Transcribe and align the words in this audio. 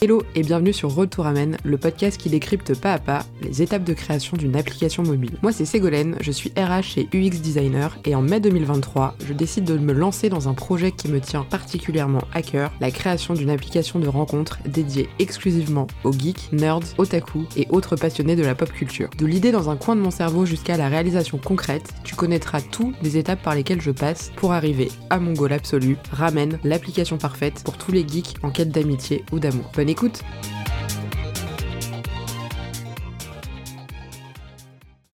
Hello 0.00 0.22
et 0.36 0.42
bienvenue 0.42 0.72
sur 0.72 0.94
Retour 0.94 1.26
Amen, 1.26 1.56
le 1.64 1.76
podcast 1.76 2.20
qui 2.20 2.28
décrypte 2.28 2.78
pas 2.78 2.92
à 2.92 2.98
pas 3.00 3.24
les 3.42 3.62
étapes 3.62 3.82
de 3.82 3.94
création 3.94 4.36
d'une 4.36 4.54
application 4.54 5.02
mobile. 5.02 5.36
Moi 5.42 5.50
c'est 5.50 5.64
Ségolène, 5.64 6.14
je 6.20 6.30
suis 6.30 6.50
RH 6.50 6.98
et 6.98 7.08
UX 7.12 7.40
designer 7.40 7.98
et 8.04 8.14
en 8.14 8.22
mai 8.22 8.38
2023, 8.38 9.16
je 9.26 9.32
décide 9.32 9.64
de 9.64 9.76
me 9.76 9.92
lancer 9.92 10.28
dans 10.28 10.48
un 10.48 10.54
projet 10.54 10.92
qui 10.92 11.08
me 11.08 11.20
tient 11.20 11.42
particulièrement 11.42 12.22
à 12.32 12.42
cœur, 12.42 12.70
la 12.80 12.92
création 12.92 13.34
d'une 13.34 13.50
application 13.50 13.98
de 13.98 14.06
rencontre 14.06 14.60
dédiée 14.66 15.08
exclusivement 15.18 15.88
aux 16.04 16.12
geeks, 16.12 16.52
nerds, 16.52 16.94
otaku 16.96 17.46
et 17.56 17.66
autres 17.70 17.96
passionnés 17.96 18.36
de 18.36 18.44
la 18.44 18.54
pop 18.54 18.70
culture. 18.70 19.10
De 19.18 19.26
l'idée 19.26 19.50
dans 19.50 19.68
un 19.68 19.76
coin 19.76 19.96
de 19.96 20.00
mon 20.00 20.12
cerveau 20.12 20.46
jusqu'à 20.46 20.76
la 20.76 20.88
réalisation 20.88 21.38
concrète, 21.38 21.92
tu 22.04 22.14
connaîtras 22.14 22.60
toutes 22.60 22.94
les 23.02 23.16
étapes 23.16 23.42
par 23.42 23.56
lesquelles 23.56 23.82
je 23.82 23.90
passe 23.90 24.30
pour 24.36 24.52
arriver 24.52 24.92
à 25.10 25.18
mon 25.18 25.32
goal 25.32 25.52
absolu, 25.52 25.96
Ramen, 26.12 26.60
l'application 26.62 27.18
parfaite 27.18 27.62
pour 27.64 27.76
tous 27.76 27.90
les 27.90 28.06
geeks 28.06 28.36
en 28.44 28.50
quête 28.50 28.70
d'amitié 28.70 29.24
ou 29.32 29.40
d'amour 29.40 29.72
écoute 29.88 30.22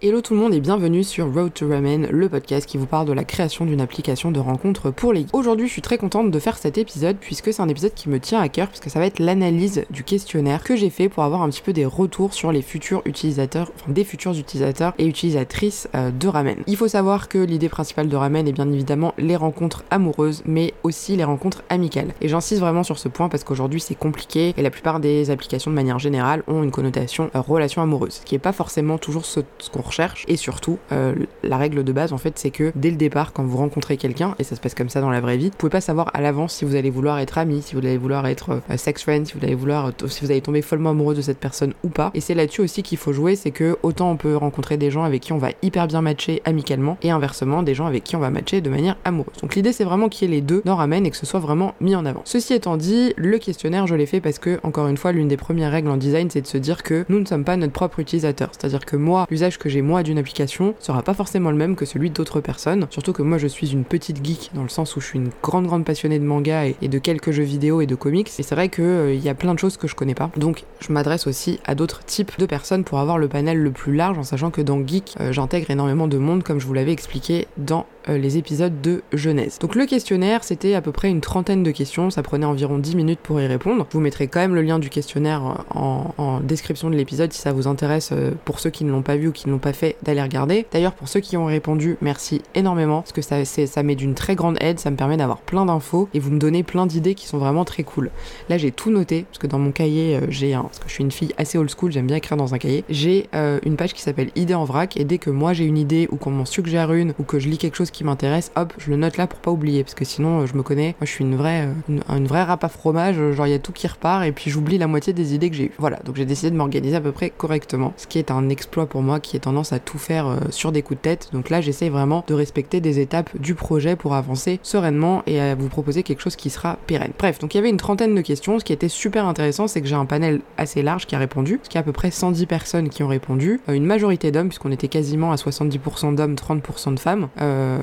Hello 0.02 0.20
tout 0.20 0.34
le 0.34 0.40
monde 0.40 0.52
et 0.52 0.60
bienvenue 0.60 1.04
sur 1.04 1.32
Road 1.32 1.54
to 1.54 1.68
Ramen, 1.68 2.08
le 2.10 2.28
podcast 2.28 2.68
qui 2.68 2.78
vous 2.78 2.84
parle 2.84 3.06
de 3.06 3.12
la 3.12 3.22
création 3.22 3.64
d'une 3.64 3.80
application 3.80 4.32
de 4.32 4.40
rencontre 4.40 4.90
pour 4.90 5.12
les 5.12 5.24
Aujourd'hui, 5.32 5.68
je 5.68 5.72
suis 5.72 5.82
très 5.82 5.98
contente 5.98 6.32
de 6.32 6.38
faire 6.40 6.58
cet 6.58 6.78
épisode 6.78 7.16
puisque 7.18 7.52
c'est 7.52 7.62
un 7.62 7.68
épisode 7.68 7.94
qui 7.94 8.08
me 8.08 8.18
tient 8.18 8.40
à 8.40 8.48
cœur 8.48 8.68
puisque 8.68 8.90
ça 8.90 8.98
va 8.98 9.06
être 9.06 9.20
l'analyse 9.20 9.86
du 9.90 10.02
questionnaire 10.02 10.64
que 10.64 10.74
j'ai 10.74 10.90
fait 10.90 11.08
pour 11.08 11.22
avoir 11.22 11.42
un 11.42 11.48
petit 11.48 11.62
peu 11.62 11.72
des 11.72 11.86
retours 11.86 12.34
sur 12.34 12.50
les 12.50 12.60
futurs 12.60 13.02
utilisateurs, 13.04 13.70
enfin 13.76 13.92
des 13.92 14.02
futurs 14.02 14.36
utilisateurs 14.36 14.94
et 14.98 15.06
utilisatrices 15.06 15.88
euh, 15.94 16.10
de 16.10 16.26
Ramen. 16.26 16.64
Il 16.66 16.76
faut 16.76 16.88
savoir 16.88 17.28
que 17.28 17.38
l'idée 17.38 17.68
principale 17.68 18.08
de 18.08 18.16
Ramen 18.16 18.48
est 18.48 18.52
bien 18.52 18.70
évidemment 18.72 19.14
les 19.16 19.36
rencontres 19.36 19.84
amoureuses 19.92 20.42
mais 20.44 20.74
aussi 20.82 21.14
les 21.16 21.24
rencontres 21.24 21.62
amicales. 21.68 22.14
Et 22.20 22.26
j'insiste 22.26 22.60
vraiment 22.60 22.82
sur 22.82 22.98
ce 22.98 23.08
point 23.08 23.28
parce 23.28 23.44
qu'aujourd'hui 23.44 23.80
c'est 23.80 23.94
compliqué 23.94 24.54
et 24.56 24.62
la 24.62 24.70
plupart 24.70 24.98
des 24.98 25.30
applications 25.30 25.70
de 25.70 25.76
manière 25.76 26.00
générale 26.00 26.42
ont 26.48 26.64
une 26.64 26.72
connotation 26.72 27.30
euh, 27.36 27.40
relation 27.40 27.80
amoureuse, 27.80 28.14
ce 28.14 28.22
qui 28.22 28.34
est 28.34 28.40
pas 28.40 28.52
forcément 28.52 28.98
toujours 28.98 29.24
ce 29.24 29.38
qu'on 29.72 29.83
et 30.28 30.36
surtout, 30.36 30.78
euh, 30.92 31.14
la 31.42 31.56
règle 31.56 31.84
de 31.84 31.92
base, 31.92 32.12
en 32.12 32.18
fait, 32.18 32.38
c'est 32.38 32.50
que 32.50 32.72
dès 32.74 32.90
le 32.90 32.96
départ, 32.96 33.32
quand 33.32 33.44
vous 33.44 33.56
rencontrez 33.56 33.96
quelqu'un, 33.96 34.34
et 34.38 34.44
ça 34.44 34.56
se 34.56 34.60
passe 34.60 34.74
comme 34.74 34.88
ça 34.88 35.00
dans 35.00 35.10
la 35.10 35.20
vraie 35.20 35.36
vie, 35.36 35.50
vous 35.50 35.56
pouvez 35.56 35.70
pas 35.70 35.80
savoir 35.80 36.10
à 36.14 36.20
l'avance 36.20 36.54
si 36.54 36.64
vous 36.64 36.74
allez 36.74 36.90
vouloir 36.90 37.18
être 37.18 37.38
ami, 37.38 37.62
si 37.62 37.74
vous 37.74 37.80
allez 37.80 37.98
vouloir 37.98 38.26
être 38.26 38.50
euh, 38.70 38.76
sex 38.76 39.02
friend, 39.02 39.26
si 39.26 39.34
vous 39.34 39.44
allez 39.44 39.54
vouloir, 39.54 39.88
euh, 39.88 40.08
si 40.08 40.24
vous 40.24 40.30
allez 40.30 40.40
tomber 40.40 40.62
follement 40.62 40.90
amoureux 40.90 41.14
de 41.14 41.22
cette 41.22 41.38
personne 41.38 41.74
ou 41.84 41.88
pas. 41.88 42.10
Et 42.14 42.20
c'est 42.20 42.34
là-dessus 42.34 42.62
aussi 42.62 42.82
qu'il 42.82 42.98
faut 42.98 43.12
jouer, 43.12 43.36
c'est 43.36 43.50
que 43.50 43.76
autant 43.82 44.10
on 44.10 44.16
peut 44.16 44.36
rencontrer 44.36 44.76
des 44.76 44.90
gens 44.90 45.04
avec 45.04 45.22
qui 45.22 45.32
on 45.32 45.38
va 45.38 45.50
hyper 45.62 45.86
bien 45.86 46.00
matcher 46.00 46.42
amicalement, 46.44 46.98
et 47.02 47.10
inversement, 47.10 47.62
des 47.62 47.74
gens 47.74 47.86
avec 47.86 48.04
qui 48.04 48.16
on 48.16 48.20
va 48.20 48.30
matcher 48.30 48.60
de 48.60 48.70
manière 48.70 48.96
amoureuse. 49.04 49.36
Donc 49.42 49.54
l'idée, 49.54 49.72
c'est 49.72 49.84
vraiment 49.84 50.08
qu'il 50.08 50.28
y 50.28 50.32
ait 50.32 50.36
les 50.36 50.40
deux 50.42 50.62
dans 50.64 50.76
Ramen 50.76 51.06
et 51.06 51.10
que 51.10 51.16
ce 51.16 51.26
soit 51.26 51.40
vraiment 51.40 51.74
mis 51.80 51.94
en 51.94 52.04
avant. 52.04 52.22
Ceci 52.24 52.54
étant 52.54 52.76
dit, 52.76 53.12
le 53.16 53.38
questionnaire, 53.38 53.86
je 53.86 53.94
l'ai 53.94 54.06
fait 54.06 54.20
parce 54.20 54.38
que, 54.38 54.58
encore 54.62 54.88
une 54.88 54.96
fois, 54.96 55.12
l'une 55.12 55.28
des 55.28 55.36
premières 55.36 55.70
règles 55.70 55.90
en 55.90 55.96
design, 55.96 56.30
c'est 56.30 56.40
de 56.40 56.46
se 56.46 56.58
dire 56.58 56.82
que 56.82 57.04
nous 57.08 57.20
ne 57.20 57.26
sommes 57.26 57.44
pas 57.44 57.56
notre 57.56 57.72
propre 57.72 58.00
utilisateur. 58.00 58.50
C'est-à-dire 58.52 58.84
que 58.84 58.96
moi, 58.96 59.26
l'usage 59.30 59.58
que 59.58 59.68
j'ai 59.74 59.82
moi 59.82 60.04
d'une 60.04 60.18
application, 60.18 60.76
sera 60.78 61.02
pas 61.02 61.14
forcément 61.14 61.50
le 61.50 61.56
même 61.56 61.74
que 61.74 61.84
celui 61.84 62.10
d'autres 62.10 62.40
personnes. 62.40 62.86
Surtout 62.90 63.12
que 63.12 63.22
moi 63.22 63.38
je 63.38 63.48
suis 63.48 63.72
une 63.72 63.84
petite 63.84 64.24
geek 64.24 64.52
dans 64.54 64.62
le 64.62 64.68
sens 64.68 64.94
où 64.94 65.00
je 65.00 65.06
suis 65.06 65.18
une 65.18 65.30
grande 65.42 65.66
grande 65.66 65.84
passionnée 65.84 66.20
de 66.20 66.24
manga 66.24 66.66
et, 66.66 66.76
de 66.86 66.98
quelques 66.98 67.32
jeux 67.32 67.42
vidéo 67.42 67.80
et 67.80 67.86
de 67.86 67.96
comics. 67.96 68.30
Et 68.38 68.42
c'est 68.44 68.54
vrai 68.54 68.68
qu'il 68.68 68.84
euh, 68.84 69.14
y 69.14 69.28
a 69.28 69.34
plein 69.34 69.52
de 69.52 69.58
choses 69.58 69.76
que 69.76 69.88
je 69.88 69.96
connais 69.96 70.14
pas. 70.14 70.30
Donc 70.36 70.62
je 70.78 70.92
m'adresse 70.92 71.26
aussi 71.26 71.58
à 71.64 71.74
d'autres 71.74 72.04
types 72.04 72.38
de 72.38 72.46
personnes 72.46 72.84
pour 72.84 73.00
avoir 73.00 73.18
le 73.18 73.26
panel 73.26 73.58
le 73.58 73.72
plus 73.72 73.96
large 73.96 74.16
en 74.16 74.22
sachant 74.22 74.52
que 74.52 74.60
dans 74.60 74.86
Geek 74.86 75.16
euh, 75.18 75.32
j'intègre 75.32 75.68
énormément 75.72 76.06
de 76.06 76.18
monde 76.18 76.44
comme 76.44 76.60
je 76.60 76.66
vous 76.66 76.74
l'avais 76.74 76.92
expliqué 76.92 77.48
dans 77.56 77.86
les 78.08 78.38
épisodes 78.38 78.80
de 78.80 79.02
Genèse. 79.12 79.58
Donc 79.58 79.74
le 79.74 79.86
questionnaire, 79.86 80.44
c'était 80.44 80.74
à 80.74 80.80
peu 80.80 80.92
près 80.92 81.08
une 81.10 81.20
trentaine 81.20 81.62
de 81.62 81.70
questions, 81.70 82.10
ça 82.10 82.22
prenait 82.22 82.46
environ 82.46 82.78
10 82.78 82.96
minutes 82.96 83.20
pour 83.22 83.40
y 83.40 83.46
répondre. 83.46 83.86
Vous 83.90 84.00
mettrai 84.00 84.28
quand 84.28 84.40
même 84.40 84.54
le 84.54 84.62
lien 84.62 84.78
du 84.78 84.90
questionnaire 84.90 85.64
en, 85.74 86.14
en 86.18 86.40
description 86.40 86.90
de 86.90 86.96
l'épisode 86.96 87.32
si 87.32 87.40
ça 87.40 87.52
vous 87.52 87.66
intéresse 87.66 88.12
pour 88.44 88.60
ceux 88.60 88.70
qui 88.70 88.84
ne 88.84 88.90
l'ont 88.90 89.02
pas 89.02 89.16
vu 89.16 89.28
ou 89.28 89.32
qui 89.32 89.46
ne 89.48 89.52
l'ont 89.52 89.58
pas 89.58 89.72
fait 89.72 89.96
d'aller 90.02 90.22
regarder. 90.22 90.66
D'ailleurs 90.72 90.94
pour 90.94 91.08
ceux 91.08 91.20
qui 91.20 91.36
ont 91.36 91.46
répondu, 91.46 91.96
merci 92.00 92.42
énormément 92.54 93.00
parce 93.00 93.12
que 93.12 93.22
ça, 93.22 93.44
ça 93.44 93.82
m'est 93.82 93.94
d'une 93.94 94.14
très 94.14 94.34
grande 94.34 94.56
aide, 94.60 94.78
ça 94.78 94.90
me 94.90 94.96
permet 94.96 95.16
d'avoir 95.16 95.38
plein 95.38 95.66
d'infos 95.66 96.08
et 96.14 96.18
vous 96.18 96.30
me 96.30 96.38
donnez 96.38 96.62
plein 96.62 96.86
d'idées 96.86 97.14
qui 97.14 97.26
sont 97.26 97.38
vraiment 97.38 97.64
très 97.64 97.82
cool. 97.82 98.10
Là 98.48 98.58
j'ai 98.58 98.70
tout 98.70 98.90
noté 98.90 99.24
parce 99.24 99.38
que 99.38 99.46
dans 99.46 99.58
mon 99.58 99.72
cahier 99.72 100.16
euh, 100.16 100.26
j'ai 100.28 100.54
un, 100.54 100.62
parce 100.62 100.78
que 100.78 100.88
je 100.88 100.94
suis 100.94 101.04
une 101.04 101.10
fille 101.10 101.32
assez 101.38 101.58
old 101.58 101.70
school, 101.70 101.92
j'aime 101.92 102.06
bien 102.06 102.16
écrire 102.16 102.36
dans 102.36 102.54
un 102.54 102.58
cahier, 102.58 102.84
j'ai 102.88 103.28
euh, 103.34 103.58
une 103.64 103.76
page 103.76 103.94
qui 103.94 104.02
s'appelle 104.02 104.30
idées 104.36 104.54
en 104.54 104.64
vrac 104.64 104.96
et 104.96 105.04
dès 105.04 105.18
que 105.18 105.30
moi 105.30 105.52
j'ai 105.52 105.64
une 105.64 105.78
idée 105.78 106.08
ou 106.10 106.16
qu'on 106.16 106.30
m'en 106.30 106.44
suggère 106.44 106.92
une 106.92 107.14
ou 107.18 107.22
que 107.22 107.38
je 107.38 107.48
lis 107.48 107.58
quelque 107.58 107.76
chose 107.76 107.90
qui 107.94 108.04
m'intéresse, 108.04 108.52
hop, 108.56 108.72
je 108.78 108.90
le 108.90 108.96
note 108.96 109.16
là 109.16 109.26
pour 109.26 109.38
pas 109.38 109.50
oublier 109.50 109.84
parce 109.84 109.94
que 109.94 110.04
sinon 110.04 110.40
euh, 110.40 110.46
je 110.46 110.54
me 110.54 110.62
connais, 110.62 110.94
moi 111.00 111.06
je 111.06 111.10
suis 111.10 111.24
une 111.24 111.36
vraie, 111.36 111.68
une, 111.88 112.26
vraie 112.26 112.42
rap 112.42 112.64
à 112.64 112.68
fromage, 112.68 113.16
genre 113.32 113.46
il 113.46 113.50
y 113.50 113.54
a 113.54 113.58
tout 113.58 113.72
qui 113.72 113.86
repart 113.86 114.24
et 114.24 114.32
puis 114.32 114.50
j'oublie 114.50 114.78
la 114.78 114.86
moitié 114.86 115.12
des 115.12 115.34
idées 115.34 115.50
que 115.50 115.56
j'ai 115.56 115.64
eues. 115.64 115.72
Voilà, 115.78 115.98
donc 116.04 116.16
j'ai 116.16 116.26
décidé 116.26 116.50
de 116.50 116.56
m'organiser 116.56 116.96
à 116.96 117.00
peu 117.00 117.12
près 117.12 117.30
correctement, 117.30 117.92
ce 117.96 118.06
qui 118.06 118.18
est 118.18 118.30
un 118.30 118.48
exploit 118.48 118.86
pour 118.86 119.02
moi 119.02 119.20
qui 119.20 119.36
est 119.36 119.40
tendance 119.40 119.72
à 119.72 119.78
tout 119.78 119.98
faire 119.98 120.36
sur 120.50 120.72
des 120.72 120.82
coups 120.82 120.98
de 120.98 121.02
tête. 121.02 121.28
Donc 121.32 121.50
là, 121.50 121.60
j'essaye 121.60 121.88
vraiment 121.88 122.24
de 122.26 122.34
respecter 122.34 122.80
des 122.80 122.98
étapes 123.00 123.30
du 123.38 123.54
projet 123.54 123.96
pour 123.96 124.14
avancer 124.14 124.60
sereinement 124.62 125.22
et 125.26 125.40
à 125.40 125.54
vous 125.54 125.68
proposer 125.68 126.02
quelque 126.02 126.20
chose 126.20 126.36
qui 126.36 126.50
sera 126.50 126.78
pérenne. 126.86 127.12
Bref, 127.18 127.38
donc 127.38 127.54
il 127.54 127.58
y 127.58 127.60
avait 127.60 127.70
une 127.70 127.76
trentaine 127.76 128.14
de 128.14 128.20
questions. 128.20 128.58
Ce 128.58 128.64
qui 128.64 128.72
était 128.72 128.88
super 128.88 129.26
intéressant, 129.26 129.68
c'est 129.68 129.80
que 129.80 129.86
j'ai 129.86 129.94
un 129.94 130.06
panel 130.06 130.40
assez 130.56 130.82
large 130.82 131.06
qui 131.06 131.14
a 131.14 131.18
répondu, 131.18 131.60
ce 131.62 131.68
qui 131.68 131.76
est 131.76 131.80
à 131.80 131.84
peu 131.84 131.92
près 131.92 132.10
110 132.10 132.46
personnes 132.46 132.88
qui 132.88 133.02
ont 133.02 133.08
répondu, 133.08 133.60
euh, 133.68 133.72
une 133.72 133.86
majorité 133.86 134.30
d'hommes, 134.30 134.48
puisqu'on 134.48 134.72
était 134.72 134.88
quasiment 134.88 135.32
à 135.32 135.36
70% 135.36 136.14
d'hommes, 136.14 136.34
30% 136.34 136.94
de 136.94 137.00
femmes. 137.00 137.28
Euh, 137.40 137.78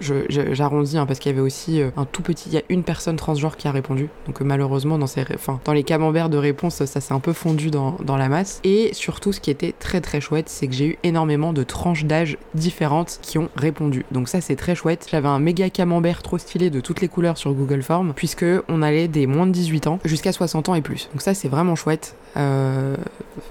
J'arrondis 0.00 0.98
hein, 0.98 1.06
parce 1.06 1.18
qu'il 1.18 1.30
y 1.30 1.34
avait 1.34 1.42
aussi 1.42 1.80
euh, 1.80 1.90
un 1.96 2.04
tout 2.04 2.22
petit, 2.22 2.48
il 2.48 2.54
y 2.54 2.58
a 2.58 2.62
une 2.68 2.82
personne 2.82 3.16
transgenre 3.16 3.56
qui 3.56 3.68
a 3.68 3.72
répondu. 3.72 4.08
Donc 4.26 4.40
euh, 4.40 4.44
malheureusement, 4.44 4.98
dans, 4.98 5.06
ces, 5.06 5.24
dans 5.64 5.72
les 5.72 5.84
camemberts 5.84 6.28
de 6.28 6.38
réponse, 6.38 6.84
ça 6.84 7.00
s'est 7.00 7.14
un 7.14 7.20
peu 7.20 7.32
fondu 7.32 7.70
dans, 7.70 7.96
la 8.06 8.28
masse. 8.28 8.60
Et 8.64 8.92
surtout, 8.92 9.32
ce 9.32 9.40
qui 9.40 9.50
était 9.50 9.72
très 9.78 10.00
très 10.00 10.20
chouette, 10.20 10.48
c'est 10.48 10.66
que 10.66 10.74
j'ai 10.74 10.86
eu 10.86 10.98
énormément 11.04 11.52
de 11.52 11.62
tranches 11.62 12.04
d'âge 12.04 12.38
différentes 12.54 13.18
qui 13.22 13.38
ont 13.38 13.48
répondu. 13.56 14.04
Donc 14.10 14.28
ça 14.28 14.40
c'est 14.40 14.56
très 14.56 14.74
chouette. 14.74 15.06
J'avais 15.10 15.28
un 15.28 15.38
méga 15.38 15.70
camembert 15.70 16.22
trop 16.22 16.38
stylé 16.38 16.70
de 16.70 16.80
toutes 16.80 17.00
les 17.00 17.08
couleurs 17.08 17.38
sur 17.38 17.52
Google 17.52 17.82
Form 17.82 18.12
puisque 18.14 18.44
on 18.68 18.82
allait 18.82 19.08
des 19.08 19.26
moins 19.26 19.46
de 19.46 19.52
18 19.52 19.86
ans 19.86 19.98
jusqu'à 20.04 20.32
60 20.32 20.68
ans 20.68 20.74
et 20.74 20.82
plus. 20.82 21.08
Donc 21.12 21.22
ça 21.22 21.34
c'est 21.34 21.48
vraiment 21.48 21.76
chouette. 21.76 22.16
Euh, 22.36 22.96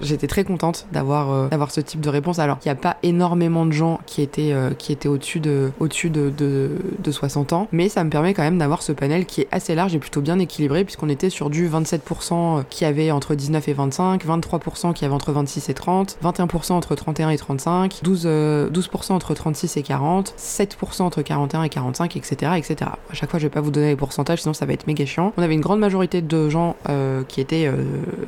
j'étais 0.01 0.27
très 0.27 0.43
contente 0.43 0.87
d'avoir 0.91 1.31
euh, 1.31 1.49
ce 1.69 1.81
type 1.81 2.01
de 2.01 2.09
réponse. 2.09 2.39
Alors, 2.39 2.57
il 2.63 2.67
n'y 2.67 2.71
a 2.71 2.75
pas 2.75 2.97
énormément 3.03 3.65
de 3.65 3.71
gens 3.71 3.99
euh, 4.39 4.73
qui 4.73 4.91
étaient 4.91 5.07
au-dessus 5.07 5.39
de 5.39 5.71
au-dessus 5.79 6.09
de, 6.09 6.29
de, 6.29 6.71
de, 6.99 7.11
60 7.11 7.53
ans, 7.53 7.67
mais 7.71 7.89
ça 7.89 8.03
me 8.03 8.09
permet 8.09 8.33
quand 8.33 8.43
même 8.43 8.57
d'avoir 8.57 8.81
ce 8.81 8.91
panel 8.91 9.25
qui 9.25 9.41
est 9.41 9.47
assez 9.51 9.75
large 9.75 9.95
et 9.95 9.99
plutôt 9.99 10.21
bien 10.21 10.39
équilibré 10.39 10.83
puisqu'on 10.83 11.09
était 11.09 11.29
sur 11.29 11.49
du 11.49 11.69
27% 11.69 12.63
qui 12.69 12.85
avait 12.85 13.11
entre 13.11 13.35
19 13.35 13.67
et 13.67 13.73
25, 13.73 14.25
23% 14.25 14.93
qui 14.93 15.05
avait 15.05 15.13
entre 15.13 15.31
26 15.31 15.69
et 15.69 15.73
30, 15.73 16.17
21% 16.23 16.73
entre 16.73 16.95
31 16.95 17.29
et 17.29 17.37
35, 17.37 17.99
12 18.03 18.25
12% 18.25 19.13
entre 19.13 19.33
36 19.33 19.77
et 19.77 19.83
40, 19.83 20.33
7% 20.37 21.01
entre 21.01 21.21
41 21.21 21.63
et 21.63 21.69
45, 21.69 22.15
etc., 22.15 22.51
etc. 22.57 22.91
À 23.09 23.13
chaque 23.13 23.29
fois, 23.29 23.39
je 23.39 23.45
vais 23.45 23.49
pas 23.49 23.61
vous 23.61 23.71
donner 23.71 23.89
les 23.89 23.95
pourcentages, 23.95 24.41
sinon 24.41 24.53
ça 24.53 24.65
va 24.65 24.73
être 24.73 24.87
méga 24.87 25.05
chiant. 25.05 25.33
On 25.37 25.43
avait 25.43 25.53
une 25.53 25.61
grande 25.61 25.79
majorité 25.79 26.21
de 26.21 26.49
gens 26.49 26.75
qui 27.27 27.41
étaient 27.41 27.69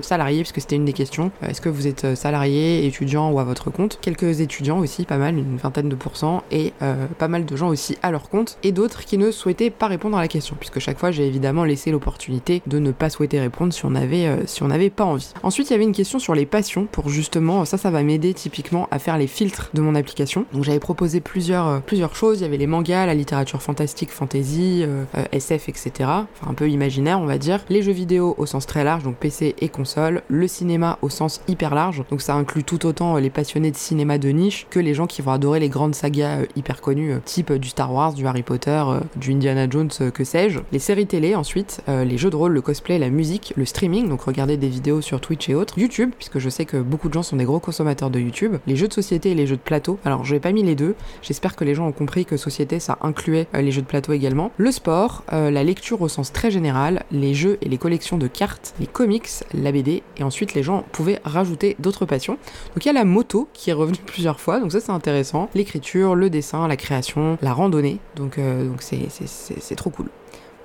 salariés 0.02 0.42
puisque 0.42 0.62
c'était 0.62 0.76
une 0.76 0.86
des 0.86 0.94
questions. 0.94 1.32
Euh, 1.44 1.48
est-ce 1.48 1.62
que 1.62 1.70
vous 1.70 1.88
êtes 1.88 2.06
euh, 2.06 2.16
salarié, 2.16 2.86
étudiant 2.86 3.32
ou 3.32 3.40
à 3.40 3.44
votre 3.44 3.70
compte? 3.70 4.00
Quelques 4.02 4.42
étudiants 4.42 4.80
aussi, 4.80 5.06
pas 5.06 5.18
mal, 5.18 5.38
une 5.38 5.58
vingtaine 5.58 5.90
de 5.90 5.96
pourcents, 5.96 6.44
et 6.52 6.74
euh, 6.82 7.08
pas 7.18 7.28
mal 7.28 7.41
de 7.46 7.56
gens 7.56 7.70
aussi 7.70 7.98
à 8.02 8.12
leur 8.12 8.30
compte, 8.30 8.58
et 8.64 8.72
d'autres 8.72 9.06
qui 9.06 9.18
ne 9.18 9.32
souhaitaient 9.32 9.70
pas 9.70 9.88
répondre 9.88 10.18
à 10.18 10.22
la 10.22 10.28
question, 10.28 10.56
puisque 10.60 10.80
chaque 10.80 11.00
fois 11.00 11.12
j'ai 11.12 11.28
évidemment 11.28 11.64
laissé 11.64 11.92
l'opportunité 11.92 12.62
de 12.68 12.80
ne 12.80 12.92
pas 12.92 13.10
souhaiter 13.10 13.40
répondre 13.40 13.74
si 13.74 13.86
on 13.86 13.96
avait, 13.96 14.30
on 14.62 14.68
n'avait 14.68 14.90
pas 14.90 15.06
envie. 15.06 15.34
Ensuite, 15.44 15.70
il 15.70 15.74
y 15.74 15.76
avait 15.76 15.84
une 15.84 15.92
question 15.92 16.20
sur 16.20 16.36
les 16.36 16.46
passions, 16.46 16.88
pour 16.92 17.10
justement, 17.10 17.66
ça, 17.66 17.78
ça 17.78 17.92
va 17.92 18.04
m'aider 18.04 18.34
typiquement 18.34 18.88
à 18.92 19.00
faire 19.00 19.18
les 19.18 19.28
filtres 19.28 19.70
de 19.74 19.82
mon 19.82 19.96
application. 19.96 20.46
Donc 20.54 20.64
j'avais 20.64 20.80
proposé 20.80 21.22
plusieurs, 21.22 21.82
plusieurs 21.82 22.16
choses, 22.16 22.40
il 22.40 22.44
y 22.44 22.46
avait 22.46 22.58
les 22.58 22.68
mangas, 22.68 23.06
la 23.06 23.14
littérature 23.14 23.62
fantastique, 23.62 24.12
fantasy, 24.12 24.86
SF, 25.32 25.70
etc. 25.70 25.92
Enfin 26.00 26.50
un 26.50 26.54
peu 26.54 26.70
imaginaire, 26.70 27.20
on 27.20 27.26
va 27.26 27.38
dire. 27.38 27.64
Les 27.70 27.82
jeux 27.82 27.92
vidéo 27.92 28.36
au 28.38 28.46
sens 28.46 28.66
très 28.66 28.84
large, 28.84 29.04
donc 29.04 29.16
PC 29.16 29.56
et 29.60 29.70
console, 29.70 30.22
le 30.28 30.48
cinéma 30.48 30.98
au 31.02 31.10
sens 31.10 31.42
hyper 31.48 31.76
large, 31.76 32.04
donc 32.10 32.22
ça 32.22 32.36
inclut 32.36 32.64
tout 32.64 32.86
autant 32.86 33.16
euh, 33.16 33.20
les 33.20 33.30
passionnés 33.30 33.72
de 33.72 33.78
cinéma 33.78 34.18
de 34.18 34.30
niche 34.30 34.68
que 34.70 34.80
les 34.80 34.94
gens 34.94 35.08
qui 35.08 35.22
vont 35.22 35.32
adorer 35.32 35.60
les 35.60 35.70
grandes 35.70 35.96
sagas 35.96 36.42
euh, 36.42 36.46
hyper 36.56 36.82
connues, 36.82 37.14
euh, 37.14 37.20
type 37.24 37.54
du 37.54 37.70
Star 37.70 37.94
Wars, 37.94 38.14
du 38.14 38.28
Harry 38.28 38.44
Potter, 38.44 38.84
du 39.16 39.32
Indiana 39.32 39.68
Jones, 39.70 39.90
que 40.14 40.24
sais-je. 40.24 40.60
Les 40.72 40.80
séries 40.80 41.08
télé 41.08 41.36
ensuite, 41.36 41.82
les 41.88 42.18
jeux 42.18 42.30
de 42.30 42.36
rôle, 42.36 42.54
le 42.54 42.62
cosplay, 42.62 43.00
la 43.00 43.10
musique, 43.10 43.54
le 43.56 43.66
streaming, 43.66 44.10
donc 44.10 44.22
regarder 44.22 44.58
des 44.58 44.70
vidéos 44.70 45.02
sur 45.02 45.22
Twitch 45.22 45.50
et 45.50 45.56
autres, 45.56 45.78
YouTube, 45.78 46.12
puisque 46.18 46.40
je 46.40 46.50
sais 46.50 46.66
que 46.66 46.78
beaucoup 46.78 47.10
de 47.10 47.14
gens 47.14 47.24
sont 47.24 47.36
des 47.36 47.46
gros 47.46 47.60
consommateurs 47.60 48.10
de 48.10 48.20
YouTube, 48.20 48.58
les 48.68 48.76
jeux 48.76 48.88
de 48.88 48.94
société 48.94 49.32
et 49.32 49.36
les 49.36 49.48
jeux 49.48 49.58
de 49.58 49.62
plateau. 49.62 50.00
Alors 50.06 50.26
je 50.26 50.34
n'ai 50.34 50.40
pas 50.40 50.52
mis 50.52 50.64
les 50.64 50.76
deux, 50.76 50.96
j'espère 51.22 51.56
que 51.56 51.64
les 51.64 51.76
gens 51.76 51.88
ont 51.88 51.92
compris 51.92 52.26
que 52.26 52.38
société 52.38 52.80
ça 52.80 52.98
incluait 53.02 53.48
les 53.54 53.72
jeux 53.72 53.82
de 53.82 53.88
plateau 53.88 54.14
également. 54.14 54.52
Le 54.58 54.72
sport, 54.72 55.24
la 55.32 55.64
lecture 55.64 56.02
au 56.02 56.08
sens 56.08 56.32
très 56.32 56.52
général, 56.52 57.04
les 57.12 57.34
jeux 57.34 57.58
et 57.62 57.70
les 57.70 57.78
collections 57.78 58.18
de 58.18 58.28
cartes, 58.28 58.74
les 58.80 58.88
comics, 58.88 59.30
la 59.54 59.72
BD 59.72 60.04
et 60.18 60.24
ensuite 60.24 60.54
les 60.54 60.64
gens 60.64 60.84
pouvaient 60.92 61.20
rajouter 61.24 61.76
d'autres 61.80 62.06
passions. 62.06 62.38
Donc 62.76 62.86
il 62.86 62.88
y 62.88 62.90
a 62.90 62.94
la 62.94 63.06
moto 63.06 63.48
qui 63.54 63.70
est 63.70 63.74
revenue 63.74 64.00
plusieurs 64.06 64.40
fois, 64.40 64.60
donc 64.60 64.72
ça 64.72 64.80
c'est 64.80 64.92
intéressant. 64.92 65.50
L'écriture, 65.54 66.16
le 66.16 66.30
dessin, 66.30 66.68
la 66.68 66.78
création, 66.78 67.11
la 67.42 67.54
randonnée, 67.54 68.00
donc 68.16 68.38
euh, 68.38 68.70
c'est 68.80 69.76
trop 69.76 69.90
cool. 69.90 70.08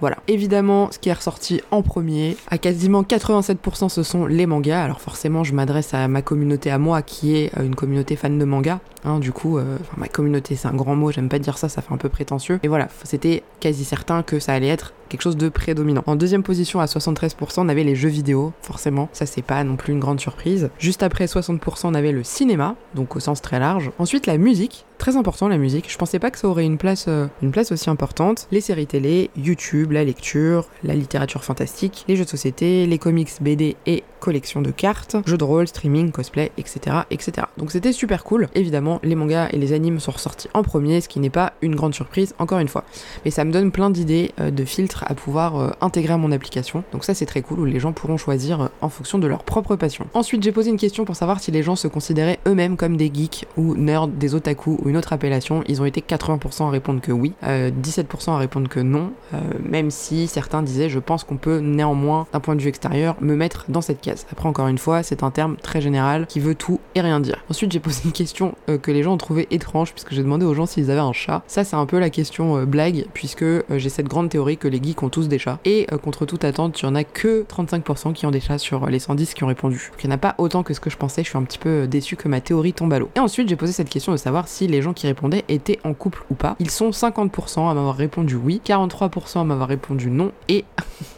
Voilà. 0.01 0.19
Évidemment, 0.29 0.91
ce 0.93 0.99
qui 0.99 1.09
est 1.09 1.15
ressorti 1.15 1.63
en 1.71 1.81
premier, 1.81 2.37
à 2.49 2.59
quasiment 2.59 3.03
87%, 3.03 3.89
ce 3.89 4.03
sont 4.03 4.27
les 4.27 4.45
mangas. 4.45 4.83
Alors 4.83 5.01
forcément, 5.01 5.43
je 5.43 5.55
m'adresse 5.55 5.95
à 5.95 6.07
ma 6.07 6.21
communauté 6.21 6.71
à 6.71 6.79
moi, 6.79 7.01
qui 7.03 7.37
est 7.37 7.57
euh, 7.59 7.65
une 7.65 7.75
communauté 7.75 8.15
fan 8.17 8.39
de 8.39 8.45
manga. 8.45 8.81
Hein, 9.07 9.21
du 9.21 9.31
coup, 9.31 9.57
euh, 9.57 9.79
ma 9.97 10.09
communauté, 10.09 10.57
c'est 10.57 10.67
un 10.67 10.75
grand 10.75 10.97
mot, 10.97 11.13
j'aime 11.13 11.29
pas 11.29 11.39
dire 11.39 11.59
ça, 11.59 11.69
ça 11.69 11.81
fait 11.81 11.95
un 11.95 11.97
peu 11.97 12.09
prétentieux. 12.09 12.59
Et 12.65 12.69
voilà, 12.69 12.89
c'était 13.05 13.45
quasi 13.61 13.85
certain 13.85 14.25
que 14.25 14.41
ça 14.41 14.53
allait 14.53 14.67
être 14.67 14.95
quelque 15.09 15.23
chose 15.23 15.37
de 15.37 15.49
prédominant. 15.49 16.03
En 16.07 16.17
deuxième 16.17 16.43
position, 16.43 16.81
à 16.81 16.87
73%, 16.87 17.37
on 17.59 17.69
avait 17.69 17.85
les 17.85 17.95
jeux 17.95 18.09
vidéo, 18.09 18.53
forcément. 18.63 19.09
Ça, 19.13 19.25
c'est 19.25 19.43
pas 19.43 19.63
non 19.63 19.77
plus 19.77 19.93
une 19.93 20.01
grande 20.01 20.19
surprise. 20.19 20.71
Juste 20.79 21.05
après 21.05 21.27
60%, 21.27 21.83
on 21.85 21.95
avait 21.95 22.11
le 22.11 22.25
cinéma, 22.25 22.75
donc 22.95 23.15
au 23.15 23.21
sens 23.21 23.41
très 23.41 23.61
large. 23.61 23.93
Ensuite, 23.99 24.27
la 24.27 24.39
musique, 24.39 24.85
très 24.99 25.17
important 25.17 25.49
la 25.49 25.59
musique. 25.59 25.91
Je 25.91 25.99
pensais 25.99 26.19
pas 26.19 26.31
que 26.31 26.39
ça 26.39 26.49
aurait 26.49 26.65
une 26.65 26.79
place, 26.79 27.07
euh, 27.09 27.27
une 27.43 27.51
place 27.51 27.73
aussi 27.73 27.91
importante. 27.91 28.49
Les 28.51 28.61
séries 28.61 28.87
télé, 28.87 29.31
YouTube, 29.37 29.93
la 29.93 30.05
lecture, 30.05 30.69
la 30.83 30.95
littérature 30.95 31.45
fantastique, 31.45 32.05
les 32.09 32.17
jeux 32.17 32.25
de 32.25 32.29
société, 32.29 32.87
les 32.87 32.99
comics, 32.99 33.31
BD 33.41 33.77
et 33.87 34.03
collections 34.21 34.63
de 34.63 34.71
cartes, 34.71 35.17
jeux 35.27 35.39
de 35.39 35.45
rôle, 35.45 35.69
streaming, 35.69 36.11
cosplay, 36.11 36.51
etc. 36.57 36.97
etc. 37.11 37.47
Donc 37.59 37.71
c'était 37.71 37.93
super 37.93 38.25
cool. 38.25 38.49
Évidemment, 38.55 38.96
les 39.03 39.15
mangas 39.15 39.49
et 39.53 39.59
les 39.59 39.73
animes 39.73 40.01
sont 40.01 40.13
ressortis 40.13 40.49
en 40.55 40.63
premier, 40.63 41.01
ce 41.01 41.09
qui 41.09 41.21
n'est 41.21 41.31
pas 41.31 41.53
une 41.63 41.75
grande 41.75 41.95
surprise, 41.95 42.35
encore 42.39 42.59
une 42.59 42.69
fois. 42.69 42.85
Mais 43.25 43.31
ça 43.31 43.45
me 43.45 43.53
donne 43.53 43.71
plein 43.71 43.91
d'idées 43.91 44.33
euh, 44.41 44.51
de 44.51 44.65
filtres 44.65 45.05
à 45.07 45.15
pouvoir 45.15 45.57
euh, 45.57 45.71
intégrer 45.81 46.15
à 46.15 46.17
mon 46.17 46.33
application. 46.33 46.85
Donc 46.93 47.05
ça 47.05 47.15
c'est 47.15 47.27
très 47.27 47.43
cool 47.43 47.61
où 47.61 47.65
les 47.65 47.81
gens 47.81 47.93
pourront 47.93 48.17
choisir 48.17 48.71
en 48.81 48.89
fonction 48.89 49.19
de 49.19 49.27
leur 49.27 49.45
propre 49.45 49.77
passion. 49.77 50.07
Ensuite, 50.15 50.43
j'ai 50.43 50.53
posé 50.53 50.71
une 50.71 50.77
question 50.77 51.05
pour 51.05 51.17
savoir 51.17 51.41
si 51.41 51.51
les 51.51 51.63
gens 51.63 51.77
se 51.77 51.89
considéraient 51.89 52.39
eux-mêmes 52.47 52.77
comme 52.77 52.97
des 52.97 53.11
geeks 53.13 53.47
ou 53.57 53.75
nerds, 53.75 54.09
des 54.09 54.35
otaku 54.35 54.79
une 54.85 54.97
autre 54.97 55.13
appellation, 55.13 55.63
ils 55.67 55.81
ont 55.81 55.85
été 55.85 56.01
80% 56.01 56.67
à 56.67 56.71
répondre 56.71 57.01
que 57.01 57.13
oui, 57.13 57.33
17% 57.43 57.45
euh, 57.45 58.33
à 58.33 58.39
répondre 58.39 58.69
que 58.69 58.81
non, 58.81 59.13
euh, 59.35 59.39
même 59.63 59.91
si 59.91 60.27
certains 60.27 60.63
disaient 60.63 60.89
je 60.89 60.99
pense 60.99 61.25
qu'on 61.25 61.37
peut 61.37 61.59
néanmoins, 61.59 62.27
d'un 62.33 62.41
point 62.41 62.55
de 62.55 62.63
vue 62.63 62.69
extérieur, 62.69 63.17
me 63.21 63.35
mettre 63.35 63.67
dans 63.69 63.81
cette 63.81 64.01
case. 64.01 64.27
Après, 64.33 64.49
encore 64.49 64.69
une 64.69 64.79
fois, 64.79 65.03
c'est 65.03 65.23
un 65.23 65.31
terme 65.31 65.57
très 65.57 65.81
général 65.81 66.27
qui 66.27 66.41
veut 66.41 66.55
tout 66.55 66.81
et 66.95 67.01
rien 67.01 67.21
dire. 67.21 67.45
Ensuite, 67.51 67.73
j'ai 67.73 67.81
posé 67.81 68.03
une 68.05 68.13
question 68.13 68.55
euh, 68.69 68.79
que 68.87 68.93
les 68.93 69.03
gens 69.03 69.15
ont 69.15 69.19
trouvé 69.19 69.47
étrange, 69.51 69.93
puisque 69.93 70.13
j'ai 70.13 70.23
demandé 70.23 70.47
aux 70.47 70.55
gens 70.55 70.67
s'ils 70.67 70.91
avaient 70.91 71.01
un 71.01 71.13
chat. 71.13 71.43
Ça, 71.47 71.65
c'est 71.65 71.77
un 71.77 71.87
peu 71.87 71.99
la 71.99 72.11
question 72.11 72.65
blague, 72.65 73.07
puisque 73.13 73.45
j'ai 73.71 73.89
cette 73.89 74.09
grande 74.09 74.29
théorie 74.29 74.57
que 74.57 74.69
les 74.69 74.83
geeks 74.83 75.03
ont 75.03 75.09
tous 75.09 75.29
des 75.29 75.39
chats. 75.39 75.59
Et 75.65 75.87
contre 76.03 76.27
toute 76.27 76.45
attente, 76.45 76.81
il 76.81 76.85
y 76.85 76.89
en 76.89 76.95
a 76.95 77.05
que 77.05 77.45
35% 77.45 78.13
qui 78.13 78.27
ont 78.27 78.31
des 78.31 78.41
chats 78.41 78.59
sur 78.59 78.87
les 78.87 78.99
110 78.99 79.35
qui 79.35 79.45
ont 79.45 79.49
répondu. 79.49 79.91
Donc 79.93 80.05
il 80.05 80.07
n'y 80.07 80.13
en 80.13 80.17
a 80.17 80.19
pas 80.19 80.35
autant 80.39 80.63
que 80.63 80.75
ce 80.75 80.81
que 80.81 80.91
je 80.91 80.97
pensais, 80.97 81.23
je 81.25 81.29
suis 81.29 81.39
un 81.39 81.43
petit 81.43 81.59
peu 81.59 81.87
déçu 81.87 82.17
que 82.17 82.29
ma 82.29 82.41
théorie 82.41 82.73
tombe 82.73 82.93
à 82.93 82.99
l'eau. 82.99 83.11
Et 83.17 83.21
ensuite, 83.21 83.49
j'ai 83.49 83.57
posé 83.57 83.73
cette 83.73 83.89
question 83.89 84.13
de 84.13 84.17
savoir 84.17 84.49
si 84.49 84.67
les 84.67 84.83
gens 84.83 84.93
qui 84.93 85.07
répondaient 85.07 85.45
étaient 85.49 85.79
en 85.85 85.95
couple 85.95 86.23
ou 86.31 86.35
pas. 86.35 86.57
Ils 86.61 86.71
sont 86.71 86.91
50% 86.91 87.71
à 87.71 87.75
m'avoir 87.75 87.97
répondu 87.97 88.37
oui, 88.37 88.61
43% 88.65 89.41
à 89.41 89.45
m'avoir 89.45 89.69
répondu 89.69 90.11
non 90.11 90.33
et 90.49 90.65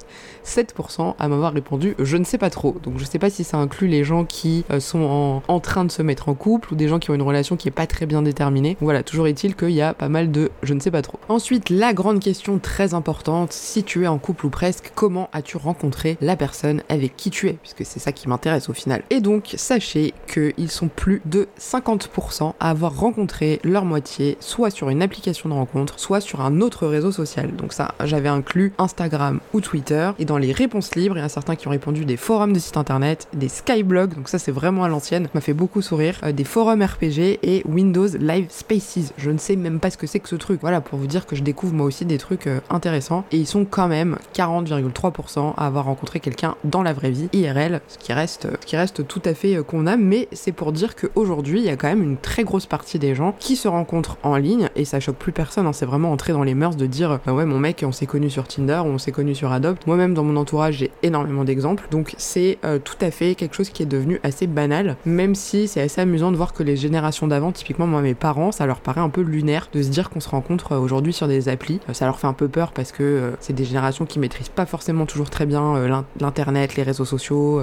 7% 0.49 1.15
à 1.19 1.29
m'avoir 1.29 1.53
répondu 1.53 1.95
je 1.99 2.17
ne 2.17 2.25
sais 2.25 2.39
pas 2.39 2.51
trop. 2.51 2.77
Donc 2.83 2.99
je 2.99 3.05
sais 3.05 3.19
pas 3.19 3.31
si 3.31 3.45
ça 3.45 3.59
inclut 3.59 3.89
les 3.89 4.05
gens 4.05 4.25
qui 4.25 4.65
euh, 4.71 4.81
sont 4.81 5.43
en, 5.47 5.61
train 5.61 5.85
de 5.85 5.91
se 5.91 6.03
mettre 6.03 6.29
en 6.29 6.35
couple 6.35 6.73
ou 6.73 6.77
des 6.77 6.89
gens 6.89 6.99
qui 6.99 7.11
ont 7.11 7.15
une 7.15 7.23
relation 7.23 7.57
qui 7.57 7.69
est 7.69 7.73
pas 7.73 7.87
très 7.87 8.07
bien 8.07 8.23
déterminée. 8.23 8.77
Voilà, 8.81 9.03
toujours 9.03 9.27
est-il 9.27 9.57
qu'il 9.57 9.71
y 9.71 9.83
a 9.83 9.93
pas 9.93 10.09
mal 10.09 10.31
de 10.31 10.51
je 10.63 10.75
ne 10.75 10.81
sais 10.81 10.91
pas 10.91 11.03
trop. 11.03 11.19
Ensuite, 11.29 11.69
la 11.69 11.93
grande 11.93 12.21
question 12.21 12.59
très 12.59 12.95
importante, 12.95 13.53
si 13.53 13.83
tu 13.83 14.05
es 14.05 14.07
en 14.07 14.19
couple 14.19 14.47
ou 14.47 14.51
presque, 14.51 14.93
comment 14.95 15.29
as-tu 15.33 15.57
rencontré 15.57 16.17
la 16.21 16.37
personne 16.37 16.83
avec 16.89 17.17
qui 17.17 17.31
tu 17.31 17.49
es? 17.49 17.55
Puisque 17.55 17.85
c'est 17.85 17.99
ça 17.99 18.13
qui 18.13 18.29
m'intéresse 18.29 18.69
au 18.69 18.73
final. 18.73 19.03
Et 19.11 19.21
donc, 19.21 19.55
sachez 19.57 20.15
qu'ils 20.33 20.71
sont 20.71 20.89
plus 20.89 21.21
de 21.25 21.49
50% 21.61 22.55
à 22.61 22.71
avoir 22.71 22.99
rencontré 22.99 23.61
leur 23.65 23.85
moitié, 23.85 24.37
soit 24.41 24.71
sur 24.71 24.89
une 24.89 25.03
application 25.03 25.49
de 25.49 25.55
rencontre, 25.55 25.99
soit 25.99 26.21
sur 26.21 26.41
un 26.41 26.61
autre 26.61 26.87
réseau 26.87 27.13
social. 27.13 27.55
Donc 27.57 27.73
ça, 27.73 27.95
j'avais 28.05 28.29
inclus 28.29 28.73
Instagram 28.79 29.41
ou 29.53 29.61
Twitter. 29.61 30.11
Et 30.19 30.25
dans 30.25 30.38
les 30.39 30.53
réponses 30.53 30.95
libres, 30.95 31.17
il 31.17 31.21
y 31.21 31.25
a 31.25 31.29
certains 31.29 31.57
qui 31.57 31.69
ont 31.69 31.71
répondu 31.71 32.05
des 32.05 32.17
forums 32.17 32.53
de 32.53 32.59
sites 32.59 32.77
internet, 32.77 33.29
des 33.33 33.49
skyblogs, 33.49 34.15
donc 34.15 34.29
ça 34.29 34.39
c'est 34.39 34.53
vraiment 34.53 34.85
à 34.85 34.89
l'ancienne, 34.89 35.29
m'a 35.35 35.41
fait 35.41 35.53
beaucoup 35.53 35.83
sourire, 35.83 36.19
euh, 36.23 36.33
des 36.33 36.45
forums 36.45 36.83
RPG 36.83 37.39
et 37.43 37.63
Windows 37.67 38.07
Live 38.19 38.47
Spaces. 38.51 39.13
Je 39.17 39.31
ne 39.31 39.39
sais 39.39 39.57
même 39.57 39.81
pas 39.81 39.91
ce 39.91 39.97
que 39.97 40.07
c'est 40.07 40.21
que 40.21 40.29
ce 40.29 40.37
truc. 40.37 40.61
Voilà, 40.61 40.81
pour 40.81 40.99
vous 40.99 41.07
dire 41.07 41.27
que 41.27 41.37
je 41.37 41.43
découvre 41.43 41.75
moi 41.75 41.87
aussi 41.87 42.05
des 42.05 42.19
trucs 42.19 42.47
euh, 42.47 42.61
intéressants. 42.71 43.25
Et 43.33 43.37
ils 43.37 43.47
sont 43.47 43.65
quand 43.65 43.89
même 43.89 44.17
40,3% 44.35 45.55
à 45.57 45.67
avoir 45.67 45.85
rencontré 45.85 46.21
quelqu'un 46.21 46.57
dans 46.65 46.83
la 46.83 46.93
vraie 46.93 47.11
vie, 47.11 47.29
IRL, 47.33 47.81
ce 47.89 47.99
qui 47.99 48.13
reste, 48.13 48.49
ce 48.61 48.67
qui 48.67 48.77
reste 48.77 49.07
tout 49.07 49.23
à 49.25 49.35
fait 49.35 49.63
qu'on 49.67 49.87
euh, 49.87 49.93
a, 49.93 49.97
mais 49.97 50.29
c'est 50.33 50.53
pour 50.53 50.73
dire 50.73 50.97
qu'aujourd'hui, 50.97 51.61
il 51.61 51.67
y 51.67 51.71
a 51.71 51.77
quand 51.77 51.89
même 51.89 52.03
une 52.03 52.17
très 52.17 52.45
grosse 52.45 52.67
partie 52.67 52.99
des 52.99 53.15
gens 53.15 53.35
qui 53.39 53.57
se 53.57 53.69
rencontrent 53.69 54.19
en 54.23 54.37
ligne, 54.37 54.69
et 54.77 54.85
ça 54.85 55.01
choque 55.01 55.17
plus 55.17 55.33
personne, 55.33 55.67
hein. 55.67 55.73
c'est 55.73 55.87
vraiment 55.87 56.13
entrer 56.13 56.33
dans 56.33 56.43
les 56.43 56.55
mœurs 56.55 56.77
de 56.77 56.87
dire, 56.87 57.21
ouais, 57.27 57.45
mon 57.45 57.59
mec, 57.59 57.85
on 57.87 57.93
s'est 57.93 58.07
connu 58.07 58.31
sur 58.31 58.47
Tinder, 58.47 58.83
on 58.85 58.99
s'est 58.99 59.13
connu 59.13 59.35
sur 59.35 59.53
Adopt. 59.53 59.87
Moi-même, 59.87 60.15
dans 60.19 60.25
mon 60.25 60.37
entourage, 60.37 60.79
j'ai 60.79 60.91
énormément 61.05 61.45
d'exemples. 61.45 61.87
Donc 61.93 62.15
c'est 62.19 62.59
euh, 62.65 62.81
tout 62.83 62.97
à 63.01 63.13
fait 63.13 63.37
quelque 63.37 63.55
chose 63.55 63.71
qui 63.71 63.85
est 63.85 63.87
devenu 63.87 64.19
assez 64.25 64.49
banal, 64.49 64.97
même 65.07 65.37
si 65.37 65.69
c'est 65.69 65.81
assez 65.81 66.01
amusant 66.01 66.33
de 66.33 66.37
voir 66.37 66.53
que 66.53 66.65
les 66.65 66.77
générations 66.77 67.29
d'avant, 67.29 67.53
typiquement 67.53 67.87
moi 67.87 68.03
mes 68.03 68.15
parents, 68.15 68.51
ça 68.51 68.67
leur 68.67 68.81
paraît 68.81 69.01
un 69.01 69.11
peu 69.11 69.21
lunaire 69.21 69.69
de 69.73 69.81
se 69.81 69.89
dire 69.89 70.11
qu'on 70.11 70.19
se 70.19 70.29
rencontre 70.29 70.73
euh, 70.73 70.81
aujourd'hui 70.81 71.13
sur 71.13 71.29
des 71.29 71.49
applis. 71.49 71.79
Euh, 71.89 71.93
ça 71.93 72.05
leur 72.07 72.19
fait 72.19 72.27
un 72.27 72.33
peu 72.33 72.49
peur 72.49 72.73
parce 72.73 72.91
que 72.91 73.33
c'est 73.39 73.53
des 73.53 73.65
générations 73.65 74.07
qui 74.07 74.19
maîtrisent 74.19 74.49
pas 74.49 74.67
forcément 74.67 75.07
toujours 75.07 75.31
très 75.31 75.47
bien 75.47 75.75
l'internet, 76.21 76.75
les 76.75 76.83
réseaux 76.83 77.05
sociaux, 77.05 77.63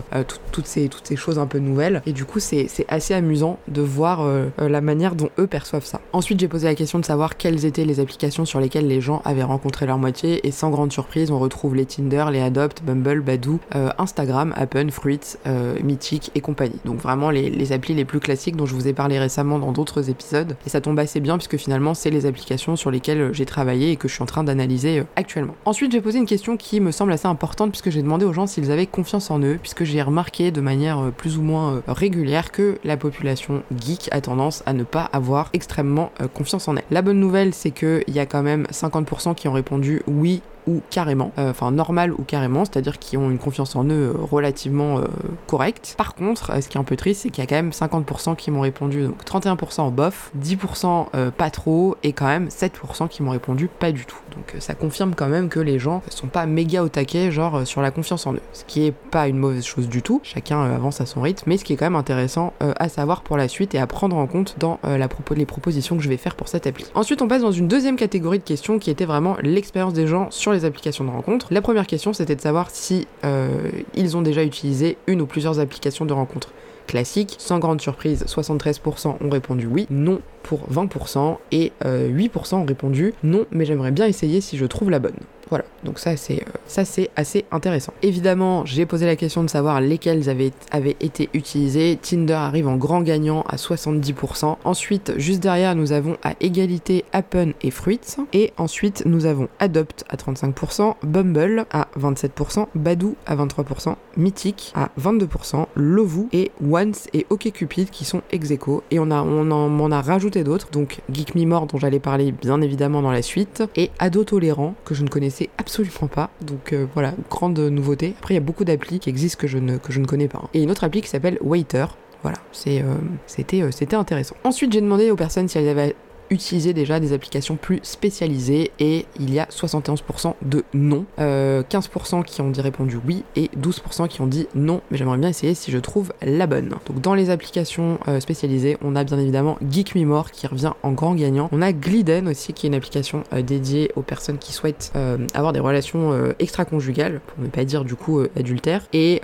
toutes 0.52 0.66
ces 0.66 0.88
toutes 0.88 1.08
ces 1.08 1.16
choses 1.16 1.40
un 1.40 1.48
peu 1.48 1.60
nouvelles. 1.60 2.02
Et 2.06 2.14
du 2.14 2.24
coup 2.24 2.40
c'est 2.40 2.68
assez 2.88 3.14
amusant 3.14 3.60
de 3.68 3.82
voir 3.82 4.28
la 4.58 4.82
manière 4.82 5.16
dont 5.16 5.30
eux 5.40 5.48
perçoivent 5.48 5.86
ça. 5.86 6.00
Ensuite 6.14 6.40
j'ai 6.40 6.48
posé 6.48 6.68
la 6.68 6.76
question 6.76 7.00
de 7.00 7.06
savoir 7.06 7.38
quelles 7.38 7.66
étaient 7.66 7.86
les 7.86 8.00
applications 8.00 8.46
sur 8.46 8.60
lesquelles 8.60 8.88
les 8.88 9.02
gens 9.02 9.22
avaient 9.26 9.44
rencontré 9.44 9.86
leur 9.86 9.98
moitié 9.98 10.46
et 10.48 10.52
sans 10.52 10.70
grande 10.70 10.92
surprise 10.92 11.32
on 11.32 11.40
retrouve 11.40 11.76
les 11.76 11.86
Tinder, 11.86 12.26
les 12.32 12.42
Adopt, 12.46 12.84
Bumble, 12.84 13.22
Badoo, 13.22 13.60
euh, 13.76 13.90
Instagram, 13.98 14.54
Appen, 14.56 14.90
Fruits, 14.90 15.38
euh, 15.48 15.76
Mythic 15.84 16.32
et 16.36 16.42
compagnie. 16.42 16.80
Donc 16.86 17.00
vraiment 17.00 17.30
les, 17.32 17.72
applis 17.72 17.94
les 17.94 18.06
plus 18.06 18.20
classiques 18.20 18.56
dont 18.56 18.66
je 18.66 18.76
vous 18.76 18.88
ai 18.88 18.94
parlé 18.94 19.20
récemment 19.20 19.60
dans 19.60 19.72
d'autres 19.72 20.10
épisodes. 20.10 20.56
Et 20.66 20.70
ça 20.70 20.82
tombe 20.82 21.00
assez 21.00 21.20
bien 21.20 21.38
puisque 21.38 21.58
finalement 21.58 21.94
c'est 21.94 22.12
les 22.12 22.26
applications 22.26 22.76
sur 22.76 22.92
lesquelles 22.92 23.34
j'ai 23.34 23.46
travaillé 23.46 23.92
et 23.92 23.96
que 23.96 24.08
je 24.08 24.14
suis 24.14 24.24
en 24.24 24.28
train 24.28 24.44
d'analyser 24.44 25.00
euh, 25.00 25.04
actuellement. 25.16 25.56
Ensuite 25.66 25.92
j'ai 25.92 26.02
posé 26.02 26.20
une 26.20 26.26
question 26.26 26.58
qui 26.58 26.80
me 26.80 26.92
semble 26.92 27.12
assez 27.12 27.28
importante 27.28 27.72
puisque 27.72 27.90
j'ai 27.90 28.02
demandé 28.02 28.26
aux 28.26 28.34
gens 28.34 28.48
s'ils 28.48 28.72
avaient 28.72 28.86
confiance 28.86 29.32
en 29.32 29.40
eux 29.40 29.58
puisque 29.60 29.84
j'ai 29.84 30.02
remarqué 30.02 30.52
de 30.52 30.62
manière 30.62 31.12
plus 31.18 31.38
ou 31.38 31.42
moins 31.42 31.82
régulière 31.88 32.52
que 32.52 32.78
la 32.84 32.98
population 32.98 33.64
geek 33.76 34.10
a 34.12 34.22
tendance 34.22 34.64
à 34.66 34.74
ne 34.74 34.84
pas 34.84 35.10
avoir 35.12 35.50
extrêmement 35.54 36.12
confiance 36.34 36.68
en 36.68 36.76
elle. 36.76 36.84
La 36.92 37.02
bonne 37.02 37.20
nouvelle 37.20 37.54
c'est 37.54 37.72
qu'il 37.72 38.04
y 38.08 38.20
a 38.20 38.26
quand 38.26 38.44
même 38.44 38.68
50% 38.72 39.36
qui 39.36 39.48
ont 39.48 39.54
répondu 39.54 40.02
oui 40.08 40.42
ou 40.68 40.82
carrément, 40.90 41.32
euh, 41.38 41.52
enfin 41.52 41.72
normal 41.72 42.12
ou 42.14 42.24
carrément, 42.24 42.66
c'est-à-dire 42.66 43.00
qui 43.00 43.18
ont 43.18 43.30
une 43.30 43.38
confiance 43.38 43.76
en 43.76 43.86
eux 43.86 44.14
euh, 44.14 44.14
relativement 44.20 45.00
euh, 45.00 45.06
correcte. 45.48 45.96
Par 45.98 46.16
contre, 46.16 46.62
ce 46.62 46.68
qui 46.68 46.78
est 46.78 46.80
un 46.80 46.86
peu 46.86 46.96
triste, 46.96 47.22
c'est 47.24 47.30
qu'il 47.30 47.44
y 47.44 47.48
a 47.48 47.50
quand 47.50 47.56
même 47.56 47.72
50% 47.72 48.36
qui 48.36 48.52
m'ont 48.52 48.62
répondu, 48.62 49.04
donc 49.04 49.24
31% 49.24 49.82
en 49.82 49.92
bof, 49.92 50.32
10% 50.40 51.32
pas 51.32 51.50
trop, 51.50 51.96
et 52.04 52.14
quand 52.14 52.26
même 52.26 52.48
7% 52.48 53.08
qui 53.08 53.24
m'ont 53.24 53.32
répondu 53.32 53.68
pas 53.68 53.92
du 53.92 54.06
tout. 54.06 54.18
Donc 54.36 54.56
ça 54.60 54.74
confirme 54.74 55.16
quand 55.16 55.28
même 55.28 55.50
que 55.50 55.60
les 55.60 55.80
gens 55.80 56.02
sont 56.10 56.28
pas 56.28 56.46
méga 56.46 56.84
au 56.84 56.90
taquet, 56.90 57.32
genre 57.32 57.66
sur 57.66 57.82
la 57.82 57.92
confiance 57.92 58.26
en 58.28 58.34
eux. 58.34 58.42
Ce 58.54 58.64
qui 58.66 58.86
est 58.86 58.92
pas 58.92 59.28
une 59.28 59.38
mauvaise 59.38 59.64
chose 59.64 59.88
du 59.88 60.02
tout, 60.02 60.20
chacun 60.24 60.62
avance 60.64 61.02
à 61.02 61.06
son 61.06 61.22
rythme, 61.22 61.44
mais 61.48 61.58
ce 61.58 61.64
qui 61.64 61.74
est 61.74 61.78
quand 61.78 61.86
même 61.86 61.96
intéressant 61.96 62.54
à 62.60 62.90
savoir 62.90 63.22
pour 63.22 63.38
la 63.38 63.48
suite 63.48 63.76
et 63.76 63.80
à 63.80 63.88
prendre 63.88 64.18
en 64.18 64.28
compte 64.28 64.56
dans 64.60 64.80
la 64.84 65.08
les 65.36 65.46
propositions 65.46 65.98
que 65.98 66.04
je 66.04 66.10
vais 66.10 66.18
faire 66.18 66.36
pour 66.36 66.48
cette 66.48 66.68
appli. 66.68 66.86
Ensuite, 66.94 67.22
on 67.22 67.28
passe 67.28 67.42
dans 67.42 67.52
une 67.52 67.68
deuxième 67.68 67.96
catégorie 67.96 68.40
de 68.40 68.44
questions 68.44 68.80
qui 68.80 68.90
était 68.90 69.06
vraiment 69.06 69.38
l'expérience 69.42 69.94
des 69.94 70.08
gens 70.08 70.30
sur 70.30 70.52
applications 70.64 71.04
de 71.04 71.10
rencontre. 71.10 71.48
La 71.52 71.62
première 71.62 71.88
question, 71.88 72.14
c'était 72.14 72.36
de 72.36 72.42
savoir 72.42 72.70
si 72.72 73.08
euh, 73.26 73.70
ils 73.96 74.16
ont 74.16 74.22
déjà 74.22 74.44
utilisé 74.44 74.98
une 75.08 75.22
ou 75.22 75.26
plusieurs 75.26 75.60
applications 75.60 76.06
de 76.06 76.14
rencontre 76.14 76.52
classiques. 76.88 77.36
Sans 77.40 77.60
grande 77.60 77.82
surprise, 77.82 78.24
73% 78.28 79.16
ont 79.20 79.30
répondu 79.30 79.66
oui, 79.66 79.88
non 79.90 80.22
pour 80.46 80.70
20% 80.72 81.38
et 81.52 81.72
8% 81.84 81.84
euh, 81.86 82.58
ont 82.58 82.66
répondu 82.66 83.16
non, 83.24 83.46
mais 83.52 83.66
j'aimerais 83.66 83.92
bien 83.92 84.06
essayer 84.06 84.42
si 84.42 84.58
je 84.58 84.66
trouve 84.66 84.92
la 84.92 85.00
bonne. 85.00 85.16
Voilà, 85.50 85.66
donc 85.84 86.00
ça 86.00 86.18
c'est 86.18 86.42
euh, 86.42 86.52
ça 86.66 86.86
c'est 86.86 87.12
assez 87.16 87.46
intéressant. 87.52 87.94
Évidemment, 88.02 88.66
j'ai 88.66 88.88
posé 88.88 89.06
la 89.06 89.16
question 89.16 89.44
de 89.44 89.50
savoir 89.50 89.80
lesquels 89.80 90.28
avaient, 90.28 90.52
avaient 90.72 90.96
été 91.00 91.30
utilisés. 91.34 92.00
Tinder 92.02 92.34
arrive 92.34 92.68
en 92.68 92.78
grand 92.78 93.02
gagnant 93.02 93.44
à 93.48 93.58
70%. 93.58 94.58
Ensuite, 94.64 95.14
juste 95.18 95.42
derrière, 95.42 95.76
nous 95.76 95.92
avons 95.92 96.18
à 96.24 96.34
égalité 96.40 97.06
Appen 97.14 97.54
et 97.62 97.70
Fruits. 97.70 98.00
Et 98.34 98.54
ensuite, 98.58 99.04
nous 99.06 99.28
avons 99.28 99.48
Adopt 99.60 100.04
à 100.10 100.16
35%, 100.16 100.96
Bumble 101.04 101.66
à 101.72 101.90
27%, 102.00 102.68
Badoo 102.74 103.16
à 103.28 103.36
23%, 103.36 103.96
Mythic 104.18 104.74
à 104.76 104.90
22%, 105.00 105.68
Lovoo 105.76 106.28
et 106.34 106.52
Once 106.60 107.08
et 107.14 107.28
OkCupid 107.30 107.92
qui 107.92 108.04
sont 108.04 108.24
ex. 108.32 108.46
Et 108.92 109.00
on, 109.00 109.12
a, 109.12 109.22
on 109.22 109.52
en, 109.52 109.92
a 109.92 110.02
rajouté 110.02 110.35
d'autres, 110.44 110.70
donc 110.72 111.02
Geek 111.12 111.36
Me 111.36 111.46
dont 111.46 111.78
j'allais 111.78 112.00
parler 112.00 112.32
bien 112.32 112.62
évidemment 112.62 113.02
dans 113.02 113.12
la 113.12 113.22
suite, 113.22 113.64
et 113.76 113.92
Ado 114.00 114.24
Tolérant 114.24 114.76
que 114.84 114.96
je 114.96 115.04
ne 115.04 115.10
connaissais 115.10 115.50
absolument 115.58 116.08
pas. 116.08 116.30
Donc 116.42 116.74
euh, 116.74 116.86
voilà, 116.94 117.14
grande 117.30 117.60
nouveauté. 117.60 118.16
Après, 118.18 118.34
il 118.34 118.38
y 118.38 118.40
a 118.40 118.44
beaucoup 118.44 118.66
d'applis 118.66 119.00
qui 119.00 119.10
existent 119.10 119.40
que 119.40 119.48
je 119.48 119.58
ne, 119.58 119.78
que 119.78 119.92
je 119.92 120.00
ne 120.00 120.06
connais 120.06 120.28
pas. 120.28 120.42
Et 120.54 120.64
une 120.64 120.72
autre 120.72 120.84
appli 120.84 121.02
qui 121.02 121.10
s'appelle 121.10 121.38
Waiter. 121.42 121.86
Voilà, 122.24 122.40
euh, 122.68 122.96
c'était, 123.28 123.62
euh, 123.62 123.70
c'était 123.70 123.96
intéressant. 123.96 124.36
Ensuite, 124.44 124.74
j'ai 124.74 124.82
demandé 124.82 125.12
aux 125.12 125.16
personnes 125.16 125.48
si 125.48 125.60
elles 125.60 125.70
avaient 125.70 125.96
utilisé 126.30 126.74
déjà 126.74 127.00
des 127.00 127.14
applications 127.14 127.56
plus 127.56 127.80
spécialisées 127.84 128.72
et 128.80 129.06
il 129.20 129.34
y 129.34 129.40
a 129.40 129.46
71% 129.46 130.34
de 130.42 130.64
non, 130.74 131.06
15% 131.20 132.24
qui 132.24 132.42
ont 132.42 132.50
dit 132.50 132.62
répondu 132.62 133.00
oui 133.06 133.24
et 133.36 133.50
12% 133.60 134.08
qui 134.08 134.22
ont 134.22 134.28
dit 134.28 134.48
non, 134.56 134.82
mais 134.90 134.98
j'aimerais 134.98 135.18
bien 135.18 135.30
essayer 135.30 135.54
si 135.54 135.72
je 135.72 135.78
trouve 135.78 136.14
la 136.22 136.48
bonne. 136.48 136.70
Donc 136.88 137.02
dans 137.02 137.14
les 137.14 137.30
applications 137.30 138.00
spécialisées, 138.20 138.78
on 138.84 138.96
a 138.96 139.04
bien 139.04 139.20
évidemment 139.20 139.58
Geek 139.70 139.96
Me 139.96 140.06
More 140.06 140.32
qui 140.32 140.48
revient 140.48 140.74
en 140.84 140.92
grand 140.92 141.16
gagnant. 141.16 141.50
On 141.52 141.62
a 141.62 141.72
Gliden 141.74 142.28
aussi 142.28 142.54
qui 142.54 142.66
est 142.66 142.70
une 142.70 142.76
application 142.76 143.24
dédiée 143.44 143.92
aux 143.96 144.02
personnes 144.02 144.38
qui 144.38 144.54
souhaitent 144.54 144.92
avoir 145.34 145.54
des 145.54 145.60
relations 145.60 146.14
extra-conjugales, 146.40 147.22
pour 147.28 147.44
ne 147.44 147.50
pas 147.50 147.66
dire 147.66 147.86
du 147.86 147.96
coup 147.96 148.22
adultère. 148.36 148.88
Et 148.94 149.22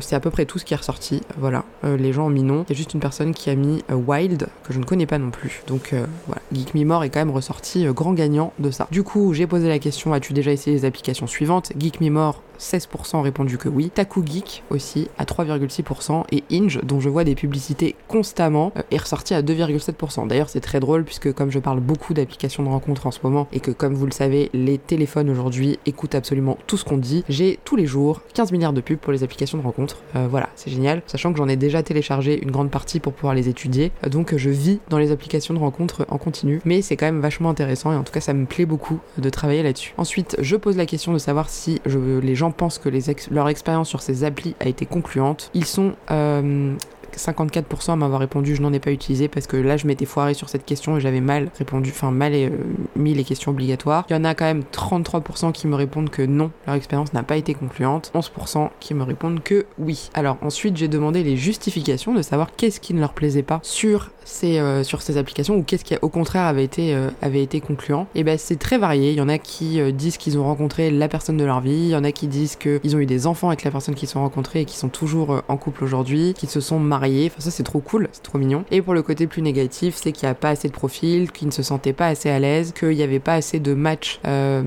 c'est 0.00 0.16
à 0.16 0.20
peu 0.20 0.30
près 0.30 0.44
tout 0.44 0.58
ce 0.58 0.64
qui 0.64 0.74
est 0.74 0.76
ressorti. 0.76 1.22
Voilà, 1.38 1.64
les 1.84 2.12
gens 2.12 2.26
ont 2.26 2.30
mis 2.30 2.42
non. 2.42 2.64
Il 2.68 2.72
y 2.72 2.76
a 2.76 2.76
juste 2.76 2.94
une 2.94 3.00
personne 3.00 3.34
qui 3.34 3.50
a 3.50 3.54
mis 3.54 3.82
Wild, 3.90 4.46
que 4.64 4.72
je 4.72 4.78
ne 4.78 4.84
connais 4.84 5.06
pas 5.06 5.18
non 5.18 5.30
plus. 5.30 5.62
Donc 5.66 5.85
voilà, 5.92 6.42
Geek 6.52 6.74
Me 6.74 6.84
More 6.84 7.04
est 7.04 7.10
quand 7.10 7.20
même 7.20 7.30
ressorti 7.30 7.86
grand 7.94 8.12
gagnant 8.12 8.52
de 8.58 8.70
ça. 8.70 8.88
Du 8.90 9.02
coup, 9.02 9.32
j'ai 9.34 9.46
posé 9.46 9.68
la 9.68 9.78
question 9.78 10.12
as-tu 10.12 10.32
déjà 10.32 10.52
essayé 10.52 10.76
les 10.76 10.84
applications 10.84 11.26
suivantes? 11.26 11.72
Geek 11.78 12.00
Me 12.00 12.10
More 12.10 12.42
16% 12.58 13.16
ont 13.16 13.22
répondu 13.22 13.58
que 13.58 13.68
oui. 13.68 13.90
Taku 13.90 14.22
Geek 14.24 14.62
aussi 14.70 15.08
à 15.18 15.24
3,6% 15.24 16.24
et 16.32 16.44
Inge, 16.50 16.80
dont 16.82 17.00
je 17.00 17.08
vois 17.08 17.24
des 17.24 17.34
publicités 17.34 17.94
constamment, 18.08 18.72
euh, 18.76 18.82
est 18.90 18.98
ressorti 18.98 19.34
à 19.34 19.42
2,7%. 19.42 20.26
D'ailleurs, 20.26 20.48
c'est 20.48 20.60
très 20.60 20.80
drôle 20.80 21.04
puisque 21.04 21.32
comme 21.32 21.50
je 21.50 21.58
parle 21.58 21.80
beaucoup 21.80 22.14
d'applications 22.14 22.62
de 22.62 22.68
rencontres 22.68 23.06
en 23.06 23.10
ce 23.10 23.20
moment 23.22 23.48
et 23.52 23.60
que 23.60 23.70
comme 23.70 23.94
vous 23.94 24.06
le 24.06 24.12
savez, 24.12 24.50
les 24.52 24.78
téléphones 24.78 25.30
aujourd'hui 25.30 25.78
écoutent 25.86 26.14
absolument 26.14 26.58
tout 26.66 26.76
ce 26.76 26.84
qu'on 26.84 26.98
dit, 26.98 27.24
j'ai 27.28 27.58
tous 27.64 27.76
les 27.76 27.86
jours 27.86 28.22
15 28.34 28.52
milliards 28.52 28.72
de 28.72 28.80
pubs 28.80 28.98
pour 28.98 29.12
les 29.12 29.22
applications 29.22 29.58
de 29.58 29.62
rencontres. 29.62 30.02
Euh, 30.14 30.26
voilà, 30.30 30.48
c'est 30.56 30.70
génial. 30.70 31.02
Sachant 31.06 31.32
que 31.32 31.38
j'en 31.38 31.48
ai 31.48 31.56
déjà 31.56 31.82
téléchargé 31.82 32.42
une 32.42 32.50
grande 32.50 32.70
partie 32.70 33.00
pour 33.00 33.12
pouvoir 33.12 33.34
les 33.34 33.48
étudier. 33.48 33.92
Euh, 34.04 34.08
donc 34.08 34.36
je 34.36 34.50
vis 34.50 34.80
dans 34.88 34.98
les 34.98 35.12
applications 35.12 35.54
de 35.54 35.58
rencontres 35.58 36.06
en 36.08 36.18
continu. 36.18 36.60
Mais 36.64 36.82
c'est 36.82 36.96
quand 36.96 37.06
même 37.06 37.20
vachement 37.20 37.50
intéressant 37.50 37.92
et 37.92 37.96
en 37.96 38.02
tout 38.02 38.12
cas 38.12 38.20
ça 38.20 38.34
me 38.34 38.46
plaît 38.46 38.66
beaucoup 38.66 39.00
de 39.18 39.30
travailler 39.30 39.62
là-dessus. 39.62 39.94
Ensuite, 39.96 40.36
je 40.40 40.56
pose 40.56 40.76
la 40.76 40.86
question 40.86 41.12
de 41.12 41.18
savoir 41.18 41.48
si 41.48 41.80
je, 41.86 41.98
les 41.98 42.34
gens 42.34 42.45
pensent 42.50 42.78
que 42.78 42.90
leur 43.30 43.48
expérience 43.48 43.88
sur 43.88 44.02
ces 44.02 44.24
applis 44.24 44.54
a 44.60 44.68
été 44.68 44.86
concluante. 44.86 45.50
Ils 45.54 45.64
sont 45.64 45.94
euh, 46.10 46.74
54% 47.16 47.92
à 47.92 47.96
m'avoir 47.96 48.20
répondu 48.20 48.54
je 48.54 48.62
n'en 48.62 48.72
ai 48.72 48.80
pas 48.80 48.90
utilisé 48.90 49.28
parce 49.28 49.46
que 49.46 49.56
là 49.56 49.76
je 49.76 49.86
m'étais 49.86 50.04
foiré 50.04 50.34
sur 50.34 50.48
cette 50.48 50.64
question 50.64 50.96
et 50.96 51.00
j'avais 51.00 51.20
mal 51.20 51.50
répondu, 51.58 51.90
enfin 51.90 52.10
mal 52.10 52.32
euh, 52.34 52.50
mis 52.94 53.14
les 53.14 53.24
questions 53.24 53.52
obligatoires. 53.52 54.04
Il 54.10 54.14
y 54.14 54.16
en 54.16 54.24
a 54.24 54.34
quand 54.34 54.44
même 54.44 54.62
33% 54.72 55.52
qui 55.52 55.66
me 55.66 55.74
répondent 55.74 56.10
que 56.10 56.22
non, 56.22 56.50
leur 56.66 56.76
expérience 56.76 57.12
n'a 57.12 57.22
pas 57.22 57.36
été 57.36 57.54
concluante. 57.54 58.10
11% 58.14 58.70
qui 58.80 58.94
me 58.94 59.02
répondent 59.02 59.42
que 59.42 59.66
oui. 59.78 60.10
Alors 60.14 60.36
ensuite 60.42 60.76
j'ai 60.76 60.88
demandé 60.88 61.22
les 61.22 61.36
justifications 61.36 62.14
de 62.14 62.22
savoir 62.22 62.54
qu'est-ce 62.56 62.80
qui 62.80 62.94
ne 62.94 63.00
leur 63.00 63.12
plaisait 63.12 63.42
pas 63.42 63.60
sur 63.62 64.10
ces, 64.24 64.58
euh, 64.58 64.82
sur 64.82 65.02
ces 65.02 65.18
applications 65.18 65.56
ou 65.56 65.62
qu'est-ce 65.62 65.84
qui 65.84 65.94
au 66.02 66.08
contraire 66.08 66.44
avait 66.44 66.64
été, 66.64 66.94
euh, 66.94 67.10
avait 67.22 67.42
été 67.42 67.60
concluant. 67.60 68.06
Et 68.14 68.24
ben 68.24 68.38
c'est 68.38 68.58
très 68.58 68.78
varié. 68.78 69.12
Il 69.12 69.16
y 69.16 69.20
en 69.20 69.28
a 69.28 69.38
qui 69.38 69.80
disent 69.92 70.16
qu'ils 70.16 70.38
ont 70.38 70.44
rencontré 70.44 70.90
la 70.90 71.08
personne 71.08 71.36
de 71.36 71.44
leur 71.44 71.60
vie, 71.60 71.70
il 71.70 71.90
y 71.90 71.96
en 71.96 72.04
a 72.04 72.12
qui 72.12 72.26
disent 72.26 72.56
qu'ils 72.56 72.96
ont 72.96 72.98
eu 72.98 73.06
des 73.06 73.26
enfants 73.26 73.48
avec 73.48 73.64
la 73.64 73.70
personne 73.70 73.94
qu'ils 73.94 74.08
sont 74.08 74.20
rencontrés 74.20 74.62
et 74.62 74.64
qui 74.64 74.76
sont 74.76 74.88
toujours 74.88 75.42
en 75.48 75.56
couple 75.56 75.84
aujourd'hui, 75.84 76.34
qui 76.34 76.46
se 76.46 76.60
sont 76.60 76.78
mariés 76.78 77.05
Enfin, 77.06 77.40
ça, 77.40 77.50
c'est 77.50 77.62
trop 77.62 77.80
cool, 77.80 78.08
c'est 78.12 78.22
trop 78.22 78.38
mignon. 78.38 78.64
Et 78.70 78.82
pour 78.82 78.94
le 78.94 79.02
côté 79.02 79.26
plus 79.26 79.42
négatif, 79.42 79.96
c'est 79.96 80.12
qu'il 80.12 80.26
n'y 80.26 80.30
a 80.30 80.34
pas 80.34 80.50
assez 80.50 80.68
de 80.68 80.72
profils, 80.72 81.30
qu'ils 81.30 81.48
ne 81.48 81.52
se 81.52 81.62
sentaient 81.62 81.92
pas 81.92 82.08
assez 82.08 82.30
à 82.30 82.38
l'aise, 82.38 82.72
qu'il 82.72 82.90
n'y 82.90 83.02
avait 83.02 83.20
pas 83.20 83.34
assez 83.34 83.60
de 83.60 83.74
matchs 83.74 84.20
euh, 84.26 84.62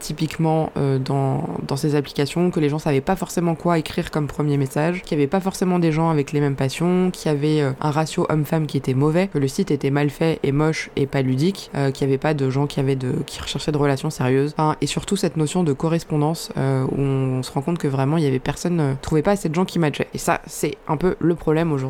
typiquement 0.00 0.70
euh, 0.76 0.98
dans, 0.98 1.48
dans 1.66 1.76
ces 1.76 1.94
applications, 1.94 2.50
que 2.50 2.60
les 2.60 2.68
gens 2.68 2.78
savaient 2.78 3.00
pas 3.00 3.16
forcément 3.16 3.54
quoi 3.54 3.78
écrire 3.78 4.10
comme 4.10 4.26
premier 4.26 4.56
message, 4.56 5.02
qu'il 5.02 5.16
n'y 5.16 5.22
avait 5.22 5.30
pas 5.30 5.40
forcément 5.40 5.78
des 5.78 5.92
gens 5.92 6.10
avec 6.10 6.32
les 6.32 6.40
mêmes 6.40 6.56
passions, 6.56 7.10
qu'il 7.10 7.30
y 7.30 7.34
avait 7.34 7.60
euh, 7.60 7.72
un 7.80 7.90
ratio 7.90 8.26
homme-femme 8.28 8.66
qui 8.66 8.76
était 8.76 8.94
mauvais, 8.94 9.28
que 9.28 9.38
le 9.38 9.48
site 9.48 9.70
était 9.70 9.90
mal 9.90 10.10
fait 10.10 10.40
et 10.42 10.52
moche 10.52 10.90
et 10.96 11.06
pas 11.06 11.22
ludique, 11.22 11.70
qu'il 11.92 12.06
n'y 12.06 12.12
avait 12.12 12.18
pas 12.18 12.34
de 12.34 12.50
gens 12.50 12.66
qui 12.66 12.80
avaient 12.80 12.96
de 12.96 13.12
qui 13.26 13.40
recherchaient 13.40 13.72
de 13.72 13.78
relations 13.78 14.10
sérieuses. 14.10 14.54
et 14.80 14.86
surtout 14.86 15.16
cette 15.16 15.36
notion 15.36 15.62
de 15.62 15.72
correspondance 15.72 16.50
où 16.56 17.00
on 17.00 17.42
se 17.42 17.50
rend 17.52 17.62
compte 17.62 17.78
que 17.78 17.88
vraiment 17.88 18.16
il 18.16 18.24
y 18.24 18.26
avait 18.26 18.38
personne, 18.38 18.96
trouvait 19.02 19.22
pas 19.22 19.32
assez 19.32 19.48
de 19.48 19.54
gens 19.54 19.64
qui 19.64 19.78
matchaient. 19.78 20.08
Et 20.14 20.18
ça, 20.18 20.40
c'est 20.46 20.76
un 20.88 20.96
peu 20.96 21.16
le 21.18 21.34
problème 21.34 21.72
aujourd'hui 21.72 21.83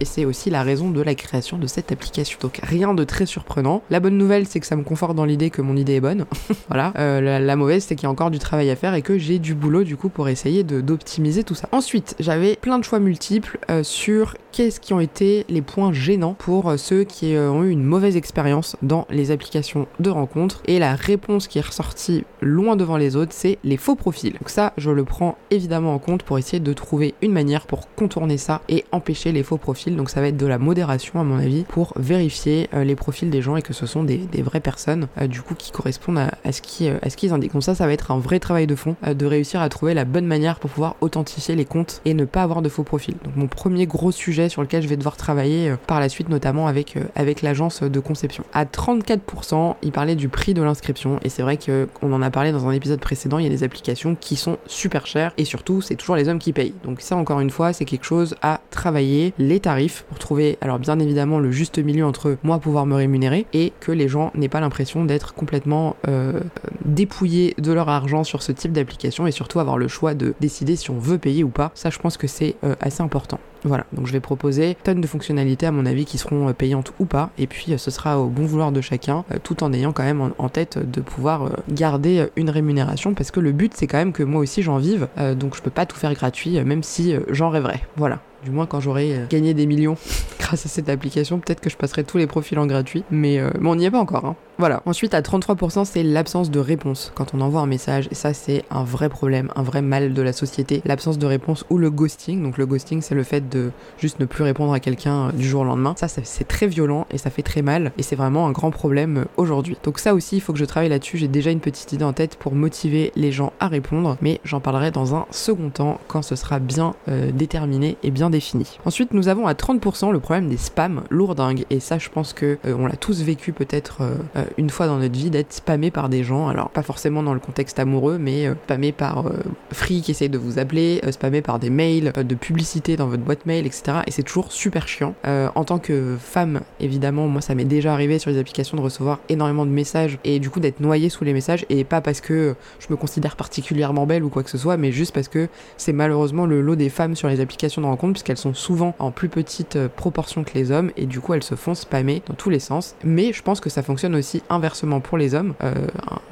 et 0.00 0.04
c'est 0.04 0.24
aussi 0.24 0.50
la 0.50 0.62
raison 0.62 0.90
de 0.90 1.00
la 1.00 1.14
création 1.14 1.58
de 1.58 1.66
cette 1.66 1.92
application. 1.92 2.38
Donc 2.40 2.60
rien 2.62 2.94
de 2.94 3.04
très 3.04 3.26
surprenant. 3.26 3.82
La 3.90 4.00
bonne 4.00 4.16
nouvelle 4.16 4.46
c'est 4.46 4.60
que 4.60 4.66
ça 4.66 4.76
me 4.76 4.82
conforte 4.82 5.16
dans 5.16 5.24
l'idée 5.24 5.50
que 5.50 5.62
mon 5.62 5.76
idée 5.76 5.94
est 5.94 6.00
bonne. 6.00 6.26
voilà. 6.68 6.92
Euh, 6.98 7.40
la, 7.40 7.56
mauvaise 7.56 7.84
c'est 7.84 7.96
qu'il 7.96 8.04
y 8.04 8.06
a 8.06 8.10
encore 8.10 8.30
du 8.30 8.38
travail 8.38 8.70
à 8.70 8.76
faire 8.76 8.94
et 8.94 9.02
que 9.02 9.18
j'ai 9.18 9.38
du 9.38 9.54
boulot 9.54 9.84
du 9.84 9.96
coup 9.96 10.08
pour 10.08 10.28
essayer 10.28 10.62
d'optimiser 10.62 11.44
tout 11.44 11.54
ça. 11.54 11.68
Ensuite 11.72 12.14
j'avais 12.20 12.56
plein 12.56 12.78
de 12.78 12.84
choix 12.84 13.00
multiples 13.00 13.58
euh, 13.70 13.82
sur 13.82 14.36
qu'est-ce 14.52 14.80
qui 14.80 14.92
ont 14.92 15.00
été 15.00 15.44
les 15.48 15.62
points 15.62 15.92
gênants 15.92 16.34
pour 16.38 16.70
euh, 16.70 16.76
ceux 16.76 17.04
qui 17.04 17.36
ont 17.36 17.64
eu 17.64 17.70
une 17.70 17.84
mauvaise 17.84 18.16
expérience 18.16 18.76
dans 18.82 19.06
les 19.10 19.30
applications 19.30 19.86
de 19.98 20.10
rencontres 20.10 20.62
et 20.66 20.78
la 20.78 20.94
réponse 20.94 21.48
qui 21.48 21.58
est 21.58 21.66
ressortie 21.66 22.24
loin 22.40 22.76
devant 22.76 22.96
les 22.96 23.16
autres 23.16 23.32
c'est 23.32 23.58
les 23.64 23.76
faux 23.76 23.96
profils. 23.96 24.32
Donc 24.32 24.48
ça 24.48 24.72
je 24.76 24.90
le 24.90 25.04
prends 25.04 25.36
évidemment 25.50 25.94
en 25.94 25.98
compte 25.98 26.22
pour 26.22 26.38
essayer 26.38 26.60
de 26.60 26.72
trouver 26.72 27.14
une 27.22 27.32
manière 27.32 27.66
pour 27.66 27.92
contourner 27.94 28.38
ça 28.38 28.62
et 28.68 28.84
empêcher 28.92 29.32
les 29.32 29.39
faux 29.42 29.56
profils. 29.56 29.96
Donc 29.96 30.10
ça 30.10 30.20
va 30.20 30.28
être 30.28 30.36
de 30.36 30.46
la 30.46 30.58
modération 30.58 31.20
à 31.20 31.24
mon 31.24 31.38
avis 31.38 31.64
pour 31.64 31.92
vérifier 31.96 32.68
euh, 32.74 32.84
les 32.84 32.94
profils 32.94 33.30
des 33.30 33.42
gens 33.42 33.56
et 33.56 33.62
que 33.62 33.72
ce 33.72 33.86
sont 33.86 34.04
des, 34.04 34.28
vraies 34.42 34.60
personnes 34.60 35.08
euh, 35.20 35.26
du 35.26 35.42
coup 35.42 35.54
qui 35.54 35.70
correspondent 35.70 36.18
à, 36.18 36.52
ce 36.52 36.62
qui, 36.62 36.88
euh, 36.88 36.98
à 37.02 37.10
ce 37.10 37.16
qu'ils 37.16 37.32
indiquent. 37.32 37.52
Donc 37.52 37.62
ça, 37.62 37.74
ça 37.74 37.86
va 37.86 37.92
être 37.92 38.10
un 38.10 38.18
vrai 38.18 38.38
travail 38.38 38.66
de 38.66 38.74
fond 38.74 38.96
de 39.06 39.26
réussir 39.26 39.60
à 39.60 39.68
trouver 39.68 39.94
la 39.94 40.04
bonne 40.04 40.26
manière 40.26 40.58
pour 40.58 40.70
pouvoir 40.70 40.96
authentifier 41.00 41.54
les 41.54 41.64
comptes 41.64 42.00
et 42.04 42.14
ne 42.14 42.24
pas 42.24 42.42
avoir 42.42 42.62
de 42.62 42.68
faux 42.68 42.82
profils. 42.82 43.16
Donc 43.24 43.36
mon 43.36 43.46
premier 43.46 43.86
gros 43.86 44.12
sujet 44.12 44.48
sur 44.48 44.62
lequel 44.62 44.82
je 44.82 44.88
vais 44.88 44.96
devoir 44.96 45.16
travailler 45.16 45.74
par 45.86 46.00
la 46.00 46.08
suite, 46.08 46.28
notamment 46.28 46.66
avec, 46.66 46.96
avec 47.14 47.42
l'agence 47.42 47.82
de 47.82 48.00
conception. 48.00 48.44
À 48.52 48.64
34%, 48.64 49.76
il 49.82 49.92
parlait 49.92 50.16
du 50.16 50.28
prix 50.28 50.54
de 50.54 50.62
l'inscription 50.62 51.18
et 51.24 51.28
c'est 51.28 51.42
vrai 51.42 51.58
qu'on 51.58 52.12
en 52.12 52.22
a 52.22 52.30
parlé 52.30 52.52
dans 52.52 52.66
un 52.66 52.72
épisode 52.72 53.00
précédent, 53.00 53.38
il 53.38 53.44
y 53.44 53.46
a 53.46 53.50
des 53.50 53.64
applications 53.64 54.14
qui 54.14 54.36
sont 54.36 54.58
super 54.66 55.06
chères 55.06 55.32
et 55.38 55.44
surtout 55.44 55.80
c'est 55.80 55.96
toujours 55.96 56.16
les 56.16 56.28
hommes 56.28 56.38
qui 56.38 56.52
payent. 56.52 56.74
Donc 56.84 57.00
ça 57.00 57.16
encore 57.16 57.40
une 57.40 57.50
fois, 57.50 57.72
c'est 57.72 57.84
quelque 57.84 58.04
chose 58.04 58.34
à 58.42 58.60
travailler 58.70 59.19
les 59.38 59.60
tarifs 59.60 60.04
pour 60.08 60.18
trouver, 60.18 60.58
alors 60.60 60.78
bien 60.78 60.98
évidemment, 60.98 61.38
le 61.38 61.50
juste 61.50 61.78
milieu 61.78 62.04
entre 62.04 62.36
moi 62.42 62.58
pouvoir 62.58 62.86
me 62.86 62.94
rémunérer 62.94 63.46
et 63.52 63.72
que 63.80 63.92
les 63.92 64.08
gens 64.08 64.30
n'aient 64.34 64.48
pas 64.48 64.60
l'impression 64.60 65.04
d'être 65.04 65.34
complètement 65.34 65.96
euh, 66.08 66.40
dépouillés 66.84 67.54
de 67.58 67.72
leur 67.72 67.88
argent 67.88 68.24
sur 68.24 68.42
ce 68.42 68.52
type 68.52 68.72
d'application 68.72 69.26
et 69.26 69.32
surtout 69.32 69.60
avoir 69.60 69.78
le 69.78 69.88
choix 69.88 70.14
de 70.14 70.34
décider 70.40 70.76
si 70.76 70.90
on 70.90 70.98
veut 70.98 71.18
payer 71.18 71.44
ou 71.44 71.48
pas. 71.48 71.70
Ça, 71.74 71.90
je 71.90 71.98
pense 71.98 72.16
que 72.16 72.26
c'est 72.26 72.56
euh, 72.64 72.74
assez 72.80 73.02
important. 73.02 73.40
Voilà, 73.64 73.84
donc 73.92 74.06
je 74.06 74.12
vais 74.12 74.20
proposer 74.20 74.76
tonnes 74.82 75.00
de 75.00 75.06
fonctionnalités 75.06 75.66
à 75.66 75.72
mon 75.72 75.86
avis 75.86 76.04
qui 76.04 76.18
seront 76.18 76.48
euh, 76.48 76.52
payantes 76.52 76.92
ou 76.98 77.04
pas, 77.04 77.30
et 77.38 77.46
puis 77.46 77.74
ce 77.76 77.90
sera 77.90 78.18
au 78.18 78.26
bon 78.26 78.44
vouloir 78.44 78.72
de 78.72 78.80
chacun, 78.80 79.24
tout 79.42 79.62
en 79.62 79.72
ayant 79.72 79.92
quand 79.92 80.02
même 80.02 80.32
en, 80.38 80.48
tête 80.48 80.78
de 80.78 81.00
pouvoir 81.00 81.50
garder 81.68 82.26
une 82.36 82.50
rémunération, 82.50 83.14
parce 83.14 83.30
que 83.30 83.40
le 83.40 83.52
but 83.52 83.72
c'est 83.74 83.86
quand 83.86 83.98
même 83.98 84.12
que 84.12 84.22
moi 84.22 84.40
aussi 84.40 84.62
j'en 84.62 84.78
vive, 84.78 85.08
donc 85.36 85.56
je 85.56 85.62
peux 85.62 85.70
pas 85.70 85.86
tout 85.86 85.96
faire 85.96 86.14
gratuit, 86.14 86.60
même 86.64 86.82
si 86.82 87.14
j'en 87.30 87.50
rêverais. 87.50 87.82
Voilà. 87.96 88.20
Du 88.44 88.50
moins 88.50 88.66
quand 88.66 88.80
j'aurai 88.80 89.12
euh, 89.12 89.26
gagné 89.28 89.52
des 89.52 89.66
millions 89.66 89.96
grâce 90.40 90.64
à 90.64 90.68
cette 90.68 90.88
application, 90.88 91.38
peut-être 91.38 91.60
que 91.60 91.70
je 91.70 91.76
passerai 91.76 92.04
tous 92.04 92.16
les 92.18 92.26
profils 92.26 92.58
en 92.58 92.66
gratuit. 92.66 93.04
Mais, 93.10 93.38
euh, 93.38 93.50
on 93.62 93.76
n'y 93.76 93.84
est 93.84 93.90
pas 93.90 93.98
encore. 93.98 94.24
Hein. 94.24 94.36
Voilà. 94.60 94.82
Ensuite, 94.86 95.14
à 95.14 95.22
33%, 95.22 95.84
c'est 95.84 96.02
l'absence 96.02 96.50
de 96.50 96.60
réponse 96.60 97.12
quand 97.14 97.34
on 97.34 97.40
envoie 97.40 97.62
un 97.62 97.66
message. 97.66 98.08
Ça, 98.12 98.34
c'est 98.34 98.64
un 98.70 98.84
vrai 98.84 99.08
problème, 99.08 99.50
un 99.56 99.62
vrai 99.62 99.82
mal 99.82 100.12
de 100.12 100.22
la 100.22 100.32
société. 100.32 100.82
L'absence 100.84 101.18
de 101.18 101.26
réponse 101.26 101.64
ou 101.70 101.78
le 101.78 101.90
ghosting. 101.90 102.42
Donc 102.42 102.58
le 102.58 102.66
ghosting, 102.66 103.00
c'est 103.00 103.14
le 103.14 103.22
fait 103.22 103.48
de 103.48 103.70
juste 103.98 104.20
ne 104.20 104.26
plus 104.26 104.44
répondre 104.44 104.72
à 104.72 104.80
quelqu'un 104.80 105.28
euh, 105.28 105.32
du 105.32 105.48
jour 105.48 105.62
au 105.62 105.64
lendemain. 105.64 105.94
Ça, 105.96 106.08
c'est 106.08 106.46
très 106.46 106.66
violent 106.66 107.06
et 107.10 107.18
ça 107.18 107.30
fait 107.30 107.42
très 107.42 107.62
mal. 107.62 107.92
Et 107.98 108.02
c'est 108.02 108.16
vraiment 108.16 108.46
un 108.46 108.52
grand 108.52 108.70
problème 108.70 109.24
aujourd'hui. 109.36 109.76
Donc 109.82 109.98
ça 109.98 110.14
aussi, 110.14 110.36
il 110.36 110.40
faut 110.40 110.52
que 110.52 110.58
je 110.58 110.64
travaille 110.64 110.90
là-dessus. 110.90 111.16
J'ai 111.16 111.28
déjà 111.28 111.50
une 111.50 111.60
petite 111.60 111.92
idée 111.92 112.04
en 112.04 112.12
tête 112.12 112.36
pour 112.36 112.54
motiver 112.54 113.12
les 113.16 113.32
gens 113.32 113.52
à 113.60 113.68
répondre. 113.68 114.18
Mais 114.20 114.40
j'en 114.44 114.60
parlerai 114.60 114.90
dans 114.90 115.14
un 115.14 115.26
second 115.30 115.70
temps 115.70 115.98
quand 116.06 116.22
ce 116.22 116.36
sera 116.36 116.58
bien 116.58 116.94
déterminé 117.32 117.96
et 118.02 118.10
bien 118.10 118.30
défini. 118.30 118.78
Ensuite, 118.84 119.14
nous 119.14 119.28
avons 119.28 119.46
à 119.46 119.54
30% 119.54 120.12
le 120.12 120.20
problème 120.20 120.48
des 120.48 120.56
spams 120.56 121.02
lourdingues. 121.10 121.64
Et 121.70 121.80
ça, 121.80 121.98
je 121.98 122.08
pense 122.08 122.32
que 122.32 122.58
euh, 122.66 122.74
on 122.78 122.86
l'a 122.86 122.96
tous 122.96 123.22
vécu 123.22 123.52
peut-être 123.52 124.02
euh, 124.02 124.14
euh, 124.36 124.44
une 124.58 124.70
fois 124.70 124.86
dans 124.86 124.98
notre 124.98 125.16
vie 125.16 125.30
d'être 125.30 125.52
spammé 125.52 125.90
par 125.90 126.08
des 126.08 126.24
gens. 126.24 126.48
Alors, 126.48 126.70
pas 126.70 126.82
forcément 126.82 127.22
dans 127.22 127.34
le 127.34 127.40
contexte 127.40 127.78
amoureux, 127.78 128.18
mais 128.18 128.48
spammé 128.64 128.92
par 128.92 129.24
Free 129.72 130.02
qui 130.02 130.10
essaye 130.10 130.28
de 130.28 130.38
vous 130.38 130.58
appeler, 130.58 131.00
spammé 131.10 131.42
par 131.42 131.58
des 131.58 131.70
mails 131.70 132.12
de 132.16 132.34
publicité 132.34 132.96
dans 132.96 133.06
votre 133.06 133.22
boîte 133.22 133.46
mail, 133.46 133.66
etc. 133.66 133.98
Et 134.06 134.10
c'est 134.10 134.22
toujours 134.22 134.52
super 134.52 134.88
chiant. 134.88 135.14
en 135.24 135.64
tant 135.64 135.78
que 135.78 136.16
femme, 136.18 136.60
évidemment, 136.80 137.28
moi, 137.28 137.40
ça 137.40 137.54
m'est 137.54 137.64
déjà 137.64 137.92
arrivé 137.92 138.18
sur 138.18 138.30
les 138.30 138.38
applications 138.38 138.76
de 138.76 138.82
recevoir 138.82 139.20
énormément 139.28 139.66
de 139.66 139.70
messages 139.70 140.18
et 140.24 140.38
du 140.38 140.50
coup 140.50 140.60
d'être 140.60 140.80
noyée 140.80 141.08
sous 141.08 141.24
les 141.24 141.32
messages. 141.32 141.66
Et 141.68 141.84
pas 141.84 142.00
parce 142.00 142.20
que 142.20 142.54
je 142.78 142.86
me 142.90 142.96
considère 142.96 143.36
particulièrement 143.36 144.06
belle 144.06 144.24
ou 144.24 144.28
quoi 144.28 144.42
que 144.42 144.50
ce 144.50 144.58
soit, 144.58 144.76
mais 144.76 144.92
juste 144.92 145.14
parce 145.14 145.28
que 145.28 145.48
c'est 145.76 145.92
malheureusement 145.92 146.46
le 146.46 146.60
lot 146.60 146.76
des 146.76 146.88
femmes 146.88 147.16
sur 147.16 147.28
les 147.28 147.40
applications 147.40 147.82
de 147.82 147.86
rencontre 147.86 148.14
puisqu'elles 148.14 148.36
sont 148.36 148.54
souvent 148.54 148.94
en 148.98 149.10
plus 149.10 149.28
petite 149.28 149.76
euh, 149.76 149.88
proportion 149.88 150.44
que 150.44 150.54
les 150.54 150.70
hommes 150.70 150.90
et 150.96 151.06
du 151.06 151.20
coup 151.20 151.34
elles 151.34 151.42
se 151.42 151.54
font 151.54 151.74
spammer 151.74 152.22
dans 152.26 152.34
tous 152.34 152.50
les 152.50 152.58
sens. 152.58 152.94
Mais 153.04 153.32
je 153.32 153.42
pense 153.42 153.60
que 153.60 153.70
ça 153.70 153.82
fonctionne 153.82 154.14
aussi 154.14 154.39
inversement 154.48 155.00
pour 155.00 155.18
les 155.18 155.34
hommes. 155.34 155.54
Euh, 155.62 155.74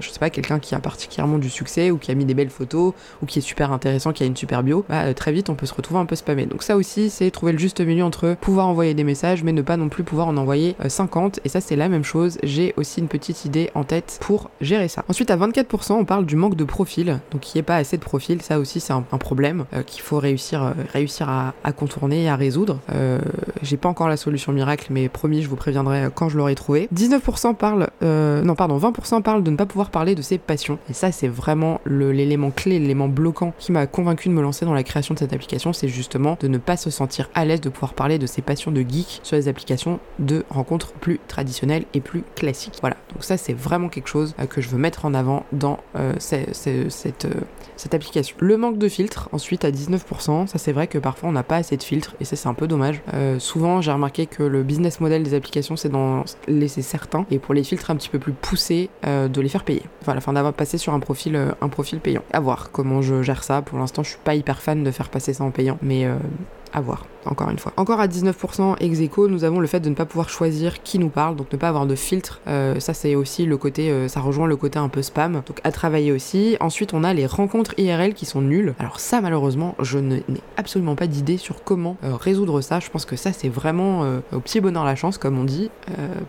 je 0.01 0.11
sais 0.11 0.19
pas, 0.19 0.31
quelqu'un 0.31 0.59
qui 0.59 0.75
a 0.75 0.79
particulièrement 0.79 1.39
du 1.39 1.51
succès 1.51 1.91
ou 1.91 1.99
qui 1.99 2.11
a 2.11 2.15
mis 2.15 2.25
des 2.25 2.35
belles 2.35 2.51
photos 2.51 2.95
ou 3.23 3.27
qui 3.27 3.39
est 3.39 3.43
super 3.43 3.73
intéressant, 3.73 4.13
qui 4.13 4.23
a 4.23 4.27
une 4.27 4.37
super 4.37 4.63
bio, 4.63 4.85
bah, 4.89 5.03
euh, 5.03 5.15
très 5.15 5.33
vite 5.33 5.51
on 5.51 5.55
peut 5.55 5.67
se 5.67 5.75
retrouver 5.75 6.01
un 6.01 6.07
peu 6.07 6.17
spammé. 6.17 6.47
Donc 6.47 6.63
ça 6.63 6.77
aussi, 6.77 7.11
c'est 7.11 7.31
trouver 7.31 7.53
le 7.53 7.59
juste 7.59 7.81
milieu 7.81 8.05
entre 8.05 8.37
pouvoir 8.41 8.69
envoyer 8.69 8.95
des 8.95 9.05
messages 9.05 9.43
mais 9.43 9.53
ne 9.53 9.63
pas 9.63 9.77
non 9.77 9.89
plus 9.89 10.05
pouvoir 10.05 10.29
en 10.29 10.37
envoyer 10.37 10.77
50. 10.87 11.41
Et 11.45 11.49
ça, 11.49 11.61
c'est 11.61 11.77
la 11.77 11.89
même 11.89 12.05
chose. 12.05 12.39
J'ai 12.43 12.75
aussi 12.77 13.01
une 13.01 13.09
petite 13.09 13.45
idée 13.45 13.71
en 13.75 13.85
tête 13.85 14.19
pour 14.21 14.51
gérer 14.61 14.89
ça. 14.89 15.05
Ensuite, 15.09 15.31
à 15.31 15.37
24%, 15.37 15.93
on 15.93 16.05
parle 16.05 16.27
du 16.27 16.37
manque 16.37 16.57
de 16.57 16.65
profil. 16.65 17.21
Donc 17.33 17.55
il 17.55 17.59
n'y 17.59 17.61
a 17.61 17.65
pas 17.65 17.77
assez 17.77 17.97
de 17.97 18.03
profil. 18.03 18.43
Ça 18.43 18.59
aussi, 18.59 18.81
c'est 18.81 18.93
un, 18.93 19.03
problème 19.19 19.65
qu'il 19.87 20.01
faut 20.01 20.19
réussir, 20.19 20.75
réussir 20.93 21.29
à, 21.29 21.55
à, 21.65 21.73
contourner 21.73 22.25
et 22.25 22.29
à 22.29 22.37
résoudre. 22.37 22.79
J'ai 23.63 23.77
pas 23.77 23.89
encore 23.89 24.09
la 24.09 24.17
solution 24.17 24.53
miracle, 24.53 24.87
mais 24.91 25.09
promis, 25.09 25.43
je 25.43 25.49
vous 25.49 25.57
préviendrai 25.57 26.09
quand 26.15 26.29
je 26.29 26.37
l'aurai 26.37 26.55
trouvé. 26.55 26.89
19% 26.95 27.55
parlent, 27.55 27.88
euh, 28.03 28.43
non 28.43 28.55
pardon, 28.55 28.79
20% 28.79 29.23
parlent 29.23 29.43
de 29.43 29.51
ne 29.51 29.57
pas 29.57 29.67
pouvoir 29.67 29.91
parler 29.91 30.15
de 30.15 30.23
ses 30.23 30.39
passions. 30.39 30.79
Et 30.89 30.93
ça, 30.93 31.13
c'est 31.13 31.29
vraiment 31.29 31.81
l'élément 31.87 32.51
clé, 32.51 32.79
l'élément 32.79 33.09
bloquant 33.09 33.53
qui 33.59 33.73
m'a 33.73 33.87
convaincu 33.87 34.29
de 34.29 34.35
me 34.35 34.43
lancer 34.43 34.65
dans 34.65 34.75
la 34.75 34.83
création 34.83 35.15
de 35.15 35.19
cette 35.19 35.33
application, 35.33 35.73
c'est 35.73 35.89
justement 35.89 36.37
de 36.41 36.49
ne 36.49 36.59
pas 36.59 36.77
se 36.77 36.91
sentir 36.91 37.29
à 37.35 37.45
l'aise 37.45 37.61
de 37.61 37.69
pouvoir 37.69 37.95
parler 37.95 38.19
de 38.19 38.27
ses 38.27 38.43
passions 38.43 38.71
de 38.71 38.81
geek 38.81 39.21
sur 39.23 39.37
les 39.37 39.49
applications 39.49 40.01
de 40.19 40.45
rencontres 40.51 40.93
plus 40.93 41.21
traditionnelles 41.29 41.85
et 41.95 42.01
plus 42.01 42.23
classiques. 42.35 42.79
Voilà, 42.81 42.97
donc 43.13 43.25
ça, 43.25 43.37
c'est 43.37 43.55
vraiment 43.55 43.89
quelque 43.89 44.09
chose 44.09 44.35
euh, 44.39 44.47
que 44.47 44.61
je 44.61 44.69
veux 44.69 44.79
mettre 44.79 45.05
en 45.05 45.15
avant 45.15 45.45
dans 45.53 45.79
euh, 45.97 46.13
cette, 46.19 46.55
cette 46.91 47.27
application. 47.95 48.37
Le 48.41 48.57
manque 48.57 48.79
de 48.79 48.89
filtres, 48.89 49.29
ensuite 49.33 49.65
à 49.65 49.71
19%, 49.71 50.47
ça 50.47 50.59
c'est 50.59 50.73
vrai 50.73 50.87
que 50.87 50.99
parfois 50.99 51.29
on 51.29 51.33
n'a 51.33 51.43
pas 51.43 51.57
assez 51.57 51.77
de 51.77 51.83
filtres 51.83 52.15
et 52.21 52.25
ça 52.25 52.37
c'est 52.37 52.49
un 52.49 52.55
peu 52.55 52.67
dommage. 52.67 53.03
souvent, 53.39 53.81
j'ai 53.81 53.93
remarqué 53.93 54.27
que 54.27 54.43
le 54.43 54.63
business 54.63 55.01
model 55.01 55.23
des 55.23 55.35
applications, 55.35 55.77
c'est 55.77 55.89
d'en 55.89 56.25
laisser 56.47 56.83
certains 56.83 57.27
et 57.31 57.39
pour 57.39 57.55
les 57.55 57.65
filtres 57.65 57.91
un 57.91 57.97
petit 57.97 58.09
peu 58.09 58.19
plus 58.19 58.33
poussés, 58.33 58.91
euh, 59.07 59.29
de 59.29 59.41
les 59.41 59.49
faire 59.49 59.65
payer. 59.65 59.83
Enfin, 60.07 60.33
d'avoir 60.33 60.53
passé 60.53 60.79
sur 60.79 60.93
un 60.93 61.01
profil, 61.01 61.37
euh, 61.37 61.53
un 61.61 61.69
profil 61.69 62.01
payant. 62.01 62.23
À 62.33 62.41
voir 62.41 62.71
comment 62.71 63.03
je 63.03 63.23
gère 63.23 63.45
ça. 63.45 63.63
Pour 63.63 63.79
l'instant, 63.79 64.03
je 64.03 64.11
suis 64.11 64.19
pas 64.23 64.35
hyper 64.35 64.61
fan 64.61 64.85
de 64.85 64.91
faire 64.91 65.09
passer 65.09 65.33
ça 65.33 65.45
en 65.45 65.51
payant, 65.51 65.79
mais 65.83 66.07
euh, 66.07 66.17
à 66.73 66.81
voir 66.81 67.07
encore 67.31 67.51
une 67.51 67.59
fois. 67.59 67.73
Encore 67.77 68.01
à 68.01 68.09
19% 68.09 68.77
ex 68.81 69.01
aequo, 69.01 69.29
nous 69.29 69.45
avons 69.45 69.61
le 69.61 69.67
fait 69.67 69.81
de 69.81 69.89
ne 69.89 69.95
pas 69.95 70.07
pouvoir 70.07 70.29
choisir 70.29 70.83
qui 70.83 70.99
nous 70.99 71.09
parle, 71.09 71.37
donc 71.37 71.53
ne 71.53 71.59
pas 71.59 71.69
avoir 71.69 71.87
de 71.87 71.95
filtre. 71.95 72.41
Euh, 72.47 72.81
ça, 72.81 72.95
c'est 72.95 73.15
aussi 73.15 73.45
le 73.47 73.57
côté, 73.57 73.91
euh, 73.91 74.09
ça 74.09 74.21
rejoint 74.21 74.47
le 74.47 74.57
côté 74.57 74.79
un 74.79 74.89
peu 74.89 75.03
spam, 75.03 75.43
donc 75.47 75.61
à 75.65 75.73
travailler 75.73 76.13
aussi. 76.13 76.57
Ensuite, 76.61 76.95
on 76.95 77.05
a 77.05 77.15
les 77.15 77.27
rencontres 77.27 77.75
IRL 77.79 78.15
qui 78.15 78.27
sont 78.27 78.41
nulles. 78.41 78.75
Alors 78.79 79.01
ça, 79.01 79.21
malheureusement, 79.21 79.75
je 79.81 79.99
n'ai 79.99 80.23
absolument 80.57 80.95
pas 80.95 81.07
d'idée 81.07 81.37
sur 81.37 81.63
comment 81.65 81.97
euh, 82.05 82.15
résoudre 82.15 82.61
ça. 82.61 82.81
Je 82.81 82.91
pense 82.91 83.05
que 83.05 83.17
ça, 83.17 83.33
c'est 83.33 83.49
vraiment 83.49 84.19
au 84.33 84.41
petit 84.41 84.61
bonheur 84.61 84.85
la 84.85 84.97
chance, 84.97 85.19
comme 85.19 85.39
on 85.39 85.45
dit. 85.45 85.71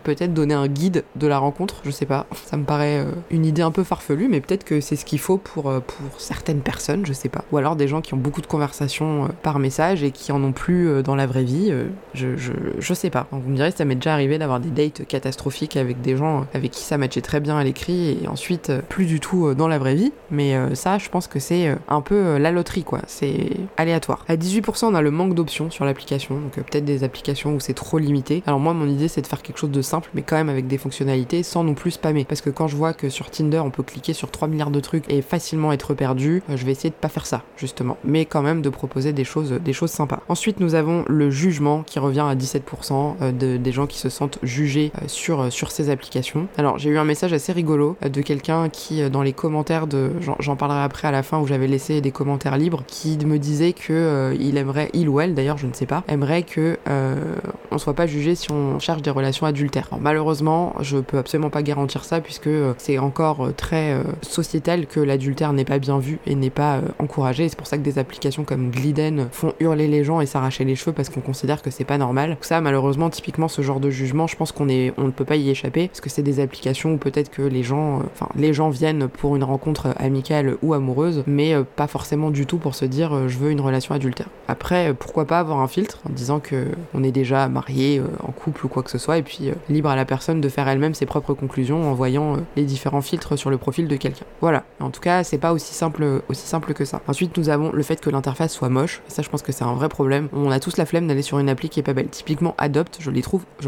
peut-être 0.04 0.34
donner 0.34 0.54
un 0.54 0.68
guide 0.68 1.04
de 1.16 1.26
la 1.26 1.38
rencontre, 1.38 1.76
je 1.84 1.90
sais 1.90 2.06
pas. 2.06 2.26
Ça 2.46 2.56
me 2.56 2.64
paraît 2.64 3.06
une 3.30 3.44
idée 3.44 3.62
un 3.62 3.70
peu 3.70 3.84
farfelue, 3.84 4.28
mais 4.28 4.40
peut-être 4.40 4.64
que 4.64 4.80
c'est 4.80 4.96
ce 4.96 5.04
qu'il 5.04 5.18
faut 5.18 5.38
pour, 5.38 5.62
pour 5.62 6.20
certaines 6.20 6.60
personnes, 6.60 7.06
je 7.06 7.12
sais 7.12 7.28
pas. 7.28 7.44
Ou 7.52 7.56
alors 7.56 7.76
des 7.76 7.88
gens 7.88 8.00
qui 8.00 8.14
ont 8.14 8.18
beaucoup 8.18 8.40
de 8.40 8.46
conversations 8.46 9.28
par 9.42 9.58
message 9.58 10.02
et 10.02 10.10
qui 10.10 10.32
en 10.32 10.42
ont 10.42 10.52
plus 10.52 10.89
euh, 10.90 11.02
dans 11.02 11.14
la 11.14 11.26
vraie 11.26 11.44
vie, 11.44 11.68
euh, 11.70 11.84
je, 12.14 12.36
je, 12.36 12.52
je, 12.78 12.94
sais 12.94 13.10
pas. 13.10 13.26
vous 13.32 13.50
me 13.50 13.56
direz, 13.56 13.70
ça 13.70 13.84
m'est 13.84 13.94
déjà 13.94 14.12
arrivé 14.12 14.38
d'avoir 14.38 14.60
des 14.60 14.70
dates 14.70 15.06
catastrophiques 15.06 15.76
avec 15.76 16.00
des 16.00 16.16
gens 16.16 16.46
avec 16.54 16.72
qui 16.72 16.82
ça 16.82 16.98
matchait 16.98 17.20
très 17.20 17.40
bien 17.40 17.56
à 17.56 17.64
l'écrit 17.64 18.18
et 18.22 18.28
ensuite 18.28 18.70
euh, 18.70 18.82
plus 18.88 19.06
du 19.06 19.20
tout 19.20 19.54
dans 19.54 19.68
la 19.68 19.78
vraie 19.78 19.94
vie. 19.94 20.12
Mais 20.30 20.54
ça, 20.74 20.98
je 20.98 21.08
pense 21.08 21.26
que 21.26 21.38
c'est 21.38 21.74
un 21.88 22.00
peu 22.00 22.38
la 22.38 22.52
loterie, 22.52 22.84
quoi. 22.84 23.00
C'est 23.06 23.50
aléatoire. 23.76 24.24
À 24.28 24.36
18%, 24.36 24.86
on 24.86 24.94
a 24.94 25.02
le 25.02 25.10
manque 25.10 25.34
d'options 25.34 25.70
sur 25.70 25.84
l'application, 25.84 26.36
donc 26.40 26.52
peut-être 26.52 26.84
des 26.84 27.04
applications 27.04 27.54
où 27.54 27.60
c'est 27.60 27.74
trop 27.74 27.98
limité. 27.98 28.42
Alors 28.46 28.60
moi, 28.60 28.72
mon 28.72 28.86
idée, 28.86 29.08
c'est 29.08 29.22
de 29.22 29.26
faire 29.26 29.42
quelque 29.42 29.58
chose 29.58 29.70
de 29.70 29.82
simple, 29.82 30.10
mais 30.14 30.22
quand 30.22 30.36
même 30.36 30.48
avec 30.48 30.66
des 30.66 30.78
fonctionnalités 30.78 31.42
sans 31.42 31.64
non 31.64 31.74
plus 31.74 31.92
spammer. 31.92 32.24
Parce 32.24 32.40
que 32.40 32.50
quand 32.50 32.68
je 32.68 32.76
vois 32.76 32.92
que 32.92 33.08
sur 33.08 33.30
Tinder, 33.30 33.58
on 33.58 33.70
peut 33.70 33.82
cliquer 33.82 34.12
sur 34.12 34.30
3 34.30 34.48
milliards 34.48 34.70
de 34.70 34.80
trucs 34.80 35.10
et 35.10 35.22
facilement 35.22 35.72
être 35.72 35.94
perdu, 35.94 36.42
je 36.48 36.64
vais 36.64 36.72
essayer 36.72 36.90
de 36.90 36.94
pas 36.94 37.08
faire 37.08 37.26
ça, 37.26 37.42
justement. 37.56 37.96
Mais 38.04 38.24
quand 38.24 38.42
même 38.42 38.62
de 38.62 38.68
proposer 38.68 39.12
des 39.12 39.24
choses, 39.24 39.52
des 39.52 39.72
choses 39.72 39.90
sympas. 39.90 40.20
Ensuite, 40.28 40.60
nous 40.60 40.69
avons 40.74 41.04
le 41.08 41.30
jugement 41.30 41.82
qui 41.82 41.98
revient 41.98 42.20
à 42.28 42.34
17% 42.34 43.14
euh, 43.20 43.32
de, 43.32 43.56
des 43.56 43.72
gens 43.72 43.86
qui 43.86 43.98
se 43.98 44.08
sentent 44.08 44.38
jugés 44.42 44.92
euh, 44.96 45.04
sur, 45.06 45.40
euh, 45.40 45.50
sur 45.50 45.70
ces 45.70 45.90
applications. 45.90 46.48
Alors 46.58 46.78
j'ai 46.78 46.90
eu 46.90 46.98
un 46.98 47.04
message 47.04 47.32
assez 47.32 47.52
rigolo 47.52 47.96
de 48.02 48.22
quelqu'un 48.22 48.68
qui 48.68 49.08
dans 49.10 49.22
les 49.22 49.32
commentaires 49.32 49.86
de 49.86 50.12
j'en 50.38 50.56
parlerai 50.56 50.82
après 50.82 51.08
à 51.08 51.10
la 51.10 51.22
fin 51.22 51.38
où 51.38 51.46
j'avais 51.46 51.66
laissé 51.66 52.00
des 52.00 52.10
commentaires 52.10 52.56
libres 52.56 52.82
qui 52.86 53.18
me 53.24 53.38
disait 53.38 53.72
que 53.72 54.34
il 54.38 54.56
aimerait 54.56 54.90
il 54.92 55.08
ou 55.08 55.20
elle 55.20 55.34
d'ailleurs 55.34 55.58
je 55.58 55.66
ne 55.66 55.72
sais 55.72 55.86
pas 55.86 56.02
aimerait 56.08 56.42
que 56.42 56.78
on 57.70 57.78
soit 57.78 57.94
pas 57.94 58.06
jugé 58.06 58.34
si 58.34 58.50
on 58.50 58.78
cherche 58.78 59.02
des 59.02 59.10
relations 59.10 59.46
adultères. 59.46 59.88
malheureusement 60.00 60.74
je 60.80 60.98
peux 60.98 61.18
absolument 61.18 61.50
pas 61.50 61.62
garantir 61.62 62.04
ça 62.04 62.20
puisque 62.20 62.50
c'est 62.78 62.98
encore 62.98 63.50
très 63.56 63.96
sociétal 64.22 64.86
que 64.86 65.00
l'adultère 65.00 65.52
n'est 65.52 65.64
pas 65.64 65.78
bien 65.78 65.98
vu 65.98 66.18
et 66.26 66.34
n'est 66.34 66.50
pas 66.50 66.80
encouragé. 66.98 67.48
C'est 67.48 67.58
pour 67.58 67.66
ça 67.66 67.78
que 67.78 67.82
des 67.82 67.98
applications 67.98 68.44
comme 68.44 68.70
Gliden 68.70 69.28
font 69.32 69.52
hurler 69.60 69.88
les 69.88 70.04
gens 70.04 70.20
et 70.20 70.26
s'arracher 70.26 70.59
les 70.64 70.76
cheveux 70.76 70.92
parce 70.92 71.08
qu'on 71.08 71.20
considère 71.20 71.62
que 71.62 71.70
c'est 71.70 71.84
pas 71.84 71.98
normal. 71.98 72.36
ça, 72.40 72.60
malheureusement, 72.60 73.10
typiquement, 73.10 73.48
ce 73.48 73.62
genre 73.62 73.80
de 73.80 73.90
jugement, 73.90 74.26
je 74.26 74.36
pense 74.36 74.52
qu'on 74.52 74.68
est, 74.68 74.92
on 74.96 75.04
ne 75.04 75.10
peut 75.10 75.24
pas 75.24 75.36
y 75.36 75.50
échapper 75.50 75.88
parce 75.88 76.00
que 76.00 76.10
c'est 76.10 76.22
des 76.22 76.40
applications 76.40 76.94
où 76.94 76.96
peut-être 76.96 77.30
que 77.30 77.42
les 77.42 77.62
gens, 77.62 77.98
euh, 77.98 78.02
enfin, 78.12 78.28
les 78.36 78.52
gens 78.52 78.70
viennent 78.70 79.08
pour 79.08 79.36
une 79.36 79.44
rencontre 79.44 79.94
amicale 79.98 80.56
ou 80.62 80.74
amoureuse, 80.74 81.24
mais 81.26 81.54
euh, 81.54 81.62
pas 81.64 81.86
forcément 81.86 82.30
du 82.30 82.46
tout 82.46 82.58
pour 82.58 82.74
se 82.74 82.84
dire 82.84 83.14
euh, 83.14 83.28
je 83.28 83.38
veux 83.38 83.50
une 83.50 83.60
relation 83.60 83.94
adultère. 83.94 84.28
Après, 84.48 84.94
pourquoi 84.94 85.26
pas 85.26 85.38
avoir 85.38 85.60
un 85.60 85.68
filtre 85.68 85.98
en 86.08 86.12
disant 86.12 86.40
que 86.40 86.66
on 86.94 87.02
est 87.02 87.12
déjà 87.12 87.48
marié, 87.48 88.02
en 88.22 88.32
couple 88.32 88.66
ou 88.66 88.68
quoi 88.68 88.82
que 88.82 88.90
ce 88.90 88.98
soit, 88.98 89.18
et 89.18 89.22
puis 89.22 89.50
libre 89.68 89.88
à 89.88 89.96
la 89.96 90.04
personne 90.04 90.40
de 90.40 90.48
faire 90.48 90.68
elle-même 90.68 90.94
ses 90.94 91.06
propres 91.06 91.34
conclusions 91.34 91.90
en 91.90 91.94
voyant 91.94 92.36
les 92.56 92.64
différents 92.64 93.00
filtres 93.00 93.38
sur 93.38 93.50
le 93.50 93.58
profil 93.58 93.86
de 93.88 93.96
quelqu'un. 93.96 94.24
Voilà. 94.40 94.64
En 94.80 94.90
tout 94.90 95.00
cas, 95.00 95.22
c'est 95.22 95.38
pas 95.38 95.52
aussi 95.52 95.74
simple, 95.74 96.22
aussi 96.28 96.46
simple 96.46 96.74
que 96.74 96.84
ça. 96.84 97.00
Ensuite, 97.06 97.36
nous 97.36 97.48
avons 97.48 97.70
le 97.72 97.82
fait 97.82 98.00
que 98.00 98.10
l'interface 98.10 98.52
soit 98.52 98.68
moche. 98.68 99.02
ça, 99.08 99.22
je 99.22 99.28
pense 99.28 99.42
que 99.42 99.52
c'est 99.52 99.64
un 99.64 99.74
vrai 99.74 99.88
problème. 99.88 100.28
On 100.32 100.49
a 100.50 100.60
tous 100.60 100.76
la 100.76 100.86
flemme 100.86 101.06
d'aller 101.06 101.22
sur 101.22 101.38
une 101.38 101.48
appli 101.48 101.68
qui 101.68 101.80
est 101.80 101.82
pas 101.82 101.92
belle. 101.92 102.08
Typiquement 102.08 102.54
Adopt, 102.58 102.98
je 103.00 103.10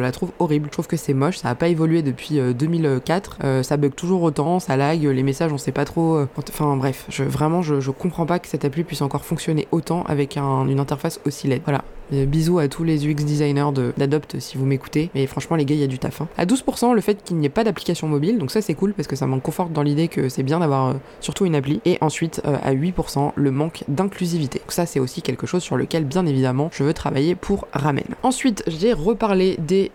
la 0.03 0.13
trouve 0.13 0.33
horrible. 0.39 0.67
Je 0.67 0.73
trouve 0.73 0.87
que 0.87 0.97
c'est 0.97 1.15
moche, 1.15 1.39
ça 1.39 1.49
a 1.49 1.55
pas 1.55 1.69
évolué 1.69 2.03
depuis 2.03 2.39
2004, 2.39 3.39
euh, 3.45 3.47
euh, 3.47 3.63
ça 3.63 3.77
bug 3.77 3.95
toujours 3.95 4.23
autant, 4.23 4.61
ça 4.61 4.77
lag, 4.77 5.03
les 5.03 5.23
messages 5.23 5.53
on 5.53 5.59
sait 5.59 5.73
pas 5.73 5.85
trop. 5.85 6.17
Euh, 6.17 6.29
enfin 6.49 6.77
bref, 6.77 7.07
vraiment 7.21 7.63
je, 7.63 7.81
je, 7.81 7.91
comprends 7.91 8.27
pas 8.27 8.39
que 8.39 8.49
cette 8.49 8.65
appli 8.65 8.85
puisse 8.85 9.03
encore 9.03 9.25
fonctionner 9.25 9.69
autant 9.71 10.03
avec 10.05 10.37
une 10.37 10.81
interface 10.81 11.21
aussi 11.27 11.47
laide. 11.47 11.63
Voilà. 11.65 11.85
Bisous 12.13 12.59
à 12.59 12.69
tous 12.69 12.85
les 12.85 13.07
UX 13.07 13.25
designers 13.25 13.71
d'Adopt 13.97 14.39
si 14.39 14.57
vous 14.59 14.67
m'écoutez. 14.67 15.11
Mais 15.15 15.27
franchement 15.27 15.57
les 15.57 15.65
gars, 15.65 15.75
il 15.75 15.81
y 15.81 15.85
a 15.85 15.89
du 15.89 15.99
taf. 15.99 16.21
Hein. 16.21 16.29
À 16.37 16.47
12%, 16.47 16.95
le 16.95 17.01
fait 17.01 17.23
qu'il 17.23 17.37
n'y 17.37 17.47
ait 17.47 17.51
pas 17.51 17.65
d'application 17.65 18.09
mobile, 18.09 18.39
donc 18.39 18.51
ça 18.51 18.61
c'est 18.61 18.75
cool 18.75 18.95
parce 18.95 19.09
que 19.09 19.17
ça 19.17 19.27
m'en 19.27 19.41
conforte 19.41 19.73
dans 19.73 19.83
l'idée 19.83 20.09
que 20.09 20.29
c'est 20.29 20.43
bien 20.43 20.61
d'avoir 20.61 20.97
surtout 21.21 21.47
une 21.47 21.55
appli. 21.55 21.81
Et 21.85 21.99
ensuite 22.01 22.43
à 22.45 22.75
8%, 22.75 23.33
le 23.35 23.51
manque 23.51 23.85
d'inclusivité. 23.89 24.59
Donc 24.59 24.73
ça 24.73 24.87
c'est 24.87 25.01
aussi 25.01 25.23
quelque 25.23 25.47
chose 25.47 25.63
sur 25.63 25.77
lequel 25.77 26.05
bien 26.05 26.27
évidemment 26.27 26.71
je 26.73 26.85
veux 26.85 26.95
travailler 26.95 27.35
pour 27.35 27.67
Ramen. 27.73 28.05
Ensuite, 28.23 28.63
j'ai 28.67 28.93
reparlé 28.93 29.57
des, 29.59 29.91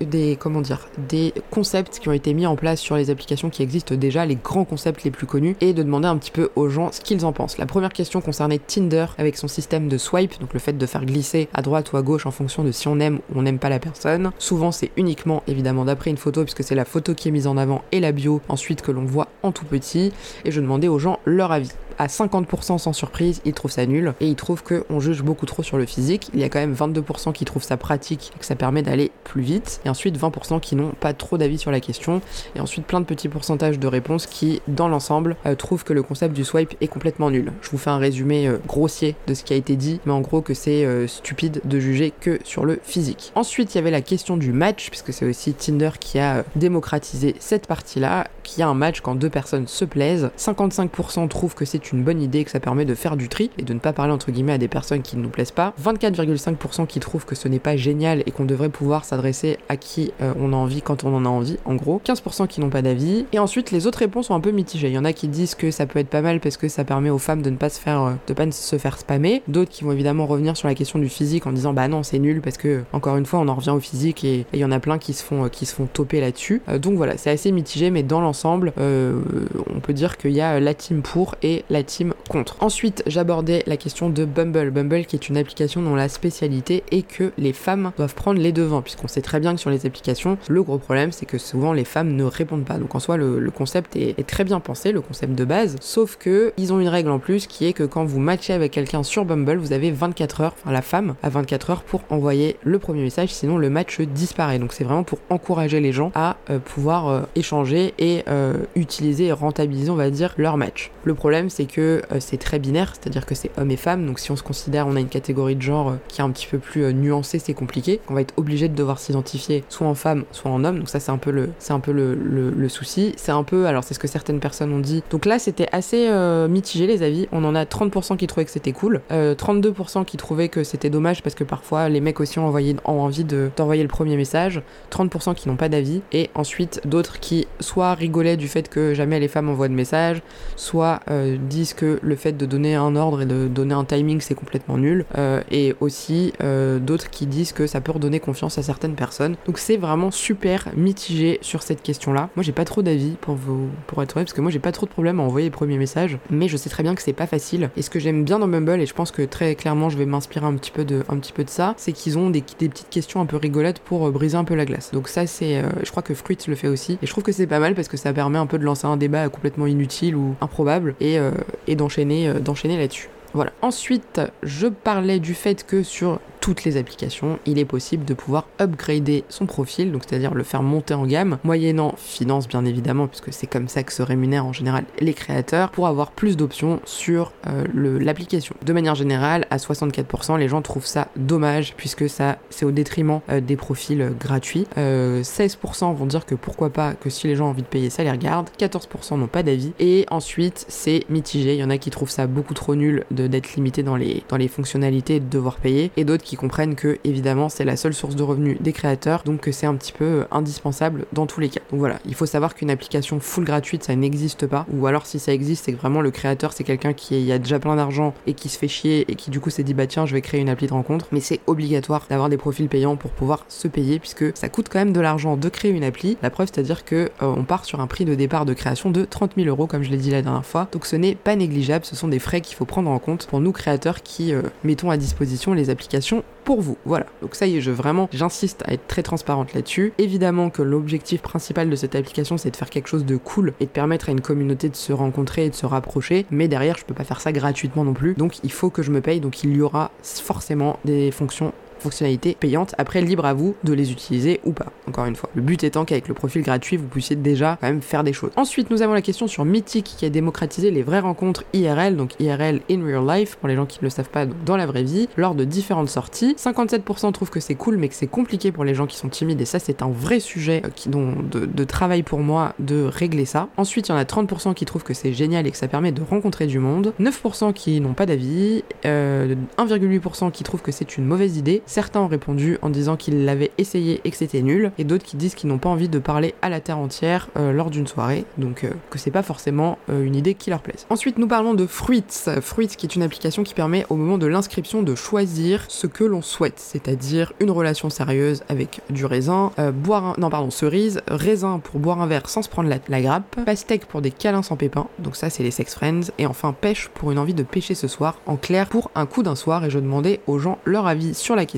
des, 0.00 0.36
comment 0.36 0.60
dire, 0.60 0.88
des 1.08 1.32
concepts 1.50 1.98
qui 1.98 2.08
ont 2.08 2.12
été 2.12 2.34
mis 2.34 2.46
en 2.46 2.56
place 2.56 2.80
sur 2.80 2.96
les 2.96 3.10
applications 3.10 3.50
qui 3.50 3.62
existent 3.62 3.94
déjà, 3.94 4.26
les 4.26 4.36
grands 4.36 4.64
concepts 4.64 5.04
les 5.04 5.10
plus 5.10 5.26
connus, 5.26 5.56
et 5.60 5.72
de 5.72 5.82
demander 5.82 6.08
un 6.08 6.16
petit 6.16 6.30
peu 6.30 6.50
aux 6.56 6.68
gens 6.68 6.90
ce 6.92 7.00
qu'ils 7.00 7.24
en 7.24 7.32
pensent. 7.32 7.58
La 7.58 7.66
première 7.66 7.92
question 7.92 8.20
concernait 8.20 8.58
Tinder 8.58 9.06
avec 9.18 9.36
son 9.36 9.48
système 9.48 9.88
de 9.88 9.98
swipe, 9.98 10.40
donc 10.40 10.54
le 10.54 10.60
fait 10.60 10.76
de 10.76 10.86
faire 10.86 11.04
glisser 11.04 11.48
à 11.58 11.62
droite 11.62 11.92
ou 11.92 11.96
à 11.96 12.02
gauche 12.02 12.24
en 12.24 12.30
fonction 12.30 12.62
de 12.62 12.70
si 12.70 12.86
on 12.86 13.00
aime 13.00 13.18
ou 13.34 13.40
on 13.40 13.42
n'aime 13.42 13.58
pas 13.58 13.68
la 13.68 13.80
personne. 13.80 14.30
Souvent, 14.38 14.70
c'est 14.70 14.92
uniquement 14.96 15.42
évidemment 15.48 15.84
d'après 15.84 16.10
une 16.10 16.16
photo, 16.16 16.44
puisque 16.44 16.62
c'est 16.62 16.76
la 16.76 16.84
photo 16.84 17.14
qui 17.14 17.26
est 17.26 17.32
mise 17.32 17.48
en 17.48 17.56
avant 17.56 17.82
et 17.90 17.98
la 17.98 18.12
bio 18.12 18.40
ensuite 18.48 18.80
que 18.80 18.92
l'on 18.92 19.04
voit 19.04 19.26
en 19.42 19.50
tout 19.50 19.64
petit. 19.64 20.12
Et 20.44 20.52
je 20.52 20.60
demandais 20.60 20.86
aux 20.86 21.00
gens 21.00 21.18
leur 21.24 21.50
avis 21.50 21.72
à 21.98 22.06
50% 22.06 22.78
sans 22.78 22.92
surprise, 22.92 23.40
ils 23.44 23.52
trouvent 23.52 23.70
ça 23.70 23.84
nul 23.86 24.14
et 24.20 24.28
ils 24.28 24.36
trouvent 24.36 24.62
qu'on 24.62 25.00
juge 25.00 25.22
beaucoup 25.22 25.46
trop 25.46 25.62
sur 25.62 25.78
le 25.78 25.86
physique. 25.86 26.30
Il 26.32 26.40
y 26.40 26.44
a 26.44 26.48
quand 26.48 26.60
même 26.60 26.74
22% 26.74 27.32
qui 27.32 27.44
trouvent 27.44 27.64
ça 27.64 27.76
pratique 27.76 28.32
et 28.34 28.38
que 28.38 28.46
ça 28.46 28.54
permet 28.54 28.82
d'aller 28.82 29.10
plus 29.24 29.42
vite. 29.42 29.80
Et 29.84 29.88
ensuite 29.88 30.18
20% 30.18 30.60
qui 30.60 30.76
n'ont 30.76 30.92
pas 30.92 31.12
trop 31.12 31.38
d'avis 31.38 31.58
sur 31.58 31.70
la 31.70 31.80
question. 31.80 32.20
Et 32.54 32.60
ensuite 32.60 32.86
plein 32.86 33.00
de 33.00 33.04
petits 33.04 33.28
pourcentages 33.28 33.78
de 33.78 33.86
réponses 33.86 34.26
qui, 34.26 34.62
dans 34.68 34.88
l'ensemble, 34.88 35.36
euh, 35.46 35.54
trouvent 35.54 35.84
que 35.84 35.92
le 35.92 36.02
concept 36.02 36.34
du 36.34 36.44
swipe 36.44 36.74
est 36.80 36.88
complètement 36.88 37.30
nul. 37.30 37.52
Je 37.62 37.70
vous 37.70 37.78
fais 37.78 37.90
un 37.90 37.98
résumé 37.98 38.46
euh, 38.46 38.58
grossier 38.66 39.16
de 39.26 39.34
ce 39.34 39.44
qui 39.44 39.52
a 39.52 39.56
été 39.56 39.76
dit, 39.76 40.00
mais 40.06 40.12
en 40.12 40.20
gros 40.20 40.40
que 40.40 40.54
c'est 40.54 40.84
euh, 40.84 41.06
stupide 41.06 41.60
de 41.64 41.80
juger 41.80 42.12
que 42.20 42.38
sur 42.44 42.64
le 42.64 42.78
physique. 42.82 43.32
Ensuite, 43.34 43.74
il 43.74 43.78
y 43.78 43.80
avait 43.80 43.90
la 43.90 44.02
question 44.02 44.36
du 44.36 44.52
match, 44.52 44.88
puisque 44.90 45.12
c'est 45.12 45.24
aussi 45.24 45.54
Tinder 45.54 45.90
qui 45.98 46.18
a 46.18 46.44
démocratisé 46.56 47.34
cette 47.40 47.66
partie-là, 47.66 48.28
qui 48.42 48.62
a 48.62 48.68
un 48.68 48.74
match 48.74 49.00
quand 49.00 49.14
deux 49.14 49.30
personnes 49.30 49.66
se 49.66 49.84
plaisent. 49.84 50.30
55% 50.38 51.28
trouvent 51.28 51.54
que 51.54 51.64
c'est 51.64 51.78
une 51.92 52.02
bonne 52.02 52.22
idée, 52.22 52.44
que 52.44 52.50
ça 52.50 52.60
permet 52.60 52.84
de 52.84 52.94
faire 52.94 53.16
du 53.16 53.28
tri 53.28 53.50
et 53.58 53.62
de 53.62 53.72
ne 53.72 53.78
pas 53.78 53.92
parler 53.92 54.12
entre 54.12 54.30
guillemets 54.30 54.52
à 54.52 54.58
des 54.58 54.68
personnes 54.68 55.02
qui 55.02 55.16
ne 55.16 55.22
nous 55.22 55.28
plaisent 55.28 55.50
pas. 55.50 55.74
24,5% 55.82 56.86
qui 56.86 57.00
trouvent 57.00 57.24
que 57.24 57.34
ce 57.34 57.48
n'est 57.48 57.58
pas 57.58 57.76
génial 57.76 58.22
et 58.26 58.30
qu'on 58.30 58.44
devrait 58.44 58.68
pouvoir 58.68 59.04
s'adresser 59.04 59.58
à 59.68 59.76
qui 59.76 60.12
euh, 60.20 60.32
on 60.38 60.52
a 60.52 60.56
envie 60.56 60.82
quand 60.82 61.04
on 61.04 61.14
en 61.14 61.24
a 61.24 61.28
envie, 61.28 61.56
en 61.64 61.74
gros. 61.74 62.00
15% 62.04 62.46
qui 62.46 62.60
n'ont 62.60 62.70
pas 62.70 62.82
d'avis. 62.82 63.26
Et 63.32 63.38
ensuite, 63.38 63.70
les 63.70 63.86
autres 63.86 63.98
réponses 63.98 64.26
sont 64.26 64.34
un 64.34 64.40
peu 64.40 64.50
mitigées. 64.50 64.88
Il 64.88 64.94
y 64.94 64.98
en 64.98 65.04
a 65.04 65.12
qui 65.12 65.28
disent 65.28 65.54
que 65.54 65.70
ça 65.70 65.86
peut 65.86 65.98
être 65.98 66.08
pas 66.08 66.22
mal 66.22 66.40
parce 66.40 66.56
que 66.56 66.68
ça 66.68 66.84
permet 66.84 67.10
aux 67.10 67.18
femmes 67.18 67.42
de 67.42 67.50
ne 67.50 67.56
pas 67.56 67.68
se 67.68 67.80
faire, 67.80 68.02
euh, 68.02 68.12
de 68.26 68.34
pas 68.34 68.50
se 68.50 68.78
faire 68.78 68.98
spammer. 68.98 69.42
D'autres 69.48 69.70
qui 69.70 69.84
vont 69.84 69.92
évidemment 69.92 70.26
revenir 70.26 70.56
sur 70.56 70.68
la 70.68 70.74
question 70.74 70.98
du 70.98 71.08
physique 71.08 71.46
en 71.46 71.52
disant 71.52 71.72
bah 71.72 71.88
non, 71.88 72.02
c'est 72.02 72.18
nul 72.18 72.40
parce 72.40 72.56
que 72.56 72.82
encore 72.92 73.16
une 73.16 73.26
fois, 73.26 73.40
on 73.40 73.48
en 73.48 73.54
revient 73.54 73.70
au 73.70 73.80
physique 73.80 74.24
et 74.24 74.46
il 74.52 74.58
y 74.58 74.64
en 74.64 74.72
a 74.72 74.80
plein 74.80 74.98
qui 74.98 75.12
se 75.12 75.22
font, 75.22 75.44
euh, 75.44 75.48
qui 75.48 75.66
se 75.66 75.74
font 75.74 75.86
toper 75.86 76.20
là-dessus. 76.20 76.62
donc 76.80 76.94
voilà, 76.94 77.16
c'est 77.16 77.30
assez 77.30 77.52
mitigé, 77.52 77.90
mais 77.90 78.02
dans 78.02 78.20
l'ensemble, 78.20 78.72
on 78.78 79.80
peut 79.80 79.92
dire 79.92 80.16
qu'il 80.16 80.32
y 80.32 80.40
a 80.40 80.60
la 80.60 80.74
team 80.74 81.02
pour 81.02 81.34
et 81.42 81.64
la 81.70 81.77
team 81.82 82.14
contre. 82.28 82.56
Ensuite, 82.60 83.02
j'abordais 83.06 83.62
la 83.66 83.76
question 83.76 84.10
de 84.10 84.24
Bumble. 84.24 84.70
Bumble 84.70 85.04
qui 85.06 85.16
est 85.16 85.28
une 85.28 85.36
application 85.36 85.82
dont 85.82 85.94
la 85.94 86.08
spécialité 86.08 86.84
est 86.90 87.02
que 87.02 87.32
les 87.38 87.52
femmes 87.52 87.92
doivent 87.96 88.14
prendre 88.14 88.40
les 88.40 88.52
devants, 88.52 88.82
puisqu'on 88.82 89.08
sait 89.08 89.22
très 89.22 89.40
bien 89.40 89.54
que 89.54 89.60
sur 89.60 89.70
les 89.70 89.86
applications, 89.86 90.38
le 90.48 90.62
gros 90.62 90.78
problème 90.78 91.12
c'est 91.12 91.26
que 91.26 91.38
souvent 91.38 91.72
les 91.72 91.84
femmes 91.84 92.14
ne 92.14 92.24
répondent 92.24 92.64
pas. 92.64 92.78
Donc 92.78 92.94
en 92.94 93.00
soi, 93.00 93.16
le, 93.16 93.50
concept 93.50 93.96
est, 93.96 94.26
très 94.26 94.44
bien 94.44 94.60
pensé, 94.60 94.92
le 94.92 95.00
concept 95.00 95.34
de 95.34 95.44
base, 95.44 95.76
sauf 95.80 96.16
que 96.16 96.52
ils 96.56 96.72
ont 96.72 96.80
une 96.80 96.88
règle 96.88 97.10
en 97.10 97.18
plus 97.18 97.46
qui 97.46 97.66
est 97.66 97.72
que 97.72 97.82
quand 97.82 98.04
vous 98.04 98.20
matchez 98.20 98.52
avec 98.52 98.72
quelqu'un 98.72 99.02
sur 99.02 99.24
Bumble, 99.24 99.56
vous 99.56 99.72
avez 99.72 99.90
24 99.90 100.40
heures, 100.42 100.54
enfin 100.60 100.72
la 100.72 100.82
femme 100.82 101.14
a 101.22 101.28
24 101.28 101.70
heures 101.70 101.82
pour 101.82 102.02
envoyer 102.10 102.56
le 102.62 102.78
premier 102.78 103.02
message, 103.02 103.30
sinon 103.32 103.58
le 103.58 103.70
match 103.70 104.00
disparaît. 104.00 104.58
Donc 104.58 104.72
c'est 104.72 104.84
vraiment 104.84 105.04
pour 105.04 105.18
encourager 105.30 105.80
les 105.80 105.92
gens 105.92 106.12
à 106.14 106.36
euh, 106.50 106.58
pouvoir 106.58 107.08
euh, 107.08 107.22
échanger 107.34 107.94
et 107.98 108.22
euh, 108.28 108.54
utiliser 108.76 109.26
et 109.26 109.32
rentabiliser, 109.32 109.90
on 109.90 109.96
va 109.96 110.10
dire, 110.10 110.34
leur 110.36 110.56
match. 110.56 110.90
Le 111.04 111.14
problème 111.14 111.50
c'est 111.50 111.66
que 111.68 112.02
c'est 112.18 112.38
très 112.38 112.58
binaire, 112.58 112.94
c'est-à-dire 112.94 113.26
que 113.26 113.34
c'est 113.34 113.50
homme 113.58 113.70
et 113.70 113.76
femme, 113.76 114.06
donc 114.06 114.18
si 114.18 114.30
on 114.32 114.36
se 114.36 114.42
considère, 114.42 114.86
on 114.86 114.96
a 114.96 115.00
une 115.00 115.08
catégorie 115.08 115.56
de 115.56 115.62
genre 115.62 115.96
qui 116.08 116.20
est 116.20 116.24
un 116.24 116.30
petit 116.30 116.46
peu 116.46 116.58
plus 116.58 116.92
nuancée, 116.92 117.38
c'est 117.38 117.54
compliqué. 117.54 118.00
On 118.08 118.14
va 118.14 118.22
être 118.22 118.34
obligé 118.36 118.68
de 118.68 118.74
devoir 118.74 118.98
s'identifier 118.98 119.64
soit 119.68 119.86
en 119.86 119.94
femme, 119.94 120.24
soit 120.32 120.50
en 120.50 120.64
homme. 120.64 120.78
Donc 120.78 120.88
ça 120.88 121.00
c'est 121.00 121.10
un 121.10 121.18
peu 121.18 121.30
le, 121.30 121.50
c'est 121.58 121.72
un 121.72 121.80
peu 121.80 121.92
le, 121.92 122.14
le, 122.14 122.68
souci. 122.68 123.14
C'est 123.16 123.32
un 123.32 123.44
peu, 123.44 123.66
alors 123.66 123.84
c'est 123.84 123.94
ce 123.94 123.98
que 123.98 124.08
certaines 124.08 124.40
personnes 124.40 124.72
ont 124.72 124.78
dit. 124.78 125.02
Donc 125.10 125.24
là 125.26 125.38
c'était 125.38 125.68
assez 125.72 126.08
euh, 126.08 126.48
mitigé 126.48 126.86
les 126.86 127.02
avis. 127.02 127.28
On 127.32 127.44
en 127.44 127.54
a 127.54 127.64
30% 127.64 128.16
qui 128.16 128.26
trouvaient 128.26 128.44
que 128.44 128.50
c'était 128.50 128.72
cool, 128.72 129.00
32% 129.10 130.00
euh, 130.00 130.04
qui 130.04 130.16
trouvaient 130.16 130.48
que 130.48 130.64
c'était 130.64 130.90
dommage 130.90 131.22
parce 131.22 131.34
que 131.34 131.44
parfois 131.44 131.88
les 131.88 132.00
mecs 132.00 132.20
aussi 132.20 132.38
ont, 132.38 132.48
envie 132.84 133.24
de 133.24 133.50
d'envoyer 133.56 133.82
le 133.82 133.88
premier 133.88 134.16
message, 134.16 134.62
30% 134.90 135.34
qui 135.34 135.48
n'ont 135.48 135.56
pas 135.56 135.68
d'avis 135.68 136.02
et 136.12 136.30
ensuite 136.34 136.80
d'autres 136.84 137.20
qui 137.20 137.46
soit 137.60 137.94
rigolaient 137.94 138.36
du 138.36 138.48
fait 138.48 138.68
que 138.68 138.94
jamais 138.94 139.20
les 139.20 139.28
femmes 139.28 139.48
envoient 139.48 139.68
de 139.68 139.74
messages, 139.74 140.22
soit 140.56 141.00
euh, 141.10 141.36
disent 141.58 141.74
que 141.74 141.98
le 142.02 142.16
fait 142.16 142.32
de 142.32 142.46
donner 142.46 142.74
un 142.74 142.94
ordre 142.96 143.22
et 143.22 143.26
de 143.26 143.48
donner 143.48 143.74
un 143.74 143.84
timing 143.84 144.20
c'est 144.20 144.34
complètement 144.34 144.78
nul 144.78 145.04
et 145.50 145.74
aussi 145.80 146.32
d'autres 146.80 147.10
qui 147.10 147.26
disent 147.26 147.52
que 147.52 147.66
ça 147.66 147.80
peut 147.80 147.92
redonner 147.92 148.20
confiance 148.20 148.58
à 148.58 148.62
certaines 148.62 148.94
personnes. 148.94 149.36
Donc 149.46 149.58
c'est 149.58 149.76
vraiment 149.76 150.10
super 150.10 150.68
mitigé 150.76 151.38
sur 151.42 151.62
cette 151.62 151.82
question-là. 151.82 152.30
Moi 152.36 152.42
j'ai 152.42 152.52
pas 152.52 152.64
trop 152.64 152.82
d'avis 152.82 153.16
pour 153.20 153.34
vous 153.34 153.68
pour 153.86 154.02
être 154.02 154.16
honnête 154.16 154.28
parce 154.28 154.36
que 154.36 154.40
moi 154.40 154.50
j'ai 154.50 154.58
pas 154.58 154.72
trop 154.72 154.86
de 154.86 154.90
problème 154.90 155.20
à 155.20 155.22
envoyer 155.22 155.46
les 155.46 155.50
premiers 155.50 155.78
messages, 155.78 156.18
mais 156.30 156.48
je 156.48 156.56
sais 156.56 156.70
très 156.70 156.82
bien 156.82 156.94
que 156.94 157.02
c'est 157.02 157.12
pas 157.12 157.26
facile. 157.26 157.70
Et 157.76 157.82
ce 157.82 157.90
que 157.90 157.98
j'aime 157.98 158.24
bien 158.24 158.38
dans 158.38 158.46
Mumble 158.46 158.80
et 158.80 158.86
je 158.86 158.94
pense 158.94 159.10
que 159.10 159.22
très 159.22 159.54
clairement 159.54 159.90
je 159.90 159.98
vais 159.98 160.06
m'inspirer 160.06 160.46
un 160.46 160.54
petit 160.54 160.70
peu 160.70 160.84
de 160.84 161.02
un 161.08 161.18
petit 161.18 161.32
peu 161.32 161.44
de 161.44 161.50
ça, 161.50 161.74
c'est 161.76 161.92
qu'ils 161.92 162.18
ont 162.18 162.30
des, 162.30 162.42
petites 162.42 162.88
questions 162.90 163.20
un 163.20 163.26
peu 163.26 163.36
rigolotes 163.36 163.78
pour 163.80 164.06
euh, 164.06 164.10
briser 164.10 164.36
un 164.36 164.44
peu 164.44 164.54
la 164.54 164.64
glace. 164.64 164.90
Donc 164.92 165.08
ça 165.08 165.26
c'est 165.26 165.58
euh, 165.58 165.68
je 165.82 165.90
crois 165.90 166.02
que 166.02 166.14
Fruits 166.14 166.38
le 166.46 166.54
fait 166.54 166.68
aussi 166.68 166.98
et 167.02 167.06
je 167.06 167.10
trouve 167.10 167.24
que 167.24 167.32
c'est 167.32 167.46
pas 167.46 167.58
mal 167.58 167.74
parce 167.74 167.88
que 167.88 167.96
ça 167.96 168.12
permet 168.12 168.38
un 168.38 168.46
peu 168.46 168.58
de 168.58 168.64
lancer 168.64 168.86
un 168.86 168.96
débat 168.96 169.28
complètement 169.28 169.66
inutile 169.66 170.16
ou 170.16 170.34
improbable 170.40 170.94
et, 171.00 171.18
euh, 171.18 171.30
et 171.66 171.76
d'enchaîner 171.76 172.34
d'enchaîner 172.34 172.76
là-dessus. 172.76 173.08
Voilà. 173.34 173.52
Ensuite, 173.62 174.20
je 174.42 174.66
parlais 174.66 175.18
du 175.18 175.34
fait 175.34 175.66
que 175.66 175.82
sur 175.82 176.18
toutes 176.48 176.64
les 176.64 176.78
applications, 176.78 177.38
il 177.44 177.58
est 177.58 177.66
possible 177.66 178.06
de 178.06 178.14
pouvoir 178.14 178.46
upgrader 178.58 179.22
son 179.28 179.44
profil, 179.44 179.92
donc 179.92 180.04
c'est-à-dire 180.08 180.32
le 180.32 180.42
faire 180.42 180.62
monter 180.62 180.94
en 180.94 181.04
gamme, 181.04 181.36
moyennant 181.44 181.92
finance 181.98 182.48
bien 182.48 182.64
évidemment, 182.64 183.06
puisque 183.06 183.34
c'est 183.34 183.46
comme 183.46 183.68
ça 183.68 183.82
que 183.82 183.92
se 183.92 184.00
rémunèrent 184.00 184.46
en 184.46 184.54
général 184.54 184.86
les 184.98 185.12
créateurs, 185.12 185.70
pour 185.72 185.86
avoir 185.86 186.10
plus 186.10 186.38
d'options 186.38 186.80
sur 186.86 187.32
euh, 187.48 187.66
l'application. 188.00 188.54
De 188.64 188.72
manière 188.72 188.94
générale, 188.94 189.46
à 189.50 189.58
64%, 189.58 190.38
les 190.38 190.48
gens 190.48 190.62
trouvent 190.62 190.86
ça 190.86 191.08
dommage, 191.16 191.74
puisque 191.76 192.08
ça 192.08 192.38
c'est 192.48 192.64
au 192.64 192.70
détriment 192.70 193.20
euh, 193.28 193.42
des 193.42 193.56
profils 193.56 194.00
euh, 194.00 194.08
gratuits. 194.18 194.66
16% 194.74 195.94
vont 195.94 196.06
dire 196.06 196.24
que 196.24 196.34
pourquoi 196.34 196.70
pas, 196.70 196.94
que 196.94 197.10
si 197.10 197.26
les 197.26 197.36
gens 197.36 197.48
ont 197.48 197.50
envie 197.50 197.60
de 197.60 197.66
payer, 197.66 197.90
ça 197.90 198.04
les 198.04 198.10
regarde. 198.10 198.48
14% 198.58 199.18
n'ont 199.18 199.26
pas 199.26 199.42
d'avis. 199.42 199.74
Et 199.80 200.06
ensuite, 200.10 200.64
c'est 200.68 201.04
mitigé. 201.10 201.52
Il 201.52 201.60
y 201.60 201.64
en 201.64 201.68
a 201.68 201.76
qui 201.76 201.90
trouvent 201.90 202.08
ça 202.08 202.26
beaucoup 202.26 202.54
trop 202.54 202.74
nul 202.74 203.04
d'être 203.10 203.54
limité 203.54 203.82
dans 203.82 203.96
les, 203.96 204.22
dans 204.30 204.38
les 204.38 204.48
fonctionnalités 204.48 205.16
et 205.16 205.20
de 205.20 205.28
devoir 205.28 205.56
payer, 205.56 205.90
et 205.98 206.04
d'autres 206.04 206.24
qui 206.24 206.37
comprennent 206.38 206.74
que 206.74 206.98
évidemment 207.04 207.50
c'est 207.50 207.66
la 207.66 207.76
seule 207.76 207.92
source 207.92 208.16
de 208.16 208.22
revenus 208.22 208.56
des 208.60 208.72
créateurs, 208.72 209.22
donc 209.24 209.40
que 209.40 209.52
c'est 209.52 209.66
un 209.66 209.74
petit 209.74 209.92
peu 209.92 210.04
euh, 210.04 210.24
indispensable 210.30 211.04
dans 211.12 211.26
tous 211.26 211.40
les 211.40 211.50
cas. 211.50 211.60
Donc 211.70 211.80
voilà, 211.80 211.98
il 212.06 212.14
faut 212.14 212.24
savoir 212.24 212.54
qu'une 212.54 212.70
application 212.70 213.20
full 213.20 213.44
gratuite 213.44 213.84
ça 213.84 213.94
n'existe 213.94 214.46
pas, 214.46 214.64
ou 214.72 214.86
alors 214.86 215.04
si 215.04 215.18
ça 215.18 215.34
existe 215.34 215.66
c'est 215.66 215.72
que 215.72 215.78
vraiment 215.78 216.00
le 216.00 216.10
créateur 216.10 216.54
c'est 216.54 216.64
quelqu'un 216.64 216.94
qui 216.94 217.30
a 217.30 217.38
déjà 217.38 217.58
plein 217.58 217.76
d'argent 217.76 218.14
et 218.26 218.32
qui 218.32 218.48
se 218.48 218.56
fait 218.56 218.68
chier 218.68 219.04
et 219.10 219.14
qui 219.16 219.30
du 219.30 219.40
coup 219.40 219.50
s'est 219.50 219.64
dit 219.64 219.74
bah 219.74 219.86
tiens 219.86 220.06
je 220.06 220.14
vais 220.14 220.22
créer 220.22 220.40
une 220.40 220.48
appli 220.48 220.66
de 220.66 220.72
rencontre, 220.72 221.08
mais 221.12 221.20
c'est 221.20 221.40
obligatoire 221.46 222.06
d'avoir 222.08 222.30
des 222.30 222.38
profils 222.38 222.68
payants 222.68 222.96
pour 222.96 223.10
pouvoir 223.10 223.44
se 223.48 223.68
payer 223.68 223.98
puisque 223.98 224.36
ça 224.36 224.48
coûte 224.48 224.68
quand 224.70 224.78
même 224.78 224.92
de 224.92 225.00
l'argent 225.00 225.36
de 225.36 225.48
créer 225.48 225.72
une 225.72 225.84
appli. 225.84 226.16
La 226.22 226.30
preuve 226.30 226.48
c'est 226.52 226.60
à 226.60 226.62
dire 226.62 226.84
que 226.84 227.10
euh, 227.22 227.34
on 227.36 227.42
part 227.42 227.64
sur 227.64 227.80
un 227.80 227.86
prix 227.86 228.04
de 228.04 228.14
départ 228.14 228.46
de 228.46 228.54
création 228.54 228.90
de 228.90 229.04
30 229.04 229.32
000 229.36 229.48
euros 229.48 229.66
comme 229.66 229.82
je 229.82 229.90
l'ai 229.90 229.96
dit 229.96 230.10
la 230.10 230.22
dernière 230.22 230.46
fois, 230.46 230.68
donc 230.72 230.86
ce 230.86 230.96
n'est 230.96 231.16
pas 231.16 231.36
négligeable, 231.36 231.84
ce 231.84 231.96
sont 231.96 232.08
des 232.08 232.20
frais 232.20 232.40
qu'il 232.40 232.56
faut 232.56 232.64
prendre 232.64 232.90
en 232.90 232.98
compte 232.98 233.26
pour 233.26 233.40
nous 233.40 233.52
créateurs 233.52 234.02
qui 234.02 234.32
euh, 234.32 234.42
mettons 234.62 234.90
à 234.90 234.96
disposition 234.96 235.52
les 235.52 235.70
applications 235.70 236.17
pour 236.44 236.60
vous. 236.60 236.76
Voilà. 236.84 237.06
Donc 237.22 237.34
ça 237.34 237.46
y 237.46 237.56
est, 237.56 237.60
je 237.60 237.70
vraiment, 237.70 238.08
j'insiste 238.12 238.62
à 238.66 238.72
être 238.72 238.86
très 238.86 239.02
transparente 239.02 239.54
là-dessus. 239.54 239.92
Évidemment 239.98 240.50
que 240.50 240.62
l'objectif 240.62 241.20
principal 241.20 241.68
de 241.68 241.76
cette 241.76 241.94
application, 241.94 242.38
c'est 242.38 242.50
de 242.50 242.56
faire 242.56 242.70
quelque 242.70 242.88
chose 242.88 243.04
de 243.04 243.16
cool 243.16 243.52
et 243.60 243.66
de 243.66 243.70
permettre 243.70 244.08
à 244.08 244.12
une 244.12 244.20
communauté 244.20 244.68
de 244.68 244.76
se 244.76 244.92
rencontrer 244.92 245.46
et 245.46 245.50
de 245.50 245.54
se 245.54 245.66
rapprocher. 245.66 246.26
Mais 246.30 246.48
derrière, 246.48 246.76
je 246.78 246.84
peux 246.84 246.94
pas 246.94 247.04
faire 247.04 247.20
ça 247.20 247.32
gratuitement 247.32 247.84
non 247.84 247.94
plus. 247.94 248.14
Donc 248.14 248.38
il 248.44 248.52
faut 248.52 248.70
que 248.70 248.82
je 248.82 248.90
me 248.90 249.00
paye. 249.00 249.20
Donc 249.20 249.44
il 249.44 249.54
y 249.54 249.60
aura 249.60 249.90
forcément 250.02 250.78
des 250.84 251.10
fonctions 251.10 251.52
fonctionnalités 251.80 252.36
payantes. 252.38 252.74
Après, 252.78 253.00
libre 253.00 253.24
à 253.24 253.34
vous 253.34 253.54
de 253.64 253.72
les 253.72 253.92
utiliser 253.92 254.40
ou 254.44 254.52
pas, 254.52 254.72
encore 254.86 255.06
une 255.06 255.16
fois. 255.16 255.30
Le 255.34 255.42
but 255.42 255.64
étant 255.64 255.84
qu'avec 255.84 256.08
le 256.08 256.14
profil 256.14 256.42
gratuit, 256.42 256.76
vous 256.76 256.86
puissiez 256.86 257.16
déjà 257.16 257.58
quand 257.60 257.66
même 257.66 257.82
faire 257.82 258.04
des 258.04 258.12
choses. 258.12 258.30
Ensuite, 258.36 258.70
nous 258.70 258.82
avons 258.82 258.92
la 258.92 259.02
question 259.02 259.26
sur 259.26 259.44
Mythic 259.44 259.84
qui 259.84 260.04
a 260.04 260.10
démocratisé 260.10 260.70
les 260.70 260.82
vraies 260.82 261.00
rencontres 261.00 261.44
IRL, 261.52 261.96
donc 261.96 262.12
IRL 262.20 262.60
in 262.70 262.84
real 262.84 263.06
life, 263.06 263.36
pour 263.36 263.48
les 263.48 263.56
gens 263.56 263.66
qui 263.66 263.78
ne 263.80 263.84
le 263.84 263.90
savent 263.90 264.10
pas, 264.10 264.26
dans 264.26 264.56
la 264.56 264.66
vraie 264.66 264.82
vie, 264.82 265.08
lors 265.16 265.34
de 265.34 265.44
différentes 265.44 265.88
sorties. 265.88 266.34
57% 266.38 267.12
trouvent 267.12 267.30
que 267.30 267.40
c'est 267.40 267.54
cool, 267.54 267.76
mais 267.76 267.88
que 267.88 267.94
c'est 267.94 268.06
compliqué 268.06 268.52
pour 268.52 268.64
les 268.64 268.74
gens 268.74 268.86
qui 268.86 268.96
sont 268.96 269.08
timides, 269.08 269.40
et 269.40 269.44
ça, 269.44 269.58
c'est 269.58 269.82
un 269.82 269.90
vrai 269.90 270.20
sujet 270.20 270.62
euh, 270.64 270.68
qui, 270.74 270.88
dont, 270.88 271.14
de, 271.22 271.64
travail 271.64 272.02
pour 272.02 272.20
moi 272.20 272.54
de 272.58 272.84
régler 272.84 273.24
ça. 273.24 273.48
Ensuite, 273.56 273.88
il 273.88 273.92
y 273.92 273.94
en 273.94 273.98
a 273.98 274.04
30% 274.04 274.54
qui 274.54 274.64
trouvent 274.64 274.84
que 274.84 274.94
c'est 274.94 275.12
génial 275.12 275.46
et 275.46 275.50
que 275.50 275.56
ça 275.56 275.68
permet 275.68 275.92
de 275.92 276.02
rencontrer 276.02 276.46
du 276.46 276.58
monde. 276.58 276.94
9% 276.98 277.52
qui 277.52 277.80
n'ont 277.80 277.92
pas 277.92 278.06
d'avis. 278.06 278.64
1,8% 278.84 278.86
euh, 278.86 280.30
qui 280.30 280.44
trouvent 280.44 280.62
que 280.62 280.72
c'est 280.72 280.96
une 280.96 281.04
mauvaise 281.04 281.36
idée. 281.36 281.62
Certains 281.68 282.00
ont 282.00 282.06
répondu 282.06 282.56
en 282.62 282.70
disant 282.70 282.96
qu'ils 282.96 283.26
l'avaient 283.26 283.50
essayé 283.58 284.00
et 284.02 284.10
que 284.10 284.16
c'était 284.16 284.40
nul, 284.40 284.72
et 284.78 284.84
d'autres 284.84 285.04
qui 285.04 285.18
disent 285.18 285.34
qu'ils 285.34 285.50
n'ont 285.50 285.58
pas 285.58 285.68
envie 285.68 285.90
de 285.90 285.98
parler 285.98 286.34
à 286.40 286.48
la 286.48 286.60
terre 286.60 286.78
entière 286.78 287.28
euh, 287.36 287.52
lors 287.52 287.68
d'une 287.68 287.86
soirée, 287.86 288.24
donc 288.38 288.64
euh, 288.64 288.70
que 288.88 288.98
c'est 288.98 289.10
pas 289.10 289.22
forcément 289.22 289.76
euh, 289.90 290.02
une 290.02 290.16
idée 290.16 290.32
qui 290.32 290.48
leur 290.48 290.62
plaise. 290.62 290.86
Ensuite, 290.88 291.18
nous 291.18 291.28
parlons 291.28 291.52
de 291.52 291.66
Fruits. 291.66 292.04
Fruits 292.40 292.68
qui 292.68 292.86
est 292.86 292.96
une 292.96 293.02
application 293.02 293.42
qui 293.42 293.52
permet 293.52 293.84
au 293.90 293.96
moment 293.96 294.16
de 294.16 294.26
l'inscription 294.26 294.82
de 294.82 294.94
choisir 294.94 295.66
ce 295.68 295.86
que 295.86 296.04
l'on 296.04 296.22
souhaite, 296.22 296.58
c'est-à-dire 296.58 297.34
une 297.38 297.50
relation 297.50 297.90
sérieuse 297.90 298.44
avec 298.48 298.80
du 298.88 299.04
raisin, 299.04 299.52
boire 299.74 300.06
un... 300.06 300.14
non 300.16 300.30
pardon, 300.30 300.50
cerise, 300.50 301.02
raisin 301.06 301.58
pour 301.58 301.80
boire 301.80 302.00
un 302.00 302.06
verre 302.06 302.30
sans 302.30 302.40
se 302.40 302.48
prendre 302.48 302.70
la, 302.70 302.78
la 302.88 303.02
grappe, 303.02 303.44
pastèque 303.44 303.84
pour 303.84 304.00
des 304.00 304.10
câlins 304.10 304.42
sans 304.42 304.56
pépins, 304.56 304.86
donc 305.00 305.16
ça 305.16 305.28
c'est 305.28 305.42
les 305.42 305.50
sex 305.50 305.74
friends, 305.74 306.12
et 306.16 306.24
enfin 306.24 306.54
pêche 306.58 306.88
pour 306.94 307.12
une 307.12 307.18
envie 307.18 307.34
de 307.34 307.42
pêcher 307.42 307.74
ce 307.74 307.88
soir, 307.88 308.20
en 308.24 308.36
clair 308.36 308.68
pour 308.68 308.90
un 308.94 309.04
coup 309.04 309.22
d'un 309.22 309.36
soir, 309.36 309.66
et 309.66 309.70
je 309.70 309.78
demandais 309.78 310.20
aux 310.26 310.38
gens 310.38 310.58
leur 310.64 310.86
avis 310.86 311.12
sur 311.12 311.36
la 311.36 311.44
question 311.44 311.57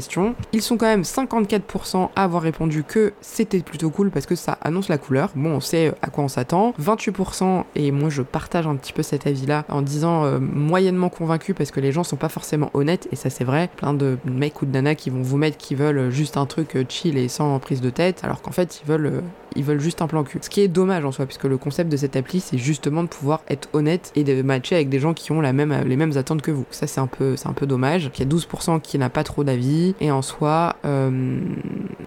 ils 0.53 0.63
sont 0.63 0.77
quand 0.77 0.87
même 0.87 1.03
54% 1.03 2.11
à 2.15 2.25
avoir 2.25 2.43
répondu 2.43 2.85
que 2.85 3.13
c'était 3.21 3.61
plutôt 3.61 3.91
cool 3.91 4.11
parce 4.11 4.27
que 4.27 4.35
ça 4.35 4.59
annonce 4.61 4.89
la 4.89 4.99
couleur. 4.99 5.31
Bon, 5.35 5.53
on 5.53 5.61
sait 5.61 5.93
à 6.03 6.09
quoi 6.09 6.25
on 6.25 6.29
s'attend. 6.29 6.75
28%, 6.81 7.65
et 7.75 7.91
moi 7.91 8.09
je 8.11 8.23
partage 8.23 8.67
un 8.67 8.77
petit 8.77 8.93
peu 8.93 9.03
cet 9.03 9.27
avis-là 9.27 9.65
en 9.69 9.83
disant 9.83 10.25
euh, 10.25 10.39
moyennement 10.41 11.09
convaincu 11.09 11.55
parce 11.55 11.71
que 11.71 11.81
les 11.81 11.93
gens 11.93 12.05
sont 12.05 12.17
pas 12.17 12.29
forcément 12.29 12.71
honnêtes, 12.75 13.09
et 13.13 13.17
ça 13.17 13.31
c'est 13.31 13.45
vrai. 13.45 13.71
Plein 13.77 13.95
de 13.95 14.19
mecs 14.25 14.63
ou 14.63 14.67
de 14.67 14.73
nanas 14.73 14.95
qui 14.95 15.11
vont 15.11 15.23
vous 15.23 15.37
mettre 15.37 15.57
qui 15.57 15.75
veulent 15.75 16.11
juste 16.11 16.37
un 16.37 16.47
truc 16.47 16.77
euh, 16.77 16.85
chill 16.89 17.17
et 17.17 17.29
sans 17.29 17.59
prise 17.59 17.81
de 17.81 17.91
tête, 17.91 18.21
alors 18.23 18.43
qu'en 18.43 18.53
fait 18.53 18.81
ils 18.83 18.89
veulent 18.89 19.07
euh, 19.07 19.21
ils 19.57 19.65
veulent 19.65 19.81
juste 19.81 20.03
un 20.03 20.07
plan 20.07 20.23
cul. 20.25 20.39
Ce 20.43 20.51
qui 20.51 20.61
est 20.61 20.69
dommage 20.69 21.05
en 21.05 21.13
soi, 21.13 21.27
puisque 21.27 21.45
le 21.45 21.59
concept 21.59 21.91
de 21.91 21.97
cette 21.97 22.17
appli, 22.17 22.41
c'est 22.41 22.59
justement 22.59 23.03
de 23.03 23.09
pouvoir 23.09 23.43
être 23.49 23.69
honnête 23.73 24.13
et 24.15 24.25
de 24.25 24.43
matcher 24.43 24.77
avec 24.77 24.89
des 24.89 25.01
gens 25.01 25.15
qui 25.15 25.33
ont 25.33 25.41
la 25.41 25.53
même, 25.53 25.75
les 25.87 25.97
mêmes 25.97 26.17
attentes 26.17 26.43
que 26.43 26.51
vous. 26.51 26.67
Ça, 26.71 26.87
c'est 26.87 27.01
un 27.01 27.09
c'est 27.37 27.49
un 27.49 27.53
peu 27.53 27.67
dommage. 27.67 28.11
Il 28.15 28.21
y 28.21 28.23
a 28.23 28.31
12% 28.31 28.81
qui 28.81 28.99
n'a 28.99 29.11
pas 29.11 29.25
trop 29.25 29.45
d'avis. 29.45 29.90
Et 30.01 30.11
en 30.11 30.23
soi, 30.23 30.77
euh, 30.85 31.39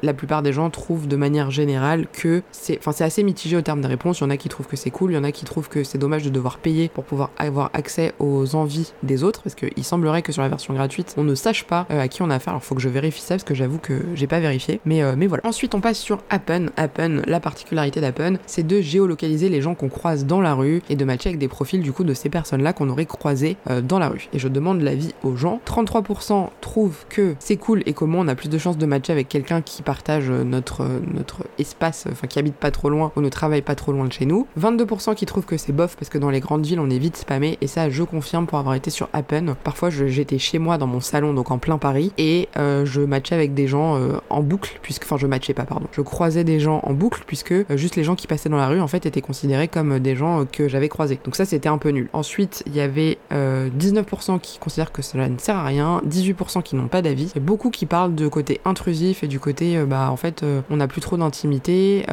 la 0.01 0.13
plupart 0.13 0.41
des 0.41 0.53
gens 0.53 0.69
trouvent 0.69 1.07
de 1.07 1.15
manière 1.15 1.51
générale 1.51 2.07
que 2.11 2.43
c'est, 2.51 2.77
enfin 2.77 2.91
c'est 2.91 3.03
assez 3.03 3.23
mitigé 3.23 3.55
au 3.55 3.61
terme 3.61 3.81
des 3.81 3.87
réponses. 3.87 4.19
Il 4.19 4.23
y 4.23 4.27
en 4.27 4.29
a 4.29 4.37
qui 4.37 4.49
trouvent 4.49 4.67
que 4.67 4.75
c'est 4.75 4.91
cool, 4.91 5.11
il 5.11 5.15
y 5.15 5.17
en 5.17 5.23
a 5.23 5.31
qui 5.31 5.45
trouvent 5.45 5.69
que 5.69 5.83
c'est 5.83 5.97
dommage 5.97 6.23
de 6.23 6.29
devoir 6.29 6.57
payer 6.57 6.89
pour 6.89 7.03
pouvoir 7.03 7.31
avoir 7.37 7.69
accès 7.73 8.13
aux 8.19 8.55
envies 8.55 8.93
des 9.03 9.23
autres, 9.23 9.41
parce 9.41 9.55
qu'il 9.55 9.83
semblerait 9.83 10.21
que 10.21 10.31
sur 10.31 10.41
la 10.41 10.49
version 10.49 10.73
gratuite, 10.73 11.15
on 11.17 11.23
ne 11.23 11.35
sache 11.35 11.63
pas 11.63 11.87
euh, 11.91 12.01
à 12.01 12.07
qui 12.07 12.21
on 12.21 12.29
a 12.29 12.35
affaire. 12.35 12.53
Alors 12.53 12.63
faut 12.63 12.75
que 12.75 12.81
je 12.81 12.89
vérifie 12.89 13.21
ça 13.21 13.35
parce 13.35 13.43
que 13.43 13.55
j'avoue 13.55 13.79
que 13.79 14.05
j'ai 14.15 14.27
pas 14.27 14.39
vérifié, 14.39 14.79
mais 14.85 15.01
euh, 15.01 15.15
mais 15.17 15.27
voilà. 15.27 15.45
Ensuite, 15.45 15.75
on 15.75 15.81
passe 15.81 15.99
sur 15.99 16.19
Appen. 16.29 16.67
Appen, 16.77 17.21
la 17.25 17.39
particularité 17.39 18.01
d'Appen, 18.01 18.35
c'est 18.45 18.65
de 18.65 18.81
géolocaliser 18.81 19.49
les 19.49 19.61
gens 19.61 19.75
qu'on 19.75 19.89
croise 19.89 20.25
dans 20.25 20.41
la 20.41 20.53
rue 20.53 20.81
et 20.89 20.95
de 20.95 21.05
matcher 21.05 21.29
avec 21.29 21.39
des 21.39 21.47
profils 21.47 21.81
du 21.81 21.91
coup 21.91 22.03
de 22.03 22.13
ces 22.13 22.29
personnes-là 22.29 22.73
qu'on 22.73 22.89
aurait 22.89 23.05
croisées 23.05 23.57
dans 23.83 23.99
la 23.99 24.09
rue. 24.09 24.27
Et 24.33 24.39
je 24.39 24.47
demande 24.47 24.81
l'avis 24.81 25.13
aux 25.23 25.35
gens. 25.35 25.61
33% 25.65 26.49
trouvent 26.61 27.05
que 27.09 27.35
c'est 27.39 27.57
cool 27.57 27.72
et 27.85 27.93
comment 27.93 28.19
on 28.19 28.27
a 28.27 28.35
plus 28.35 28.49
de 28.49 28.57
chances 28.57 28.77
de 28.77 28.85
matcher 28.85 29.13
avec 29.13 29.29
quelqu'un 29.29 29.61
qui 29.61 29.81
partage 29.81 30.29
notre, 30.29 30.87
notre 31.13 31.43
espace, 31.57 32.05
enfin 32.11 32.27
qui 32.27 32.39
habite 32.39 32.55
pas 32.55 32.71
trop 32.71 32.89
loin 32.89 33.11
ou 33.15 33.21
ne 33.21 33.29
travaille 33.29 33.61
pas 33.61 33.75
trop 33.75 33.91
loin 33.91 34.05
de 34.05 34.13
chez 34.13 34.25
nous. 34.25 34.47
22% 34.59 35.15
qui 35.15 35.25
trouvent 35.25 35.45
que 35.45 35.57
c'est 35.57 35.73
bof 35.73 35.95
parce 35.97 36.09
que 36.09 36.17
dans 36.17 36.29
les 36.29 36.39
grandes 36.39 36.65
villes 36.65 36.79
on 36.79 36.89
est 36.89 36.97
vite 36.97 37.17
spammé 37.17 37.57
et 37.61 37.67
ça 37.67 37.89
je 37.89 38.03
confirme 38.03 38.45
pour 38.45 38.59
avoir 38.59 38.75
été 38.75 38.89
sur 38.89 39.09
Appen. 39.13 39.55
Parfois 39.63 39.89
j'étais 39.89 40.37
chez 40.37 40.59
moi 40.59 40.77
dans 40.77 40.87
mon 40.87 40.99
salon 40.99 41.33
donc 41.33 41.51
en 41.51 41.57
plein 41.57 41.77
Paris 41.77 42.11
et 42.17 42.49
euh, 42.57 42.85
je 42.85 43.01
matchais 43.01 43.35
avec 43.35 43.53
des 43.53 43.67
gens 43.67 43.97
euh, 43.97 44.17
en 44.29 44.41
boucle 44.41 44.79
puisque 44.81 45.03
enfin 45.03 45.17
je 45.17 45.27
matchais 45.27 45.53
pas 45.53 45.65
pardon. 45.65 45.87
Je 45.91 46.01
croisais 46.01 46.43
des 46.43 46.59
gens 46.59 46.81
en 46.83 46.93
boucle 46.93 47.23
puisque 47.25 47.51
euh, 47.51 47.65
juste 47.75 47.95
les 47.95 48.03
gens 48.03 48.15
qui 48.15 48.27
passaient 48.27 48.49
dans 48.49 48.57
la 48.57 48.67
rue 48.67 48.81
en 48.81 48.87
fait 48.87 49.05
étaient 49.05 49.21
considérés 49.21 49.67
comme 49.67 49.99
des 49.99 50.15
gens 50.15 50.45
que 50.45 50.67
j'avais 50.67 50.89
croisés. 50.89 51.19
Donc 51.23 51.35
ça 51.35 51.45
c'était 51.45 51.69
un 51.69 51.77
peu 51.77 51.89
nul. 51.89 52.09
Ensuite 52.13 52.63
il 52.67 52.75
y 52.75 52.81
avait 52.81 53.17
19% 53.31 54.39
qui 54.39 54.59
considèrent 54.59 54.91
que 54.91 55.01
cela 55.01 55.29
ne 55.29 55.37
sert 55.37 55.55
à 55.55 55.65
rien, 55.65 56.01
18% 56.07 56.63
qui 56.63 56.75
n'ont 56.75 56.87
pas 56.87 57.01
d'avis. 57.01 57.31
A 57.35 57.39
qui 57.69 57.85
parlent 57.85 58.15
de 58.15 58.27
côté 58.27 58.61
intrusif 58.65 59.23
et 59.23 59.27
du 59.27 59.39
côté 59.39 59.83
bah 59.85 60.09
en 60.11 60.17
fait 60.17 60.45
on 60.69 60.77
n'a 60.77 60.87
plus 60.87 61.01
trop 61.01 61.17
d'intimité, 61.17 62.05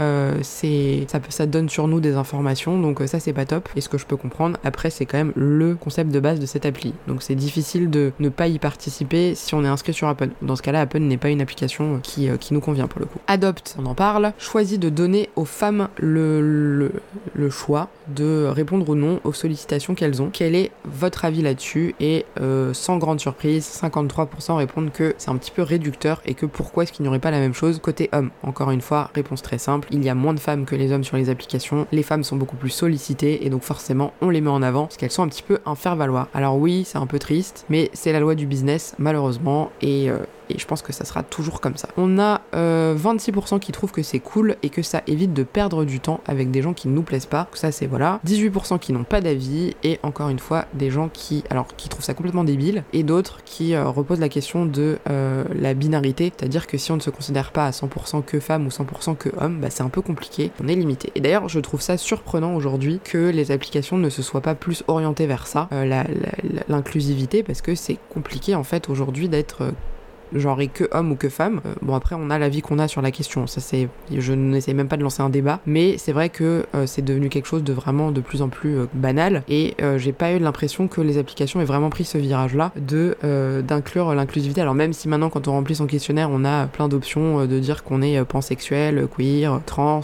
c'est 0.42 1.06
ça, 1.08 1.20
ça 1.28 1.46
donne 1.46 1.68
sur 1.68 1.88
nous 1.88 2.00
des 2.00 2.14
informations 2.14 2.78
donc 2.78 3.00
ça 3.06 3.20
c'est 3.20 3.32
pas 3.32 3.44
top. 3.44 3.68
Et 3.76 3.80
ce 3.80 3.88
que 3.88 3.98
je 3.98 4.06
peux 4.06 4.16
comprendre 4.16 4.58
après 4.64 4.90
c'est 4.90 5.06
quand 5.06 5.18
même 5.18 5.32
le 5.36 5.74
concept 5.74 6.10
de 6.10 6.20
base 6.20 6.40
de 6.40 6.46
cette 6.46 6.66
appli. 6.66 6.94
Donc 7.06 7.22
c'est 7.22 7.34
difficile 7.34 7.90
de 7.90 8.12
ne 8.20 8.28
pas 8.28 8.48
y 8.48 8.58
participer 8.58 9.34
si 9.34 9.54
on 9.54 9.64
est 9.64 9.68
inscrit 9.68 9.92
sur 9.92 10.08
Apple. 10.08 10.30
Dans 10.42 10.56
ce 10.56 10.62
cas-là 10.62 10.82
Apple 10.82 11.00
n'est 11.00 11.16
pas 11.16 11.30
une 11.30 11.40
application 11.40 12.00
qui, 12.02 12.28
qui 12.38 12.54
nous 12.54 12.60
convient 12.60 12.86
pour 12.86 13.00
le 13.00 13.06
coup. 13.06 13.18
Adopt 13.26 13.76
on 13.78 13.86
en 13.86 13.94
parle. 13.94 14.32
Choisit 14.38 14.80
de 14.80 14.88
donner 14.88 15.30
aux 15.36 15.44
femmes 15.44 15.88
le, 15.98 16.92
le, 17.34 17.50
choix 17.50 17.88
de 18.08 18.46
répondre 18.46 18.88
ou 18.88 18.94
non 18.94 19.20
aux 19.24 19.32
sollicitations 19.32 19.94
qu'elles 19.94 20.22
ont. 20.22 20.30
Quel 20.32 20.54
est 20.54 20.70
votre 20.84 21.24
avis 21.24 21.42
là-dessus? 21.42 21.94
Et 22.00 22.24
euh, 22.40 22.72
sans 22.74 22.98
grande 22.98 23.20
surprise 23.20 23.66
53% 23.82 24.56
répondent 24.56 24.92
que 24.92 25.14
c'est 25.18 25.30
un 25.30 25.36
petit 25.40 25.50
peu 25.50 25.62
réducteur 25.62 26.22
et 26.24 26.34
que 26.34 26.46
pourquoi 26.46 26.84
est-ce 26.84 26.92
qu'il 26.92 27.02
n'y 27.02 27.08
aurait 27.08 27.18
pas 27.18 27.32
la 27.32 27.40
même 27.40 27.54
chose 27.54 27.80
côté 27.80 28.08
homme? 28.12 28.30
Encore 28.44 28.70
une 28.70 28.80
fois 28.80 29.10
réponse 29.14 29.42
très 29.42 29.58
simple 29.58 29.88
il 29.90 30.04
y 30.04 30.08
a 30.08 30.14
moins 30.14 30.34
de 30.34 30.40
femmes 30.40 30.64
que 30.64 30.76
les 30.76 30.92
hommes 30.92 31.02
sur 31.02 31.16
les 31.16 31.28
applications 31.28 31.86
les 31.90 32.04
femmes 32.04 32.22
sont 32.22 32.36
beaucoup 32.36 32.56
plus 32.56 32.70
sollicitées 32.70 33.44
et 33.44 33.50
donc 33.50 33.62
forcément 33.62 34.12
on 34.20 34.30
les 34.30 34.40
met 34.40 34.50
en 34.50 34.62
avant 34.62 34.84
parce 34.84 34.96
qu'elles 34.96 35.10
sont 35.10 35.24
un 35.24 35.28
petit 35.28 35.42
peu 35.42 35.58
un 35.66 35.74
faire 35.74 35.96
valoir 35.96 36.28
alors 36.34 36.56
oui 36.56 36.84
c'est 36.86 36.98
un 36.98 37.06
peu 37.06 37.18
triste 37.18 37.64
mais 37.68 37.90
c'est 37.92 38.12
la 38.12 38.20
loi 38.20 38.36
du 38.36 38.46
business 38.46 38.94
malheureusement 38.98 39.72
et 39.82 40.10
euh, 40.10 40.18
et 40.50 40.58
je 40.58 40.66
pense 40.66 40.82
que 40.82 40.92
ça 40.92 41.04
sera 41.04 41.22
toujours 41.22 41.60
comme 41.60 41.76
ça. 41.76 41.88
On 41.96 42.18
a 42.18 42.42
euh, 42.54 42.96
26% 42.96 43.58
qui 43.58 43.72
trouvent 43.72 43.92
que 43.92 44.02
c'est 44.02 44.20
cool 44.20 44.56
et 44.62 44.70
que 44.70 44.82
ça 44.82 45.02
évite 45.06 45.32
de 45.32 45.42
perdre 45.42 45.84
du 45.84 46.00
temps 46.00 46.20
avec 46.26 46.50
des 46.50 46.62
gens 46.62 46.74
qui 46.74 46.88
ne 46.88 46.94
nous 46.94 47.02
plaisent 47.02 47.26
pas. 47.26 47.48
Ça 47.54 47.72
c'est 47.72 47.86
voilà. 47.86 48.20
18% 48.26 48.78
qui 48.78 48.92
n'ont 48.92 49.04
pas 49.04 49.20
d'avis 49.20 49.74
et 49.82 49.98
encore 50.02 50.28
une 50.28 50.38
fois 50.38 50.66
des 50.74 50.90
gens 50.90 51.08
qui 51.08 51.44
alors 51.50 51.68
qui 51.76 51.88
trouvent 51.88 52.04
ça 52.04 52.14
complètement 52.14 52.44
débile 52.44 52.84
et 52.92 53.02
d'autres 53.02 53.42
qui 53.44 53.74
euh, 53.74 53.88
reposent 53.88 54.20
la 54.20 54.28
question 54.28 54.66
de 54.66 54.98
euh, 55.08 55.44
la 55.54 55.74
binarité, 55.74 56.32
c'est-à-dire 56.36 56.66
que 56.66 56.78
si 56.78 56.92
on 56.92 56.96
ne 56.96 57.00
se 57.00 57.10
considère 57.10 57.52
pas 57.52 57.66
à 57.66 57.70
100% 57.70 58.22
que 58.24 58.40
femme 58.40 58.66
ou 58.66 58.70
100% 58.70 59.16
que 59.16 59.30
homme, 59.40 59.60
bah, 59.60 59.68
c'est 59.70 59.82
un 59.82 59.88
peu 59.88 60.02
compliqué, 60.02 60.50
on 60.62 60.68
est 60.68 60.74
limité. 60.74 61.12
Et 61.14 61.20
d'ailleurs 61.20 61.48
je 61.48 61.60
trouve 61.60 61.80
ça 61.80 61.96
surprenant 61.96 62.54
aujourd'hui 62.54 63.00
que 63.02 63.30
les 63.30 63.50
applications 63.50 63.98
ne 63.98 64.10
se 64.10 64.22
soient 64.22 64.40
pas 64.40 64.54
plus 64.54 64.84
orientées 64.88 65.26
vers 65.26 65.46
ça, 65.46 65.68
euh, 65.72 66.04
l'inclusivité, 66.68 67.42
parce 67.42 67.60
que 67.60 67.74
c'est 67.74 67.98
compliqué 68.08 68.54
en 68.54 68.64
fait 68.64 68.88
aujourd'hui 68.88 69.28
d'être 69.28 69.72
genre 70.34 70.60
et 70.60 70.68
que 70.68 70.88
homme 70.92 71.12
ou 71.12 71.16
que 71.16 71.28
femme. 71.28 71.60
Euh, 71.66 71.74
bon 71.82 71.94
après 71.94 72.16
on 72.18 72.30
a 72.30 72.38
l'avis 72.38 72.62
qu'on 72.62 72.78
a 72.78 72.88
sur 72.88 73.02
la 73.02 73.10
question, 73.10 73.46
ça 73.46 73.60
c'est, 73.60 73.88
je 74.14 74.32
n'essaie 74.32 74.74
même 74.74 74.88
pas 74.88 74.96
de 74.96 75.02
lancer 75.02 75.22
un 75.22 75.30
débat, 75.30 75.60
mais 75.66 75.98
c'est 75.98 76.12
vrai 76.12 76.28
que 76.28 76.66
euh, 76.74 76.86
c'est 76.86 77.02
devenu 77.02 77.28
quelque 77.28 77.46
chose 77.46 77.64
de 77.64 77.72
vraiment 77.72 78.10
de 78.10 78.20
plus 78.20 78.42
en 78.42 78.48
plus 78.48 78.78
euh, 78.78 78.86
banal 78.94 79.42
et 79.48 79.74
j'ai 79.96 80.12
pas 80.12 80.32
eu 80.32 80.38
l'impression 80.38 80.88
que 80.88 81.00
les 81.00 81.18
applications 81.18 81.60
aient 81.60 81.64
vraiment 81.64 81.90
pris 81.90 82.04
ce 82.04 82.18
virage 82.18 82.54
là 82.54 82.72
de 82.76 83.16
d'inclure 83.62 84.14
l'inclusivité. 84.14 84.60
Alors 84.60 84.74
même 84.74 84.92
si 84.92 85.08
maintenant 85.08 85.30
quand 85.30 85.48
on 85.48 85.52
remplit 85.52 85.74
son 85.74 85.86
questionnaire 85.86 86.28
on 86.30 86.44
a 86.44 86.66
plein 86.66 86.88
d'options 86.88 87.46
de 87.46 87.58
dire 87.58 87.82
qu'on 87.82 88.02
est 88.02 88.22
pansexuel, 88.24 89.08
queer, 89.14 89.60
trans, 89.66 90.02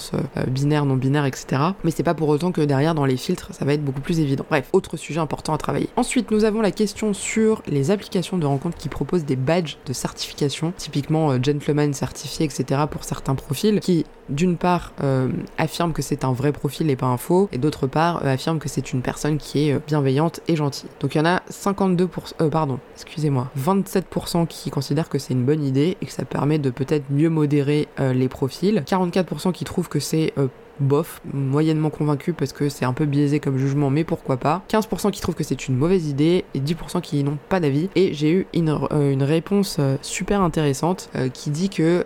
binaire, 0.48 0.84
non 0.84 0.96
binaire, 0.96 1.24
etc. 1.26 1.62
Mais 1.84 1.90
c'est 1.90 2.02
pas 2.02 2.14
pour 2.14 2.28
autant 2.28 2.52
que 2.52 2.60
derrière 2.60 2.94
dans 2.94 3.04
les 3.04 3.16
filtres 3.16 3.50
ça 3.52 3.64
va 3.64 3.74
être 3.74 3.84
beaucoup 3.84 4.00
plus 4.00 4.20
évident. 4.20 4.44
Bref, 4.48 4.68
autre 4.72 4.96
sujet 4.96 5.20
important 5.20 5.52
à 5.54 5.58
travailler. 5.58 5.88
Ensuite 5.96 6.30
nous 6.30 6.44
avons 6.44 6.60
la 6.60 6.70
question 6.70 7.12
sur 7.12 7.62
les 7.66 7.90
applications 7.90 8.38
de 8.38 8.46
rencontres 8.46 8.78
qui 8.78 8.88
proposent 8.88 9.24
des 9.24 9.36
badges 9.36 9.76
de 9.86 9.92
certains 9.92 10.15
typiquement 10.16 11.30
euh, 11.30 11.38
gentleman 11.42 11.92
certifié, 11.92 12.46
etc. 12.46 12.82
pour 12.90 13.04
certains 13.04 13.34
profils, 13.34 13.80
qui 13.80 14.04
d'une 14.28 14.56
part 14.56 14.92
euh, 15.02 15.28
affirment 15.56 15.92
que 15.92 16.02
c'est 16.02 16.24
un 16.24 16.32
vrai 16.32 16.50
profil 16.50 16.90
et 16.90 16.96
pas 16.96 17.06
un 17.06 17.16
faux, 17.16 17.48
et 17.52 17.58
d'autre 17.58 17.86
part 17.86 18.22
euh, 18.24 18.34
affirment 18.34 18.58
que 18.58 18.68
c'est 18.68 18.92
une 18.92 19.02
personne 19.02 19.38
qui 19.38 19.68
est 19.68 19.86
bienveillante 19.86 20.40
et 20.48 20.56
gentille. 20.56 20.90
Donc 21.00 21.14
il 21.14 21.18
y 21.18 21.20
en 21.20 21.26
a 21.26 21.42
52%, 21.50 22.50
pardon, 22.50 22.80
excusez-moi, 22.94 23.48
27% 23.58 24.46
qui 24.46 24.70
considèrent 24.70 25.08
que 25.08 25.18
c'est 25.18 25.34
une 25.34 25.44
bonne 25.44 25.64
idée 25.64 25.96
et 26.00 26.06
que 26.06 26.12
ça 26.12 26.24
permet 26.24 26.58
de 26.58 26.70
peut-être 26.70 27.04
mieux 27.10 27.30
modérer 27.30 27.88
les 27.98 28.28
profils, 28.28 28.82
44% 28.86 29.52
qui 29.52 29.64
trouvent 29.64 29.88
que 29.88 30.00
c'est 30.00 30.32
bof, 30.80 31.20
moyennement 31.32 31.90
convaincu 31.90 32.32
parce 32.32 32.52
que 32.52 32.68
c'est 32.68 32.84
un 32.84 32.92
peu 32.92 33.06
biaisé 33.06 33.40
comme 33.40 33.58
jugement, 33.58 33.90
mais 33.90 34.04
pourquoi 34.04 34.36
pas. 34.36 34.62
15% 34.68 35.10
qui 35.10 35.20
trouvent 35.20 35.34
que 35.34 35.44
c'est 35.44 35.68
une 35.68 35.76
mauvaise 35.76 36.08
idée 36.08 36.44
et 36.54 36.60
10% 36.60 37.00
qui 37.00 37.22
n'ont 37.24 37.38
pas 37.48 37.60
d'avis. 37.60 37.88
Et 37.94 38.14
j'ai 38.14 38.32
eu 38.32 38.46
une, 38.54 38.78
euh, 38.92 39.12
une 39.12 39.22
réponse 39.22 39.76
euh, 39.78 39.96
super 40.02 40.40
intéressante 40.40 41.10
euh, 41.16 41.28
qui 41.28 41.50
dit 41.50 41.68
que 41.68 42.04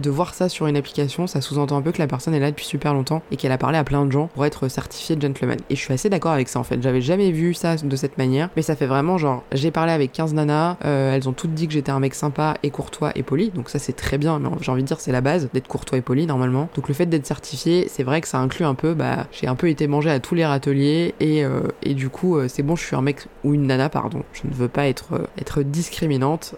de 0.00 0.10
voir 0.10 0.34
ça 0.34 0.48
sur 0.48 0.66
une 0.66 0.76
application, 0.76 1.26
ça 1.26 1.40
sous-entend 1.40 1.76
un 1.76 1.82
peu 1.82 1.92
que 1.92 1.98
la 1.98 2.06
personne 2.06 2.34
est 2.34 2.40
là 2.40 2.50
depuis 2.50 2.66
super 2.66 2.94
longtemps 2.94 3.22
et 3.30 3.36
qu'elle 3.36 3.52
a 3.52 3.58
parlé 3.58 3.78
à 3.78 3.84
plein 3.84 4.04
de 4.06 4.12
gens 4.12 4.28
pour 4.34 4.44
être 4.44 4.68
certifiée 4.68 5.16
gentleman. 5.20 5.58
Et 5.70 5.76
je 5.76 5.80
suis 5.80 5.92
assez 5.92 6.08
d'accord 6.08 6.32
avec 6.32 6.48
ça 6.48 6.58
en 6.58 6.64
fait. 6.64 6.82
J'avais 6.82 7.00
jamais 7.00 7.30
vu 7.30 7.54
ça 7.54 7.76
de 7.76 7.96
cette 7.96 8.18
manière, 8.18 8.50
mais 8.56 8.62
ça 8.62 8.76
fait 8.76 8.86
vraiment 8.86 9.18
genre, 9.18 9.44
j'ai 9.52 9.70
parlé 9.70 9.92
avec 9.92 10.12
15 10.12 10.34
nanas, 10.34 10.76
euh, 10.84 11.14
elles 11.14 11.28
ont 11.28 11.32
toutes 11.32 11.54
dit 11.54 11.66
que 11.66 11.72
j'étais 11.72 11.90
un 11.90 12.00
mec 12.00 12.14
sympa 12.14 12.54
et 12.62 12.70
courtois 12.70 13.12
et 13.14 13.22
poli, 13.22 13.50
donc 13.50 13.70
ça 13.70 13.78
c'est 13.78 13.94
très 13.94 14.18
bien, 14.18 14.38
mais 14.38 14.48
j'ai 14.60 14.72
envie 14.72 14.82
de 14.82 14.86
dire 14.86 15.00
c'est 15.00 15.12
la 15.12 15.20
base 15.20 15.48
d'être 15.52 15.68
courtois 15.68 15.98
et 15.98 16.02
poli 16.02 16.26
normalement. 16.26 16.68
Donc 16.74 16.88
le 16.88 16.94
fait 16.94 17.06
d'être 17.06 17.26
certifié, 17.26 17.88
c'est 17.88 18.02
vrai 18.02 18.20
que 18.20 18.28
ça 18.28 18.38
inclut 18.38 18.64
un 18.64 18.74
peu, 18.74 18.94
bah 18.94 19.26
j'ai 19.32 19.46
un 19.46 19.54
peu 19.54 19.68
été 19.68 19.86
mangé 19.86 20.10
à 20.10 20.20
tous 20.20 20.34
les 20.34 20.46
râteliers 20.46 21.14
et, 21.20 21.44
euh, 21.44 21.60
et 21.82 21.94
du 21.94 22.08
coup 22.08 22.36
euh, 22.36 22.48
c'est 22.48 22.62
bon, 22.62 22.76
je 22.76 22.84
suis 22.84 22.96
un 22.96 23.02
mec 23.02 23.26
ou 23.44 23.54
une 23.54 23.66
nana, 23.66 23.88
pardon. 23.88 24.22
Je 24.32 24.42
ne 24.48 24.54
veux 24.54 24.68
pas 24.68 24.86
être, 24.86 25.28
être 25.38 25.62
discriminante, 25.62 26.54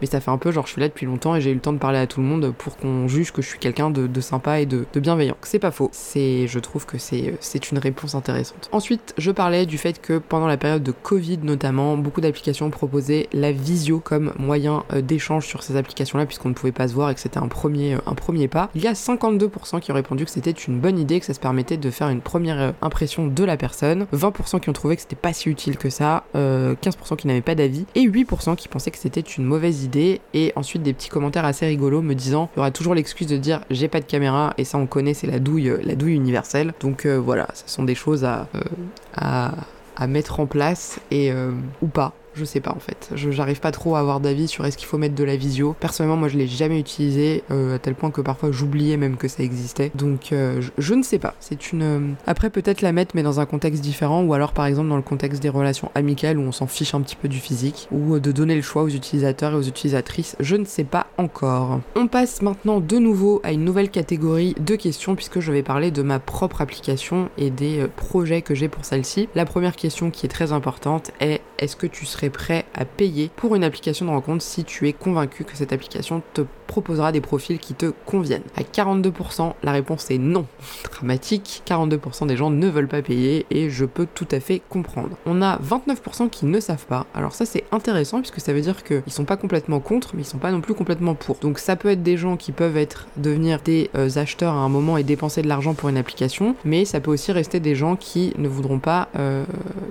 mais 0.00 0.06
ça 0.06 0.20
fait 0.20 0.30
un 0.30 0.38
peu 0.38 0.50
genre 0.52 0.66
je 0.66 0.72
suis 0.72 0.80
là 0.80 0.88
depuis 0.88 1.06
longtemps 1.06 1.34
et 1.36 1.40
j'ai 1.40 1.50
eu 1.50 1.54
le 1.54 1.60
temps 1.60 1.72
de 1.72 1.78
parler 1.78 1.98
à 1.98 2.06
tout 2.06 2.20
le 2.20 2.26
monde 2.26 2.52
pour 2.56 2.67
qu'on 2.76 3.08
juge 3.08 3.32
que 3.32 3.42
je 3.42 3.48
suis 3.48 3.58
quelqu'un 3.58 3.90
de, 3.90 4.20
sympa 4.20 4.60
et 4.60 4.66
de, 4.66 4.86
bienveillant. 4.96 5.36
C'est 5.42 5.58
pas 5.58 5.70
faux. 5.70 5.90
C'est, 5.92 6.46
je 6.48 6.58
trouve 6.58 6.86
que 6.86 6.98
c'est, 6.98 7.34
c'est 7.40 7.70
une 7.70 7.78
réponse 7.78 8.14
intéressante. 8.14 8.68
Ensuite, 8.72 9.14
je 9.16 9.30
parlais 9.30 9.66
du 9.66 9.78
fait 9.78 10.00
que 10.00 10.18
pendant 10.18 10.46
la 10.46 10.56
période 10.56 10.82
de 10.82 10.92
Covid 10.92 11.38
notamment, 11.42 11.96
beaucoup 11.96 12.20
d'applications 12.20 12.70
proposaient 12.70 13.28
la 13.32 13.52
visio 13.52 14.00
comme 14.00 14.32
moyen 14.38 14.84
euh, 14.92 15.00
d'échange 15.00 15.46
sur 15.46 15.62
ces 15.62 15.76
applications-là 15.76 16.26
puisqu'on 16.26 16.48
ne 16.48 16.54
pouvait 16.54 16.72
pas 16.72 16.88
se 16.88 16.94
voir 16.94 17.10
et 17.10 17.14
que 17.14 17.20
c'était 17.20 17.38
un 17.38 17.48
premier, 17.48 17.94
euh, 17.94 17.98
un 18.06 18.14
premier 18.14 18.48
pas. 18.48 18.70
Il 18.74 18.82
y 18.82 18.86
a 18.86 18.92
52% 18.92 19.80
qui 19.80 19.90
ont 19.90 19.94
répondu 19.94 20.24
que 20.24 20.30
c'était 20.30 20.50
une 20.50 20.80
bonne 20.80 20.98
idée, 20.98 21.20
que 21.20 21.26
ça 21.26 21.34
se 21.34 21.40
permettait 21.40 21.76
de 21.76 21.90
faire 21.90 22.08
une 22.08 22.20
première 22.20 22.60
euh, 22.60 22.72
impression 22.82 23.26
de 23.26 23.44
la 23.44 23.56
personne, 23.56 24.06
20% 24.12 24.60
qui 24.60 24.68
ont 24.68 24.72
trouvé 24.72 24.96
que 24.96 25.02
c'était 25.02 25.16
pas 25.16 25.32
si 25.32 25.48
utile 25.48 25.76
que 25.76 25.90
ça, 25.90 26.24
15% 26.34 27.16
qui 27.16 27.26
n'avaient 27.26 27.40
pas 27.40 27.54
d'avis 27.54 27.86
et 27.94 28.06
8% 28.08 28.56
qui 28.56 28.68
pensaient 28.68 28.90
que 28.90 28.98
c'était 28.98 29.20
une 29.20 29.44
mauvaise 29.44 29.84
idée 29.84 30.20
et 30.34 30.52
ensuite 30.56 30.82
des 30.82 30.92
petits 30.92 31.08
commentaires 31.08 31.44
assez 31.44 31.66
rigolos 31.66 32.02
me 32.02 32.14
disant 32.14 32.50
il 32.58 32.62
y 32.62 32.62
aura 32.62 32.72
toujours 32.72 32.96
l'excuse 32.96 33.28
de 33.28 33.36
dire 33.36 33.60
j'ai 33.70 33.86
pas 33.86 34.00
de 34.00 34.04
caméra 34.04 34.52
et 34.58 34.64
ça 34.64 34.78
on 34.78 34.88
connaît, 34.88 35.14
c'est 35.14 35.28
la 35.28 35.38
douille, 35.38 35.72
la 35.80 35.94
douille 35.94 36.14
universelle. 36.14 36.74
Donc 36.80 37.06
euh, 37.06 37.16
voilà, 37.16 37.46
ce 37.54 37.72
sont 37.72 37.84
des 37.84 37.94
choses 37.94 38.24
à, 38.24 38.48
euh, 38.56 39.48
à, 39.96 40.06
mettre 40.08 40.40
en 40.40 40.46
place 40.46 40.98
et 41.12 41.30
euh, 41.30 41.52
ou 41.82 41.86
pas. 41.86 42.14
Je 42.38 42.44
sais 42.44 42.60
pas 42.60 42.70
en 42.70 42.78
fait. 42.78 43.10
Je 43.14 43.32
j'arrive 43.32 43.58
pas 43.58 43.72
trop 43.72 43.96
à 43.96 43.98
avoir 43.98 44.20
d'avis 44.20 44.46
sur 44.46 44.64
est-ce 44.64 44.76
qu'il 44.76 44.86
faut 44.86 44.96
mettre 44.96 45.16
de 45.16 45.24
la 45.24 45.34
visio. 45.34 45.74
Personnellement, 45.80 46.16
moi 46.16 46.28
je 46.28 46.38
l'ai 46.38 46.46
jamais 46.46 46.78
utilisé 46.78 47.42
euh, 47.50 47.74
à 47.74 47.78
tel 47.80 47.96
point 47.96 48.12
que 48.12 48.20
parfois 48.20 48.52
j'oubliais 48.52 48.96
même 48.96 49.16
que 49.16 49.26
ça 49.26 49.42
existait. 49.42 49.90
Donc 49.96 50.30
euh, 50.30 50.62
je, 50.78 50.94
ne 50.94 51.02
sais 51.02 51.18
pas. 51.18 51.34
C'est 51.40 51.72
une. 51.72 51.82
Euh, 51.82 52.00
après 52.28 52.50
peut-être 52.50 52.80
la 52.80 52.92
mettre 52.92 53.16
mais 53.16 53.24
dans 53.24 53.40
un 53.40 53.46
contexte 53.46 53.82
différent 53.82 54.22
ou 54.22 54.34
alors 54.34 54.52
par 54.52 54.66
exemple 54.66 54.88
dans 54.88 54.96
le 54.96 55.02
contexte 55.02 55.42
des 55.42 55.48
relations 55.48 55.90
amicales 55.96 56.38
où 56.38 56.42
on 56.42 56.52
s'en 56.52 56.68
fiche 56.68 56.94
un 56.94 57.00
petit 57.00 57.16
peu 57.16 57.26
du 57.26 57.38
physique 57.38 57.88
ou 57.90 58.20
de 58.20 58.30
donner 58.30 58.54
le 58.54 58.62
choix 58.62 58.84
aux 58.84 58.88
utilisateurs 58.88 59.52
et 59.52 59.56
aux 59.56 59.62
utilisatrices. 59.62 60.36
Je 60.38 60.54
ne 60.54 60.64
sais 60.64 60.84
pas 60.84 61.08
encore. 61.18 61.80
On 61.96 62.06
passe 62.06 62.40
maintenant 62.40 62.78
de 62.78 62.98
nouveau 62.98 63.40
à 63.42 63.50
une 63.50 63.64
nouvelle 63.64 63.90
catégorie 63.90 64.54
de 64.60 64.76
questions 64.76 65.16
puisque 65.16 65.40
je 65.40 65.50
vais 65.50 65.64
parler 65.64 65.90
de 65.90 66.02
ma 66.02 66.20
propre 66.20 66.60
application 66.60 67.30
et 67.36 67.50
des 67.50 67.86
projets 67.96 68.42
que 68.42 68.54
j'ai 68.54 68.68
pour 68.68 68.84
celle-ci. 68.84 69.28
La 69.34 69.44
première 69.44 69.74
question 69.74 70.12
qui 70.12 70.26
est 70.26 70.28
très 70.28 70.52
importante 70.52 71.10
est 71.20 71.40
est-ce 71.58 71.76
que 71.76 71.86
tu 71.86 72.06
serais 72.06 72.30
prêt 72.30 72.64
à 72.74 72.84
payer 72.84 73.30
pour 73.36 73.54
une 73.54 73.64
application 73.64 74.06
de 74.06 74.10
rencontre 74.10 74.42
si 74.42 74.64
tu 74.64 74.88
es 74.88 74.92
convaincu 74.92 75.44
que 75.44 75.56
cette 75.56 75.72
application 75.72 76.22
te 76.34 76.42
proposera 76.68 77.10
des 77.10 77.20
profils 77.20 77.58
qui 77.58 77.74
te 77.74 77.92
conviennent 78.06 78.44
À 78.56 78.62
42%, 78.62 79.54
la 79.64 79.72
réponse 79.72 80.10
est 80.12 80.18
non. 80.18 80.46
Dramatique, 80.92 81.62
42% 81.66 82.28
des 82.28 82.36
gens 82.36 82.50
ne 82.50 82.68
veulent 82.68 82.86
pas 82.86 83.02
payer 83.02 83.46
et 83.50 83.70
je 83.70 83.84
peux 83.84 84.06
tout 84.06 84.28
à 84.30 84.38
fait 84.38 84.62
comprendre. 84.68 85.16
On 85.26 85.42
a 85.42 85.58
29% 85.58 86.30
qui 86.30 86.46
ne 86.46 86.60
savent 86.60 86.86
pas. 86.86 87.06
Alors 87.14 87.34
ça 87.34 87.44
c'est 87.46 87.64
intéressant 87.72 88.20
puisque 88.20 88.40
ça 88.40 88.52
veut 88.52 88.60
dire 88.60 88.84
qu'ils 88.84 89.02
sont 89.08 89.24
pas 89.24 89.36
complètement 89.36 89.80
contre 89.80 90.14
mais 90.14 90.22
ils 90.22 90.26
sont 90.26 90.38
pas 90.38 90.52
non 90.52 90.60
plus 90.60 90.74
complètement 90.74 91.14
pour. 91.14 91.36
Donc 91.36 91.58
ça 91.58 91.74
peut 91.74 91.88
être 91.88 92.02
des 92.02 92.16
gens 92.16 92.36
qui 92.36 92.52
peuvent 92.52 92.76
être 92.76 93.08
devenir 93.16 93.60
des 93.60 93.90
euh, 93.96 94.08
acheteurs 94.16 94.54
à 94.54 94.58
un 94.58 94.68
moment 94.68 94.98
et 94.98 95.02
dépenser 95.02 95.42
de 95.42 95.48
l'argent 95.48 95.74
pour 95.74 95.88
une 95.88 95.96
application, 95.96 96.54
mais 96.64 96.84
ça 96.84 97.00
peut 97.00 97.10
aussi 97.10 97.32
rester 97.32 97.60
des 97.60 97.74
gens 97.74 97.96
qui 97.96 98.34
ne 98.36 98.48
voudront 98.48 98.78
pas 98.78 99.08
euh, 99.18 99.44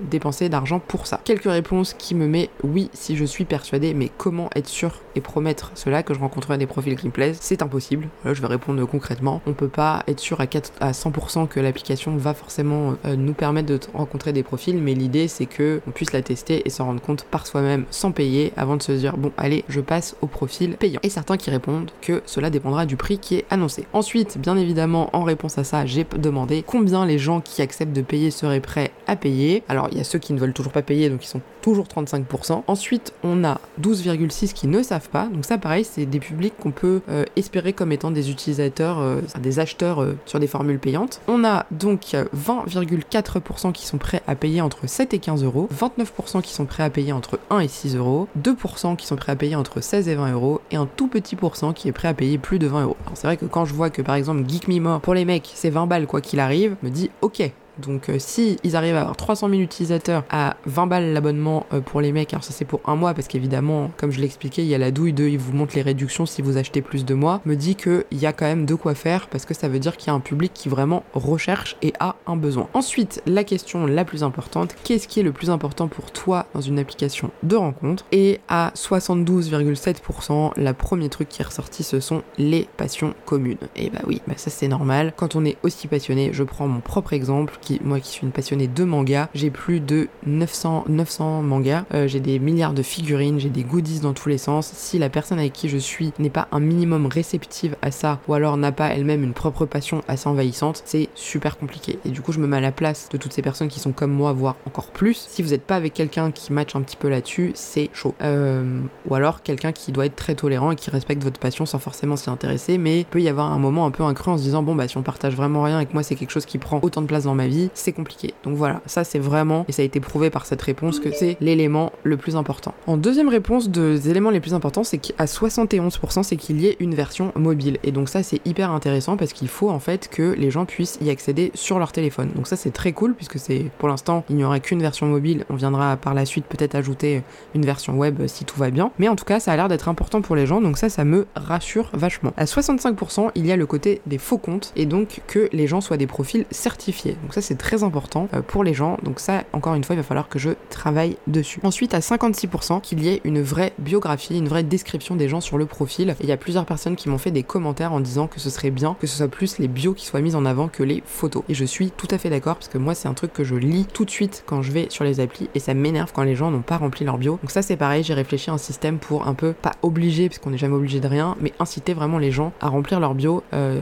dépenser 0.08 0.48
d'argent 0.48 0.78
pour 0.78 1.06
ça. 1.06 1.20
Quelques 1.24 1.50
réponses 1.50 1.94
qui 1.94 2.14
me 2.14 2.28
met 2.28 2.50
oui 2.62 2.88
si 2.92 3.16
je 3.16 3.24
suis 3.24 3.44
persuadé, 3.44 3.94
mais 3.94 4.10
comment 4.16 4.48
être 4.54 4.68
sûr 4.68 5.00
et 5.16 5.20
promettre 5.20 5.72
cela 5.74 6.02
que 6.04 6.14
je 6.14 6.20
rencontrerai 6.20 6.58
des 6.58 6.67
profils 6.68 6.96
qui 6.96 7.06
me 7.06 7.12
plaisent 7.12 7.38
C'est 7.40 7.62
impossible. 7.62 8.08
Là, 8.24 8.34
je 8.34 8.40
vais 8.40 8.46
répondre 8.46 8.84
concrètement. 8.86 9.42
On 9.46 9.52
peut 9.52 9.68
pas 9.68 10.02
être 10.06 10.20
sûr 10.20 10.40
à, 10.40 10.46
4, 10.46 10.72
à 10.80 10.92
100% 10.92 11.48
que 11.48 11.60
l'application 11.60 12.16
va 12.16 12.34
forcément 12.34 12.94
euh, 13.04 13.16
nous 13.16 13.32
permettre 13.32 13.68
de 13.68 13.80
rencontrer 13.94 14.32
des 14.32 14.42
profils, 14.42 14.78
mais 14.80 14.94
l'idée 14.94 15.28
c'est 15.28 15.46
que 15.46 15.80
on 15.86 15.90
puisse 15.90 16.12
la 16.12 16.22
tester 16.22 16.62
et 16.64 16.70
s'en 16.70 16.86
rendre 16.86 17.00
compte 17.00 17.24
par 17.24 17.46
soi-même 17.46 17.84
sans 17.90 18.12
payer 18.12 18.52
avant 18.56 18.76
de 18.76 18.82
se 18.82 18.92
dire 18.92 19.16
bon 19.16 19.32
allez 19.36 19.64
je 19.68 19.80
passe 19.80 20.16
au 20.20 20.26
profil 20.26 20.76
payant. 20.76 21.00
Et 21.02 21.10
certains 21.10 21.36
qui 21.36 21.50
répondent 21.50 21.90
que 22.00 22.22
cela 22.26 22.50
dépendra 22.50 22.86
du 22.86 22.96
prix 22.96 23.18
qui 23.18 23.36
est 23.36 23.44
annoncé. 23.50 23.86
Ensuite, 23.92 24.38
bien 24.38 24.56
évidemment, 24.56 25.10
en 25.12 25.24
réponse 25.24 25.58
à 25.58 25.64
ça, 25.64 25.86
j'ai 25.86 26.06
demandé 26.16 26.62
combien 26.66 27.06
les 27.06 27.18
gens 27.18 27.40
qui 27.40 27.62
acceptent 27.62 27.96
de 27.96 28.02
payer 28.02 28.30
seraient 28.30 28.60
prêts 28.60 28.92
à 29.06 29.16
payer. 29.16 29.62
Alors 29.68 29.88
il 29.90 29.98
y 29.98 30.00
a 30.00 30.04
ceux 30.04 30.18
qui 30.18 30.32
ne 30.32 30.38
veulent 30.38 30.52
toujours 30.52 30.72
pas 30.72 30.82
payer 30.82 31.10
donc 31.10 31.24
ils 31.24 31.28
sont 31.28 31.40
toujours 31.68 31.86
35%. 31.86 32.62
Ensuite, 32.66 33.12
on 33.22 33.44
a 33.44 33.60
12,6 33.78 34.54
qui 34.54 34.68
ne 34.68 34.82
savent 34.82 35.10
pas. 35.10 35.26
Donc 35.26 35.44
ça, 35.44 35.58
pareil, 35.58 35.84
c'est 35.84 36.06
des 36.06 36.18
publics 36.18 36.54
qu'on 36.58 36.70
peut 36.70 37.02
euh, 37.10 37.26
espérer 37.36 37.74
comme 37.74 37.92
étant 37.92 38.10
des 38.10 38.30
utilisateurs, 38.30 38.98
euh, 39.00 39.20
des 39.38 39.58
acheteurs 39.58 40.00
euh, 40.00 40.16
sur 40.24 40.40
des 40.40 40.46
formules 40.46 40.78
payantes. 40.78 41.20
On 41.28 41.44
a 41.44 41.66
donc 41.70 42.14
20,4% 42.34 43.72
qui 43.72 43.84
sont 43.84 43.98
prêts 43.98 44.22
à 44.26 44.34
payer 44.34 44.62
entre 44.62 44.88
7 44.88 45.12
et 45.12 45.18
15 45.18 45.44
euros, 45.44 45.68
29% 45.78 46.40
qui 46.40 46.54
sont 46.54 46.64
prêts 46.64 46.84
à 46.84 46.88
payer 46.88 47.12
entre 47.12 47.38
1 47.50 47.60
et 47.60 47.68
6 47.68 47.96
euros, 47.96 48.28
2% 48.42 48.96
qui 48.96 49.06
sont 49.06 49.16
prêts 49.16 49.32
à 49.32 49.36
payer 49.36 49.54
entre 49.54 49.82
16 49.82 50.08
et 50.08 50.14
20 50.14 50.32
euros, 50.32 50.62
et 50.70 50.76
un 50.76 50.86
tout 50.86 51.08
petit 51.08 51.36
pourcent 51.36 51.74
qui 51.74 51.88
est 51.88 51.92
prêt 51.92 52.08
à 52.08 52.14
payer 52.14 52.38
plus 52.38 52.58
de 52.58 52.66
20 52.66 52.84
euros. 52.84 52.96
Alors 53.04 53.18
c'est 53.18 53.26
vrai 53.26 53.36
que 53.36 53.44
quand 53.44 53.66
je 53.66 53.74
vois 53.74 53.90
que 53.90 54.00
par 54.00 54.14
exemple 54.14 54.48
Geek 54.48 54.68
Me 54.68 54.98
pour 55.00 55.12
les 55.12 55.26
mecs 55.26 55.50
c'est 55.54 55.70
20 55.70 55.86
balles 55.86 56.06
quoi 56.06 56.22
qu'il 56.22 56.40
arrive, 56.40 56.76
me 56.82 56.88
dit 56.88 57.10
ok, 57.20 57.52
donc 57.78 58.08
euh, 58.08 58.16
si 58.18 58.56
ils 58.64 58.76
arrivent 58.76 58.96
à 58.96 59.00
avoir 59.02 59.16
300 59.16 59.48
000 59.48 59.60
utilisateurs 59.60 60.24
à 60.30 60.56
20 60.66 60.86
balles 60.86 61.12
l'abonnement 61.12 61.66
euh, 61.72 61.80
pour 61.80 62.00
les 62.00 62.12
mecs, 62.12 62.32
alors 62.32 62.44
ça 62.44 62.52
c'est 62.52 62.64
pour 62.64 62.80
un 62.86 62.96
mois 62.96 63.14
parce 63.14 63.28
qu'évidemment, 63.28 63.90
comme 63.96 64.10
je 64.10 64.20
l'expliquais, 64.20 64.62
il 64.62 64.68
y 64.68 64.74
a 64.74 64.78
la 64.78 64.90
douille 64.90 65.12
de 65.12 65.28
ils 65.28 65.38
vous 65.38 65.52
montrent 65.52 65.76
les 65.76 65.82
réductions 65.82 66.26
si 66.26 66.42
vous 66.42 66.56
achetez 66.56 66.82
plus 66.82 67.04
de 67.04 67.14
mois, 67.14 67.40
me 67.44 67.54
dit 67.54 67.74
qu'il 67.74 68.04
y 68.12 68.26
a 68.26 68.32
quand 68.32 68.46
même 68.46 68.66
de 68.66 68.74
quoi 68.74 68.94
faire 68.94 69.28
parce 69.28 69.44
que 69.44 69.54
ça 69.54 69.68
veut 69.68 69.78
dire 69.78 69.96
qu'il 69.96 70.08
y 70.08 70.10
a 70.10 70.14
un 70.14 70.20
public 70.20 70.52
qui 70.54 70.68
vraiment 70.68 71.04
recherche 71.14 71.76
et 71.82 71.92
a 72.00 72.16
un 72.26 72.36
besoin. 72.36 72.68
Ensuite, 72.74 73.22
la 73.26 73.44
question 73.44 73.86
la 73.86 74.04
plus 74.04 74.22
importante, 74.22 74.74
qu'est-ce 74.84 75.08
qui 75.08 75.20
est 75.20 75.22
le 75.22 75.32
plus 75.32 75.50
important 75.50 75.88
pour 75.88 76.10
toi 76.10 76.46
dans 76.54 76.60
une 76.60 76.78
application 76.78 77.30
de 77.42 77.56
rencontre? 77.56 78.04
Et 78.12 78.40
à 78.48 78.72
72,7%, 78.74 80.52
la 80.56 80.74
premier 80.74 81.08
truc 81.08 81.28
qui 81.28 81.42
est 81.42 81.46
ressorti, 81.46 81.82
ce 81.82 82.00
sont 82.00 82.22
les 82.38 82.68
passions 82.76 83.14
communes. 83.24 83.58
Et 83.76 83.90
bah 83.90 84.00
oui, 84.06 84.22
bah 84.26 84.34
ça 84.36 84.50
c'est 84.50 84.68
normal. 84.68 85.12
Quand 85.16 85.36
on 85.36 85.44
est 85.44 85.56
aussi 85.62 85.88
passionné, 85.88 86.30
je 86.32 86.42
prends 86.42 86.68
mon 86.68 86.80
propre 86.80 87.12
exemple 87.12 87.58
moi 87.84 88.00
qui 88.00 88.10
suis 88.10 88.22
une 88.26 88.32
passionnée 88.32 88.68
de 88.68 88.84
manga, 88.84 89.28
j'ai 89.34 89.50
plus 89.50 89.80
de 89.80 90.08
900, 90.26 90.84
900 90.88 91.42
mangas, 91.42 91.84
euh, 91.94 92.08
j'ai 92.08 92.20
des 92.20 92.38
milliards 92.38 92.72
de 92.72 92.82
figurines, 92.82 93.38
j'ai 93.38 93.48
des 93.48 93.64
goodies 93.64 94.00
dans 94.00 94.12
tous 94.12 94.28
les 94.28 94.38
sens. 94.38 94.70
Si 94.74 94.98
la 94.98 95.08
personne 95.08 95.38
avec 95.38 95.52
qui 95.52 95.68
je 95.68 95.78
suis 95.78 96.12
n'est 96.18 96.30
pas 96.30 96.48
un 96.52 96.60
minimum 96.60 97.06
réceptive 97.06 97.76
à 97.82 97.90
ça, 97.90 98.20
ou 98.28 98.34
alors 98.34 98.56
n'a 98.56 98.72
pas 98.72 98.88
elle-même 98.88 99.22
une 99.22 99.32
propre 99.32 99.66
passion 99.66 100.02
assez 100.08 100.28
envahissante, 100.28 100.82
c'est 100.84 101.08
super 101.14 101.58
compliqué. 101.58 101.98
Et 102.04 102.10
du 102.10 102.20
coup, 102.20 102.32
je 102.32 102.40
me 102.40 102.46
mets 102.46 102.56
à 102.56 102.60
la 102.60 102.72
place 102.72 103.08
de 103.10 103.16
toutes 103.16 103.32
ces 103.32 103.42
personnes 103.42 103.68
qui 103.68 103.80
sont 103.80 103.92
comme 103.92 104.12
moi, 104.12 104.32
voire 104.32 104.56
encore 104.66 104.88
plus. 104.88 105.26
Si 105.28 105.42
vous 105.42 105.50
n'êtes 105.50 105.64
pas 105.64 105.76
avec 105.76 105.94
quelqu'un 105.94 106.30
qui 106.30 106.52
match 106.52 106.74
un 106.74 106.82
petit 106.82 106.96
peu 106.96 107.08
là-dessus, 107.08 107.52
c'est 107.54 107.90
chaud. 107.92 108.14
Euh, 108.22 108.80
ou 109.06 109.14
alors 109.14 109.42
quelqu'un 109.42 109.72
qui 109.72 109.92
doit 109.92 110.06
être 110.06 110.16
très 110.16 110.34
tolérant 110.34 110.70
et 110.70 110.76
qui 110.76 110.90
respecte 110.90 111.22
votre 111.22 111.40
passion 111.40 111.66
sans 111.66 111.78
forcément 111.78 112.16
s'y 112.16 112.30
intéresser, 112.30 112.78
mais 112.78 113.00
il 113.00 113.04
peut 113.04 113.20
y 113.20 113.28
avoir 113.28 113.52
un 113.52 113.58
moment 113.58 113.86
un 113.86 113.90
peu 113.90 114.02
incru 114.02 114.30
en 114.30 114.38
se 114.38 114.42
disant 114.42 114.62
bon 114.62 114.74
bah 114.74 114.88
si 114.88 114.96
on 114.96 115.02
partage 115.02 115.34
vraiment 115.34 115.62
rien 115.62 115.80
et 115.80 115.86
que 115.86 115.92
moi 115.92 116.02
c'est 116.02 116.14
quelque 116.14 116.30
chose 116.30 116.46
qui 116.46 116.58
prend 116.58 116.80
autant 116.82 117.02
de 117.02 117.06
place 117.06 117.24
dans 117.24 117.34
ma 117.34 117.46
vie, 117.46 117.57
c'est 117.74 117.92
compliqué. 117.92 118.34
Donc 118.44 118.56
voilà, 118.56 118.80
ça 118.86 119.04
c'est 119.04 119.18
vraiment, 119.18 119.64
et 119.68 119.72
ça 119.72 119.82
a 119.82 119.84
été 119.84 120.00
prouvé 120.00 120.30
par 120.30 120.46
cette 120.46 120.62
réponse, 120.62 121.00
que 121.00 121.10
c'est 121.12 121.36
l'élément 121.40 121.92
le 122.02 122.16
plus 122.16 122.36
important. 122.36 122.74
En 122.86 122.96
deuxième 122.96 123.28
réponse, 123.28 123.68
des 123.68 124.08
éléments 124.10 124.30
les 124.30 124.40
plus 124.40 124.54
importants, 124.54 124.84
c'est 124.84 124.98
qu'à 124.98 125.24
71%, 125.24 126.22
c'est 126.22 126.36
qu'il 126.36 126.60
y 126.60 126.66
ait 126.66 126.76
une 126.80 126.94
version 126.94 127.32
mobile. 127.36 127.78
Et 127.82 127.92
donc 127.92 128.08
ça 128.08 128.22
c'est 128.22 128.40
hyper 128.46 128.70
intéressant 128.70 129.16
parce 129.16 129.32
qu'il 129.32 129.48
faut 129.48 129.70
en 129.70 129.78
fait 129.78 130.08
que 130.08 130.34
les 130.36 130.50
gens 130.50 130.64
puissent 130.64 130.98
y 131.00 131.10
accéder 131.10 131.50
sur 131.54 131.78
leur 131.78 131.92
téléphone. 131.92 132.30
Donc 132.34 132.46
ça 132.46 132.56
c'est 132.56 132.70
très 132.70 132.92
cool 132.92 133.14
puisque 133.14 133.38
c'est 133.38 133.66
pour 133.78 133.88
l'instant 133.88 134.24
il 134.28 134.36
n'y 134.36 134.44
aura 134.44 134.60
qu'une 134.60 134.80
version 134.80 135.06
mobile. 135.06 135.44
On 135.50 135.54
viendra 135.54 135.96
par 135.96 136.14
la 136.14 136.24
suite 136.24 136.46
peut-être 136.46 136.74
ajouter 136.74 137.22
une 137.54 137.64
version 137.64 137.96
web 137.96 138.26
si 138.26 138.44
tout 138.44 138.58
va 138.58 138.70
bien. 138.70 138.90
Mais 138.98 139.08
en 139.08 139.16
tout 139.16 139.24
cas 139.24 139.40
ça 139.40 139.52
a 139.52 139.56
l'air 139.56 139.68
d'être 139.68 139.88
important 139.88 140.20
pour 140.20 140.36
les 140.36 140.46
gens 140.46 140.60
donc 140.60 140.78
ça 140.78 140.88
ça 140.88 141.04
me 141.04 141.26
rassure 141.34 141.90
vachement. 141.92 142.32
À 142.36 142.44
65% 142.44 143.30
il 143.34 143.46
y 143.46 143.52
a 143.52 143.56
le 143.56 143.66
côté 143.66 144.00
des 144.06 144.18
faux 144.18 144.38
comptes 144.38 144.72
et 144.76 144.86
donc 144.86 145.20
que 145.26 145.48
les 145.52 145.66
gens 145.66 145.80
soient 145.80 145.96
des 145.96 146.06
profils 146.06 146.46
certifiés. 146.50 147.16
Donc 147.22 147.34
ça 147.34 147.37
c'est 147.40 147.56
très 147.56 147.82
important 147.82 148.28
euh, 148.34 148.42
pour 148.42 148.64
les 148.64 148.74
gens. 148.74 148.98
Donc 149.02 149.20
ça, 149.20 149.44
encore 149.52 149.74
une 149.74 149.84
fois, 149.84 149.94
il 149.94 149.98
va 149.98 150.02
falloir 150.02 150.28
que 150.28 150.38
je 150.38 150.50
travaille 150.70 151.16
dessus. 151.26 151.60
Ensuite, 151.62 151.94
à 151.94 152.00
56%, 152.00 152.80
qu'il 152.80 153.02
y 153.02 153.08
ait 153.08 153.20
une 153.24 153.42
vraie 153.42 153.72
biographie, 153.78 154.38
une 154.38 154.48
vraie 154.48 154.62
description 154.62 155.16
des 155.16 155.28
gens 155.28 155.40
sur 155.40 155.58
le 155.58 155.66
profil. 155.66 156.10
Et 156.20 156.24
il 156.24 156.28
y 156.28 156.32
a 156.32 156.36
plusieurs 156.36 156.66
personnes 156.66 156.96
qui 156.96 157.08
m'ont 157.08 157.18
fait 157.18 157.30
des 157.30 157.42
commentaires 157.42 157.92
en 157.92 158.00
disant 158.00 158.26
que 158.26 158.40
ce 158.40 158.50
serait 158.50 158.70
bien 158.70 158.96
que 159.00 159.06
ce 159.06 159.16
soit 159.16 159.28
plus 159.28 159.58
les 159.58 159.68
bios 159.68 159.94
qui 159.94 160.06
soient 160.06 160.20
mises 160.20 160.36
en 160.36 160.44
avant 160.44 160.68
que 160.68 160.82
les 160.82 161.02
photos. 161.06 161.42
Et 161.48 161.54
je 161.54 161.64
suis 161.64 161.90
tout 161.90 162.08
à 162.10 162.18
fait 162.18 162.30
d'accord 162.30 162.56
parce 162.56 162.68
que 162.68 162.78
moi, 162.78 162.94
c'est 162.94 163.08
un 163.08 163.14
truc 163.14 163.32
que 163.32 163.44
je 163.44 163.54
lis 163.54 163.86
tout 163.92 164.04
de 164.04 164.10
suite 164.10 164.44
quand 164.46 164.62
je 164.62 164.72
vais 164.72 164.86
sur 164.90 165.04
les 165.04 165.20
applis 165.20 165.48
et 165.54 165.60
ça 165.60 165.74
m'énerve 165.74 166.12
quand 166.12 166.22
les 166.22 166.34
gens 166.34 166.50
n'ont 166.50 166.62
pas 166.62 166.76
rempli 166.76 167.04
leur 167.04 167.18
bio. 167.18 167.38
Donc 167.42 167.50
ça, 167.50 167.62
c'est 167.62 167.76
pareil, 167.76 168.02
j'ai 168.02 168.14
réfléchi 168.14 168.50
à 168.50 168.54
un 168.54 168.58
système 168.58 168.98
pour 168.98 169.26
un 169.26 169.34
peu, 169.34 169.52
pas 169.52 169.72
obliger, 169.82 170.28
parce 170.28 170.38
qu'on 170.38 170.50
n'est 170.50 170.58
jamais 170.58 170.74
obligé 170.74 171.00
de 171.00 171.08
rien, 171.08 171.36
mais 171.40 171.52
inciter 171.58 171.94
vraiment 171.94 172.18
les 172.18 172.30
gens 172.30 172.52
à 172.60 172.68
remplir 172.68 173.00
leur 173.00 173.14
bio 173.14 173.42
euh, 173.52 173.80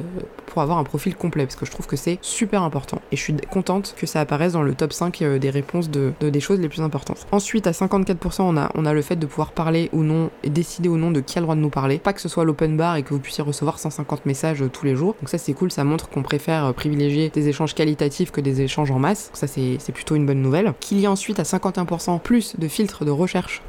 pour 0.57 0.63
avoir 0.63 0.79
un 0.79 0.85
profil 0.85 1.15
complet 1.15 1.45
parce 1.45 1.55
que 1.55 1.67
je 1.67 1.71
trouve 1.71 1.87
que 1.87 1.97
c'est 1.97 2.19
super 2.23 2.63
important. 2.63 3.03
Et 3.13 3.17
je 3.17 3.21
suis 3.21 3.37
contente 3.51 3.95
que 3.95 4.07
ça 4.07 4.23
apparaisse 4.23 4.55
dans 4.55 4.63
le 4.63 4.73
top 4.73 4.95
5 4.95 5.21
euh, 5.21 5.39
des 5.39 5.51
réponses 5.51 5.91
de, 5.91 6.15
des 6.19 6.41
choses 6.41 6.61
les 6.61 6.71
plus 6.71 6.81
importantes. 6.81 7.27
Ensuite, 7.31 7.67
à 7.67 7.73
54%, 7.73 8.41
on 8.41 8.57
a, 8.57 8.71
on 8.75 8.87
a 8.87 8.95
le 8.95 9.03
fait 9.03 9.17
de 9.17 9.27
pouvoir 9.27 9.53
parler 9.53 9.91
ou 9.93 10.03
non 10.03 10.31
et 10.45 10.49
décider 10.49 10.89
ou 10.89 10.97
non 10.97 11.11
de 11.11 11.21
qui 11.21 11.37
a 11.37 11.43
le 11.43 11.45
droit 11.45 11.57
de 11.57 11.61
nous 11.61 11.69
parler. 11.69 11.99
Pas 11.99 12.15
que 12.15 12.23
ce 12.23 12.31
soit 12.31 12.47
l'open 12.47 12.75
bar 12.75 12.97
et 12.97 13.03
que 13.03 13.11
vous 13.11 13.21
puissiez 13.21 13.45
recevoir 13.45 13.79
150 13.79 14.25
messages 14.25 14.63
euh, 14.63 14.71
tous 14.71 14.87
les 14.87 14.97
jours. 14.97 15.15
Donc 15.21 15.29
ça 15.29 15.37
c'est 15.37 15.53
cool, 15.53 15.71
ça 15.71 15.85
montre 15.85 16.09
qu'on 16.09 16.23
préfère 16.23 16.65
euh, 16.65 16.73
privilégier 16.73 17.29
des 17.29 17.49
échanges 17.49 17.75
qualitatifs 17.75 18.31
que 18.31 18.41
des 18.41 18.63
échanges 18.63 18.91
en 18.91 18.99
masse. 18.99 19.29
Ça 19.35 19.47
c'est 19.47 19.93
plutôt 19.93 20.15
une 20.15 20.25
bonne 20.25 20.41
nouvelle. 20.41 20.73
Qu'il 20.81 21.01
y 21.01 21.05
a 21.05 21.11
ensuite 21.11 21.39
à 21.39 21.43
51% 21.43 22.19
plus 22.19 22.57
de 22.57 22.67
filtres 22.67 23.05
de 23.05 23.11
recherche 23.11 23.61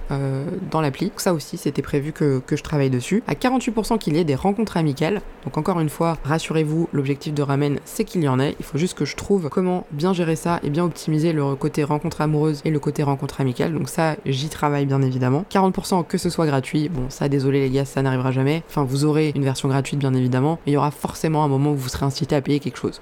dans 0.71 0.79
l'appli. 0.79 1.11
Ça 1.17 1.33
aussi 1.33 1.57
c'était 1.57 1.81
prévu 1.81 2.13
que, 2.13 2.39
que 2.39 2.55
je 2.55 2.63
travaille 2.63 2.89
dessus. 2.89 3.23
À 3.27 3.33
48% 3.33 3.97
qu'il 3.97 4.15
y 4.15 4.19
ait 4.19 4.23
des 4.23 4.35
rencontres 4.35 4.77
amicales. 4.77 5.21
Donc 5.43 5.57
encore 5.57 5.81
une 5.81 5.89
fois, 5.89 6.17
rassurez-vous, 6.23 6.76
l'objectif 6.93 7.33
de 7.33 7.41
Ramen 7.41 7.79
c'est 7.85 8.03
qu'il 8.03 8.23
y 8.23 8.27
en 8.27 8.39
ait. 8.39 8.55
Il 8.59 8.65
faut 8.65 8.77
juste 8.77 8.97
que 8.97 9.05
je 9.05 9.15
trouve 9.15 9.49
comment 9.49 9.85
bien 9.91 10.13
gérer 10.13 10.35
ça 10.35 10.59
et 10.63 10.69
bien 10.69 10.83
optimiser 10.83 11.33
le 11.33 11.55
côté 11.55 11.83
rencontre 11.83 12.21
amoureuse 12.21 12.61
et 12.65 12.69
le 12.69 12.79
côté 12.79 13.03
rencontre 13.03 13.41
amicale. 13.41 13.73
Donc 13.73 13.89
ça, 13.89 14.15
j'y 14.25 14.49
travaille 14.49 14.85
bien 14.85 15.01
évidemment. 15.01 15.45
40% 15.51 16.05
que 16.05 16.17
ce 16.17 16.29
soit 16.29 16.45
gratuit. 16.45 16.89
Bon, 16.89 17.09
ça, 17.09 17.29
désolé 17.29 17.61
les 17.61 17.69
gars, 17.69 17.85
ça 17.85 18.01
n'arrivera 18.01 18.31
jamais. 18.31 18.63
Enfin, 18.69 18.83
vous 18.83 19.05
aurez 19.05 19.31
une 19.35 19.43
version 19.43 19.69
gratuite 19.69 19.99
bien 19.99 20.13
évidemment, 20.13 20.59
mais 20.65 20.71
il 20.71 20.75
y 20.75 20.77
aura 20.77 20.91
forcément 20.91 21.43
un 21.43 21.47
moment 21.47 21.71
où 21.71 21.75
vous 21.75 21.89
serez 21.89 22.05
incité 22.05 22.35
à 22.35 22.41
payer 22.41 22.59
quelque 22.59 22.77
chose. 22.77 23.01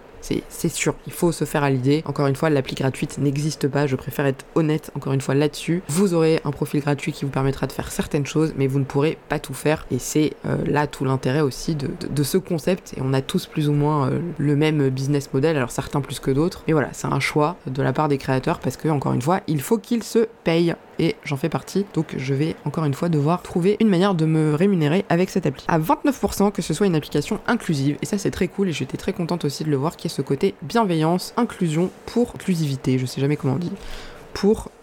C'est 0.50 0.70
sûr, 0.70 0.96
il 1.06 1.14
faut 1.14 1.32
se 1.32 1.46
faire 1.46 1.64
à 1.64 1.70
l'idée. 1.70 2.04
Encore 2.06 2.28
une 2.28 2.36
fois, 2.36 2.50
l'appli 2.50 2.76
gratuite 2.76 3.18
n'existe 3.18 3.68
pas, 3.68 3.88
je 3.88 3.96
préfère 3.96 4.26
être 4.26 4.46
honnête 4.56 4.92
encore 4.96 5.14
une 5.14 5.22
fois 5.22 5.36
là-dessus. 5.36 5.84
Vous 5.88 6.14
aurez 6.14 6.42
un 6.46 6.52
profil 6.52 6.82
gratuit 6.82 7.12
qui 7.12 7.26
vous 7.26 7.32
permettra 7.32 7.68
de 7.68 7.72
faire 7.72 7.92
certaines 7.92 8.26
choses, 8.26 8.54
mais 8.58 8.68
vous 8.68 8.80
ne 8.80 8.86
pourrez 8.86 9.18
pas 9.30 9.40
tout 9.40 9.54
faire. 9.54 9.86
Et 9.92 10.00
c'est 10.00 10.34
euh, 10.46 10.58
là 10.66 10.88
tout 10.88 11.06
l'intérêt 11.06 11.42
aussi 11.42 11.76
de, 11.76 12.24
ce 12.24 12.38
concept. 12.38 12.94
Et 12.98 13.02
on 13.04 13.14
a 13.14 13.22
tous 13.22 13.46
plus 13.46 13.70
ou 13.70 13.74
moins 13.74 14.10
euh, 14.10 14.20
le 14.38 14.56
même 14.56 14.90
business 14.90 15.32
model, 15.34 15.58
alors 15.58 15.72
certains 15.72 16.02
plus 16.02 16.20
que 16.20 16.32
d'autres. 16.32 16.64
Mais 16.68 16.74
voilà, 16.74 16.90
c'est 16.94 17.08
un 17.08 17.20
choix 17.20 17.58
de 17.68 17.82
la 17.84 17.94
part 17.94 18.08
des 18.08 18.18
créateurs 18.18 18.60
parce 18.60 18.78
que, 18.78 18.90
encore 18.90 19.14
une 19.14 19.22
fois, 19.22 19.42
il 19.48 19.62
faut 19.62 19.78
qu'ils 19.78 20.04
se 20.04 20.28
payent 20.44 20.76
et 21.00 21.16
j'en 21.24 21.38
fais 21.38 21.50
partie. 21.50 21.86
Donc 21.94 22.16
je 22.18 22.34
vais 22.34 22.56
encore 22.66 22.86
une 22.86 22.94
fois 22.94 23.10
devoir 23.10 23.42
trouver 23.42 23.78
une 23.80 23.90
manière 23.90 24.16
de 24.16 24.26
me 24.26 24.54
rémunérer 24.56 25.06
avec 25.10 25.30
cette 25.30 25.46
appli. 25.46 25.64
À 25.68 25.80
29% 25.80 26.52
que 26.52 26.62
ce 26.62 26.74
soit 26.74 26.88
une 26.88 26.96
application 26.96 27.40
inclusive 27.48 27.98
et 28.02 28.06
ça 28.06 28.18
c'est 28.18 28.32
très 28.32 28.48
cool 28.48 28.70
et 28.70 28.74
j'étais 28.74 28.98
très 28.98 29.14
contente 29.14 29.46
aussi 29.46 29.64
de 29.64 29.70
le 29.70 29.78
voir 29.78 29.96
qu'il 29.96 30.10
y 30.10 30.14
a 30.14 30.16
ce 30.16 30.22
côté 30.22 30.56
bienveillance, 30.62 31.34
inclusion 31.38 31.90
pour 32.06 32.32
inclusivité, 32.36 32.98
je 33.00 33.06
sais 33.06 33.22
jamais 33.22 33.36
comment 33.36 33.54
on 33.54 33.58
dit 33.60 33.72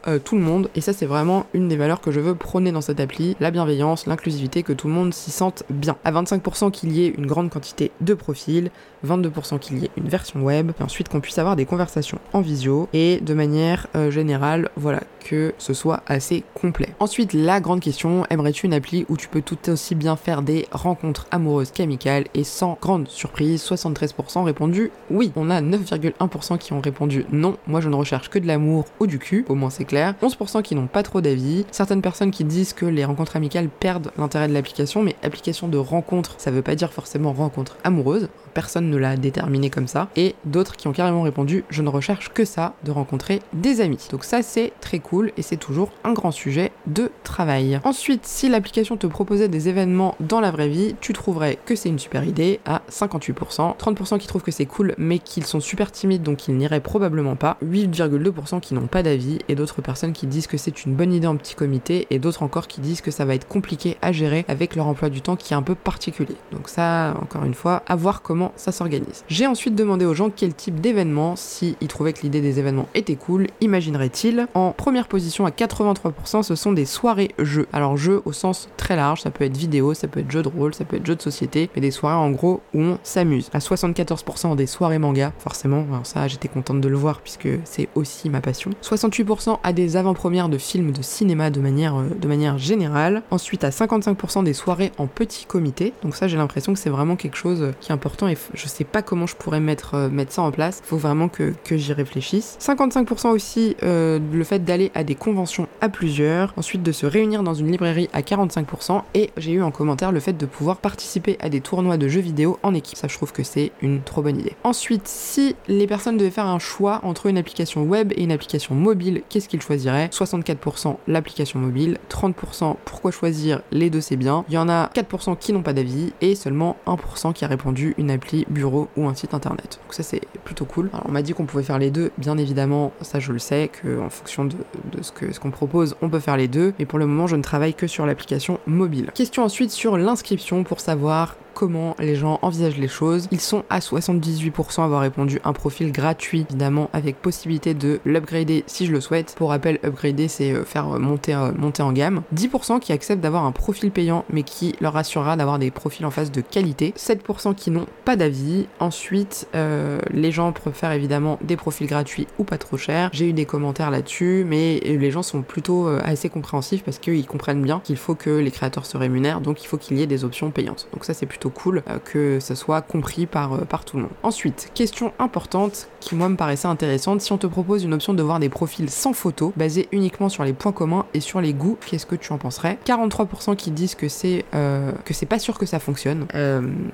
euh, 0.08 0.18
tout 0.18 0.34
le 0.34 0.42
monde. 0.42 0.68
Et 0.74 0.80
ça, 0.80 0.92
c'est 0.92 1.06
vraiment 1.06 1.46
une 1.54 1.68
des 1.68 1.76
valeurs 1.76 2.00
que 2.00 2.10
je 2.10 2.20
veux 2.20 2.34
prôner 2.34 2.72
dans 2.72 2.80
cette 2.80 3.00
appli, 3.00 3.36
la 3.40 3.50
bienveillance, 3.50 4.06
l'inclusivité, 4.06 4.62
que 4.62 4.72
tout 4.72 4.88
le 4.88 4.94
monde 4.94 5.14
s'y 5.14 5.30
sente 5.30 5.62
bien. 5.70 5.96
À 6.04 6.12
25% 6.12 6.70
qu'il 6.70 6.92
y 6.92 7.04
ait 7.04 7.14
une 7.16 7.26
grande 7.26 7.50
quantité 7.50 7.92
de 8.00 8.14
profils, 8.14 8.70
22% 9.06 9.58
qu'il 9.58 9.78
y 9.78 9.84
ait 9.84 9.90
une 9.96 10.08
version 10.08 10.42
web, 10.42 10.72
et 10.78 10.82
ensuite 10.82 11.08
qu'on 11.08 11.20
puisse 11.20 11.38
avoir 11.38 11.56
des 11.56 11.66
conversations 11.66 12.18
en 12.32 12.40
visio, 12.40 12.88
et 12.92 13.20
de 13.20 13.34
manière 13.34 13.86
euh, 13.94 14.10
générale, 14.10 14.70
voilà, 14.76 15.02
que 15.24 15.54
ce 15.58 15.74
soit 15.74 16.02
assez 16.06 16.42
complet. 16.54 16.88
Ensuite, 16.98 17.32
la 17.32 17.60
grande 17.60 17.80
question, 17.80 18.24
aimerais-tu 18.30 18.66
une 18.66 18.74
appli 18.74 19.06
où 19.08 19.16
tu 19.16 19.28
peux 19.28 19.42
tout 19.42 19.70
aussi 19.70 19.94
bien 19.94 20.16
faire 20.16 20.42
des 20.42 20.66
rencontres 20.72 21.26
amoureuses 21.30 21.70
qu'amicales 21.70 22.24
Et 22.34 22.44
sans 22.44 22.76
grande 22.80 23.08
surprise, 23.08 23.62
73% 23.62 24.42
répondu 24.42 24.90
oui. 25.10 25.32
On 25.36 25.50
a 25.50 25.60
9,1% 25.60 26.58
qui 26.58 26.72
ont 26.72 26.80
répondu 26.80 27.24
non, 27.30 27.56
moi 27.66 27.80
je 27.80 27.88
ne 27.88 27.94
recherche 27.94 28.30
que 28.30 28.38
de 28.38 28.46
l'amour 28.46 28.84
ou 29.00 29.06
du 29.06 29.18
cul, 29.18 29.44
au 29.52 29.54
moins 29.54 29.70
c'est 29.70 29.84
clair. 29.84 30.14
11% 30.22 30.62
qui 30.62 30.74
n'ont 30.74 30.86
pas 30.86 31.02
trop 31.02 31.20
d'avis. 31.20 31.64
Certaines 31.70 32.02
personnes 32.02 32.30
qui 32.30 32.44
disent 32.44 32.72
que 32.72 32.86
les 32.86 33.04
rencontres 33.04 33.36
amicales 33.36 33.68
perdent 33.68 34.10
l'intérêt 34.18 34.48
de 34.48 34.54
l'application, 34.54 35.02
mais 35.02 35.16
application 35.22 35.68
de 35.68 35.78
rencontre, 35.78 36.34
ça 36.38 36.50
veut 36.50 36.62
pas 36.62 36.74
dire 36.74 36.92
forcément 36.92 37.32
rencontre 37.32 37.76
amoureuse 37.84 38.28
personne 38.52 38.90
ne 38.90 38.96
l'a 38.96 39.16
déterminé 39.16 39.70
comme 39.70 39.88
ça, 39.88 40.08
et 40.16 40.34
d'autres 40.44 40.76
qui 40.76 40.88
ont 40.88 40.92
carrément 40.92 41.22
répondu 41.22 41.64
je 41.70 41.82
ne 41.82 41.88
recherche 41.88 42.30
que 42.32 42.44
ça, 42.44 42.74
de 42.84 42.90
rencontrer 42.90 43.40
des 43.52 43.80
amis. 43.80 44.08
Donc 44.10 44.24
ça 44.24 44.42
c'est 44.42 44.72
très 44.80 44.98
cool 44.98 45.32
et 45.36 45.42
c'est 45.42 45.56
toujours 45.56 45.90
un 46.04 46.12
grand 46.12 46.30
sujet 46.30 46.72
de 46.86 47.10
travail. 47.24 47.80
Ensuite, 47.84 48.26
si 48.26 48.48
l'application 48.48 48.96
te 48.96 49.06
proposait 49.06 49.48
des 49.48 49.68
événements 49.68 50.14
dans 50.20 50.40
la 50.40 50.50
vraie 50.50 50.68
vie, 50.68 50.94
tu 51.00 51.12
trouverais 51.12 51.58
que 51.64 51.74
c'est 51.74 51.88
une 51.88 51.98
super 51.98 52.24
idée 52.24 52.60
à 52.64 52.82
58%, 52.90 53.76
30% 53.76 54.18
qui 54.18 54.26
trouvent 54.26 54.42
que 54.42 54.50
c'est 54.50 54.66
cool 54.66 54.94
mais 54.98 55.18
qu'ils 55.18 55.46
sont 55.46 55.60
super 55.60 55.90
timides 55.90 56.22
donc 56.22 56.48
ils 56.48 56.56
n'iraient 56.56 56.80
probablement 56.80 57.36
pas, 57.36 57.56
8,2% 57.64 58.60
qui 58.60 58.74
n'ont 58.74 58.86
pas 58.86 59.02
d'avis 59.02 59.31
et 59.48 59.54
d'autres 59.54 59.82
personnes 59.82 60.12
qui 60.12 60.26
disent 60.26 60.46
que 60.46 60.56
c'est 60.56 60.84
une 60.84 60.94
bonne 60.94 61.12
idée 61.12 61.26
en 61.26 61.36
petit 61.36 61.54
comité 61.54 62.06
et 62.10 62.18
d'autres 62.18 62.42
encore 62.42 62.66
qui 62.66 62.80
disent 62.80 63.00
que 63.00 63.10
ça 63.10 63.24
va 63.24 63.34
être 63.34 63.46
compliqué 63.46 63.96
à 64.02 64.12
gérer 64.12 64.44
avec 64.48 64.76
leur 64.76 64.86
emploi 64.86 65.10
du 65.10 65.20
temps 65.20 65.36
qui 65.36 65.52
est 65.52 65.56
un 65.56 65.62
peu 65.62 65.74
particulier. 65.74 66.36
Donc 66.52 66.68
ça, 66.68 67.14
encore 67.20 67.44
une 67.44 67.54
fois, 67.54 67.82
à 67.86 67.96
voir 67.96 68.22
comment 68.22 68.52
ça 68.56 68.72
s'organise. 68.72 69.24
J'ai 69.28 69.46
ensuite 69.46 69.74
demandé 69.74 70.04
aux 70.04 70.14
gens 70.14 70.30
quel 70.30 70.54
type 70.54 70.80
d'événement, 70.80 71.36
s'ils 71.36 71.76
trouvaient 71.88 72.12
que 72.12 72.22
l'idée 72.22 72.40
des 72.40 72.58
événements 72.58 72.88
était 72.94 73.16
cool, 73.16 73.46
imagineraient-ils. 73.60 74.46
En 74.54 74.72
première 74.72 75.08
position 75.08 75.46
à 75.46 75.50
83%, 75.50 76.42
ce 76.42 76.54
sont 76.54 76.72
des 76.72 76.86
soirées 76.86 77.34
jeux. 77.38 77.66
Alors 77.72 77.96
jeux 77.96 78.22
au 78.24 78.32
sens 78.32 78.68
très 78.76 78.96
large, 78.96 79.22
ça 79.22 79.30
peut 79.30 79.44
être 79.44 79.56
vidéo, 79.56 79.94
ça 79.94 80.08
peut 80.08 80.20
être 80.20 80.30
jeu 80.30 80.42
de 80.42 80.48
rôle, 80.48 80.74
ça 80.74 80.84
peut 80.84 80.96
être 80.96 81.06
jeu 81.06 81.16
de 81.16 81.22
société, 81.22 81.70
mais 81.74 81.80
des 81.80 81.90
soirées 81.90 82.16
en 82.16 82.30
gros 82.30 82.60
où 82.74 82.80
on 82.80 82.98
s'amuse. 83.02 83.50
À 83.52 83.58
74% 83.58 84.56
des 84.56 84.66
soirées 84.66 84.98
manga, 84.98 85.32
forcément, 85.38 85.84
alors 85.90 86.06
ça 86.06 86.28
j'étais 86.28 86.48
contente 86.48 86.80
de 86.80 86.88
le 86.88 86.96
voir 86.96 87.20
puisque 87.20 87.48
c'est 87.64 87.88
aussi 87.94 88.30
ma 88.30 88.40
passion. 88.40 88.70
68% 88.82 89.21
à 89.62 89.72
des 89.72 89.96
avant-premières 89.96 90.48
de 90.48 90.58
films 90.58 90.92
de 90.92 91.02
cinéma 91.02 91.50
de 91.50 91.60
manière, 91.60 91.96
euh, 91.96 92.08
de 92.20 92.28
manière 92.28 92.58
générale. 92.58 93.22
Ensuite 93.30 93.64
à 93.64 93.70
55% 93.70 94.44
des 94.44 94.52
soirées 94.52 94.92
en 94.98 95.06
petit 95.06 95.46
comité. 95.46 95.92
Donc 96.02 96.14
ça 96.14 96.28
j'ai 96.28 96.36
l'impression 96.36 96.72
que 96.72 96.78
c'est 96.78 96.90
vraiment 96.90 97.16
quelque 97.16 97.36
chose 97.36 97.72
qui 97.80 97.90
est 97.90 97.94
important 97.94 98.28
et 98.28 98.36
je 98.54 98.66
sais 98.66 98.84
pas 98.84 99.02
comment 99.02 99.26
je 99.26 99.36
pourrais 99.36 99.60
mettre, 99.60 99.94
euh, 99.94 100.08
mettre 100.08 100.32
ça 100.32 100.42
en 100.42 100.50
place. 100.50 100.80
Faut 100.84 100.96
vraiment 100.96 101.28
que, 101.28 101.54
que 101.64 101.76
j'y 101.76 101.92
réfléchisse. 101.92 102.58
55% 102.60 103.28
aussi 103.28 103.76
euh, 103.82 104.18
le 104.32 104.44
fait 104.44 104.64
d'aller 104.64 104.90
à 104.94 105.04
des 105.04 105.14
conventions 105.14 105.68
à 105.80 105.88
plusieurs. 105.88 106.52
Ensuite 106.56 106.82
de 106.82 106.92
se 106.92 107.06
réunir 107.06 107.42
dans 107.42 107.54
une 107.54 107.70
librairie 107.70 108.08
à 108.12 108.20
45%. 108.20 109.02
Et 109.14 109.30
j'ai 109.36 109.52
eu 109.52 109.62
en 109.62 109.70
commentaire 109.70 110.12
le 110.12 110.20
fait 110.20 110.32
de 110.34 110.46
pouvoir 110.46 110.78
participer 110.78 111.36
à 111.40 111.48
des 111.48 111.60
tournois 111.60 111.96
de 111.96 112.08
jeux 112.08 112.20
vidéo 112.20 112.58
en 112.62 112.74
équipe. 112.74 112.96
Ça, 112.96 113.08
je 113.08 113.14
trouve 113.14 113.32
que 113.32 113.42
c'est 113.42 113.72
une 113.80 114.02
trop 114.02 114.22
bonne 114.22 114.38
idée. 114.38 114.54
Ensuite, 114.64 115.06
si 115.06 115.56
les 115.68 115.86
personnes 115.86 116.16
devaient 116.16 116.30
faire 116.30 116.46
un 116.46 116.58
choix 116.58 117.00
entre 117.02 117.26
une 117.26 117.38
application 117.38 117.82
web 117.84 118.12
et 118.16 118.22
une 118.22 118.32
application 118.32 118.74
mobile, 118.74 119.11
qu'est-ce 119.28 119.48
qu'ils 119.48 119.62
choisiraient 119.62 120.06
64% 120.06 120.96
l'application 121.06 121.60
mobile, 121.60 121.98
30% 122.10 122.76
pourquoi 122.84 123.10
choisir 123.10 123.60
les 123.70 123.90
deux 123.90 124.00
c'est 124.00 124.16
bien. 124.16 124.44
Il 124.48 124.54
y 124.54 124.58
en 124.58 124.68
a 124.68 124.86
4% 124.94 125.36
qui 125.36 125.52
n'ont 125.52 125.62
pas 125.62 125.74
d'avis 125.74 126.12
et 126.20 126.34
seulement 126.34 126.76
1% 126.86 127.32
qui 127.32 127.44
a 127.44 127.48
répondu 127.48 127.94
une 127.98 128.10
application 128.10 128.22
bureau 128.48 128.88
ou 128.96 129.08
un 129.08 129.14
site 129.14 129.34
internet. 129.34 129.80
Donc 129.82 129.94
ça 129.94 130.02
c'est 130.02 130.20
plutôt 130.44 130.64
cool. 130.64 130.90
Alors 130.92 131.06
on 131.08 131.12
m'a 131.12 131.22
dit 131.22 131.32
qu'on 131.32 131.44
pouvait 131.44 131.62
faire 131.62 131.78
les 131.78 131.90
deux, 131.90 132.10
bien 132.18 132.38
évidemment, 132.38 132.92
ça 133.00 133.20
je 133.20 133.32
le 133.32 133.38
sais, 133.38 133.70
qu'en 133.82 134.10
fonction 134.10 134.44
de, 134.44 134.56
ce 135.02 135.40
qu'on 135.40 135.50
propose, 135.50 135.96
on 136.02 136.08
peut 136.08 136.20
faire 136.20 136.36
les 136.36 136.48
deux, 136.48 136.72
mais 136.78 136.86
pour 136.86 136.98
le 136.98 137.06
moment 137.06 137.26
je 137.26 137.36
ne 137.36 137.42
travaille 137.42 137.74
que 137.74 137.86
sur 137.86 138.06
l'application 138.06 138.58
mobile. 138.66 139.10
Question 139.14 139.44
ensuite 139.44 139.70
sur 139.70 139.96
l'inscription 139.96 140.64
pour 140.64 140.80
savoir 140.80 141.36
comment 141.52 141.94
les 141.98 142.16
gens 142.16 142.38
envisagent 142.42 142.78
les 142.78 142.88
choses. 142.88 143.28
Ils 143.30 143.40
sont 143.40 143.64
à 143.70 143.80
78% 143.80 144.80
à 144.80 144.84
avoir 144.84 145.02
répondu 145.02 145.38
un 145.44 145.52
profil 145.52 145.92
gratuit, 145.92 146.46
évidemment, 146.48 146.88
avec 146.92 147.20
possibilité 147.20 147.74
de 147.74 148.00
l'upgrader 148.04 148.64
si 148.66 148.86
je 148.86 148.92
le 148.92 149.00
souhaite. 149.02 149.34
Pour 149.36 149.50
rappel, 149.50 149.78
upgrader, 149.84 150.28
c'est 150.28 150.52
euh, 150.52 150.64
faire 150.64 150.86
monter, 150.98 151.34
euh, 151.34 151.52
monter 151.52 151.82
en 151.82 151.92
gamme. 151.92 152.22
10% 152.34 152.80
qui 152.80 152.92
acceptent 152.92 153.20
d'avoir 153.20 153.44
un 153.44 153.52
profil 153.52 153.90
payant, 153.90 154.24
mais 154.30 154.42
qui 154.42 154.74
leur 154.80 154.96
assurera 154.96 155.36
d'avoir 155.36 155.58
des 155.58 155.70
profils 155.70 156.06
en 156.06 156.10
face 156.10 156.32
de 156.32 156.40
qualité. 156.40 156.94
7% 156.96 157.54
qui 157.54 157.70
n'ont 157.70 157.86
pas 158.06 158.16
d'avis. 158.16 158.66
Ensuite, 158.80 159.46
euh, 159.54 160.00
les 160.10 160.32
gens 160.32 160.52
préfèrent 160.52 160.92
évidemment 160.92 161.38
des 161.42 161.56
profils 161.56 161.86
gratuits 161.86 162.26
ou 162.38 162.44
pas 162.44 162.56
trop 162.56 162.78
chers. 162.78 163.10
J'ai 163.12 163.28
eu 163.28 163.32
des 163.34 163.44
commentaires 163.44 163.90
là-dessus, 163.90 164.46
mais 164.48 164.80
les 164.80 165.10
gens 165.10 165.22
sont 165.22 165.42
plutôt 165.42 165.88
assez 165.88 166.30
compréhensifs 166.30 166.82
parce 166.82 166.98
qu'ils 166.98 167.26
comprennent 167.26 167.62
bien 167.62 167.80
qu'il 167.80 167.96
faut 167.96 168.14
que 168.14 168.30
les 168.30 168.50
créateurs 168.50 168.86
se 168.86 168.96
rémunèrent, 168.96 169.40
donc 169.40 169.62
il 169.62 169.66
faut 169.66 169.76
qu'il 169.76 169.98
y 169.98 170.02
ait 170.02 170.06
des 170.06 170.24
options 170.24 170.50
payantes. 170.50 170.88
Donc 170.92 171.04
ça, 171.04 171.14
c'est 171.14 171.26
plutôt 171.26 171.50
cool 171.50 171.82
euh, 171.88 171.98
que 171.98 172.38
ça 172.40 172.54
soit 172.54 172.82
compris 172.82 173.26
par, 173.26 173.54
euh, 173.54 173.64
par 173.64 173.84
tout 173.84 173.96
le 173.96 174.04
monde. 174.04 174.12
Ensuite, 174.22 174.70
question 174.74 175.12
importante 175.18 175.88
qui 176.00 176.14
moi 176.14 176.28
me 176.28 176.36
paraissait 176.36 176.68
intéressante, 176.68 177.20
si 177.20 177.32
on 177.32 177.38
te 177.38 177.46
propose 177.46 177.84
une 177.84 177.94
option 177.94 178.14
de 178.14 178.22
voir 178.22 178.40
des 178.40 178.48
profils 178.48 178.90
sans 178.92 179.12
photo, 179.12 179.52
basés 179.56 179.88
uniquement 179.92 180.28
sur 180.28 180.44
les 180.44 180.52
points 180.52 180.72
communs 180.72 181.06
et 181.14 181.20
sur 181.20 181.40
les 181.40 181.54
goûts, 181.54 181.78
qu'est-ce 181.86 182.06
que 182.06 182.16
tu 182.16 182.32
en 182.32 182.38
penserais? 182.38 182.78
43% 182.86 183.56
qui 183.56 183.70
disent 183.70 183.94
que 183.94 184.08
c'est 184.08 184.44
euh, 184.54 184.92
que 185.04 185.14
c'est 185.14 185.26
pas 185.26 185.38
sûr 185.38 185.58
que 185.58 185.66
ça 185.66 185.78
fonctionne, 185.78 186.26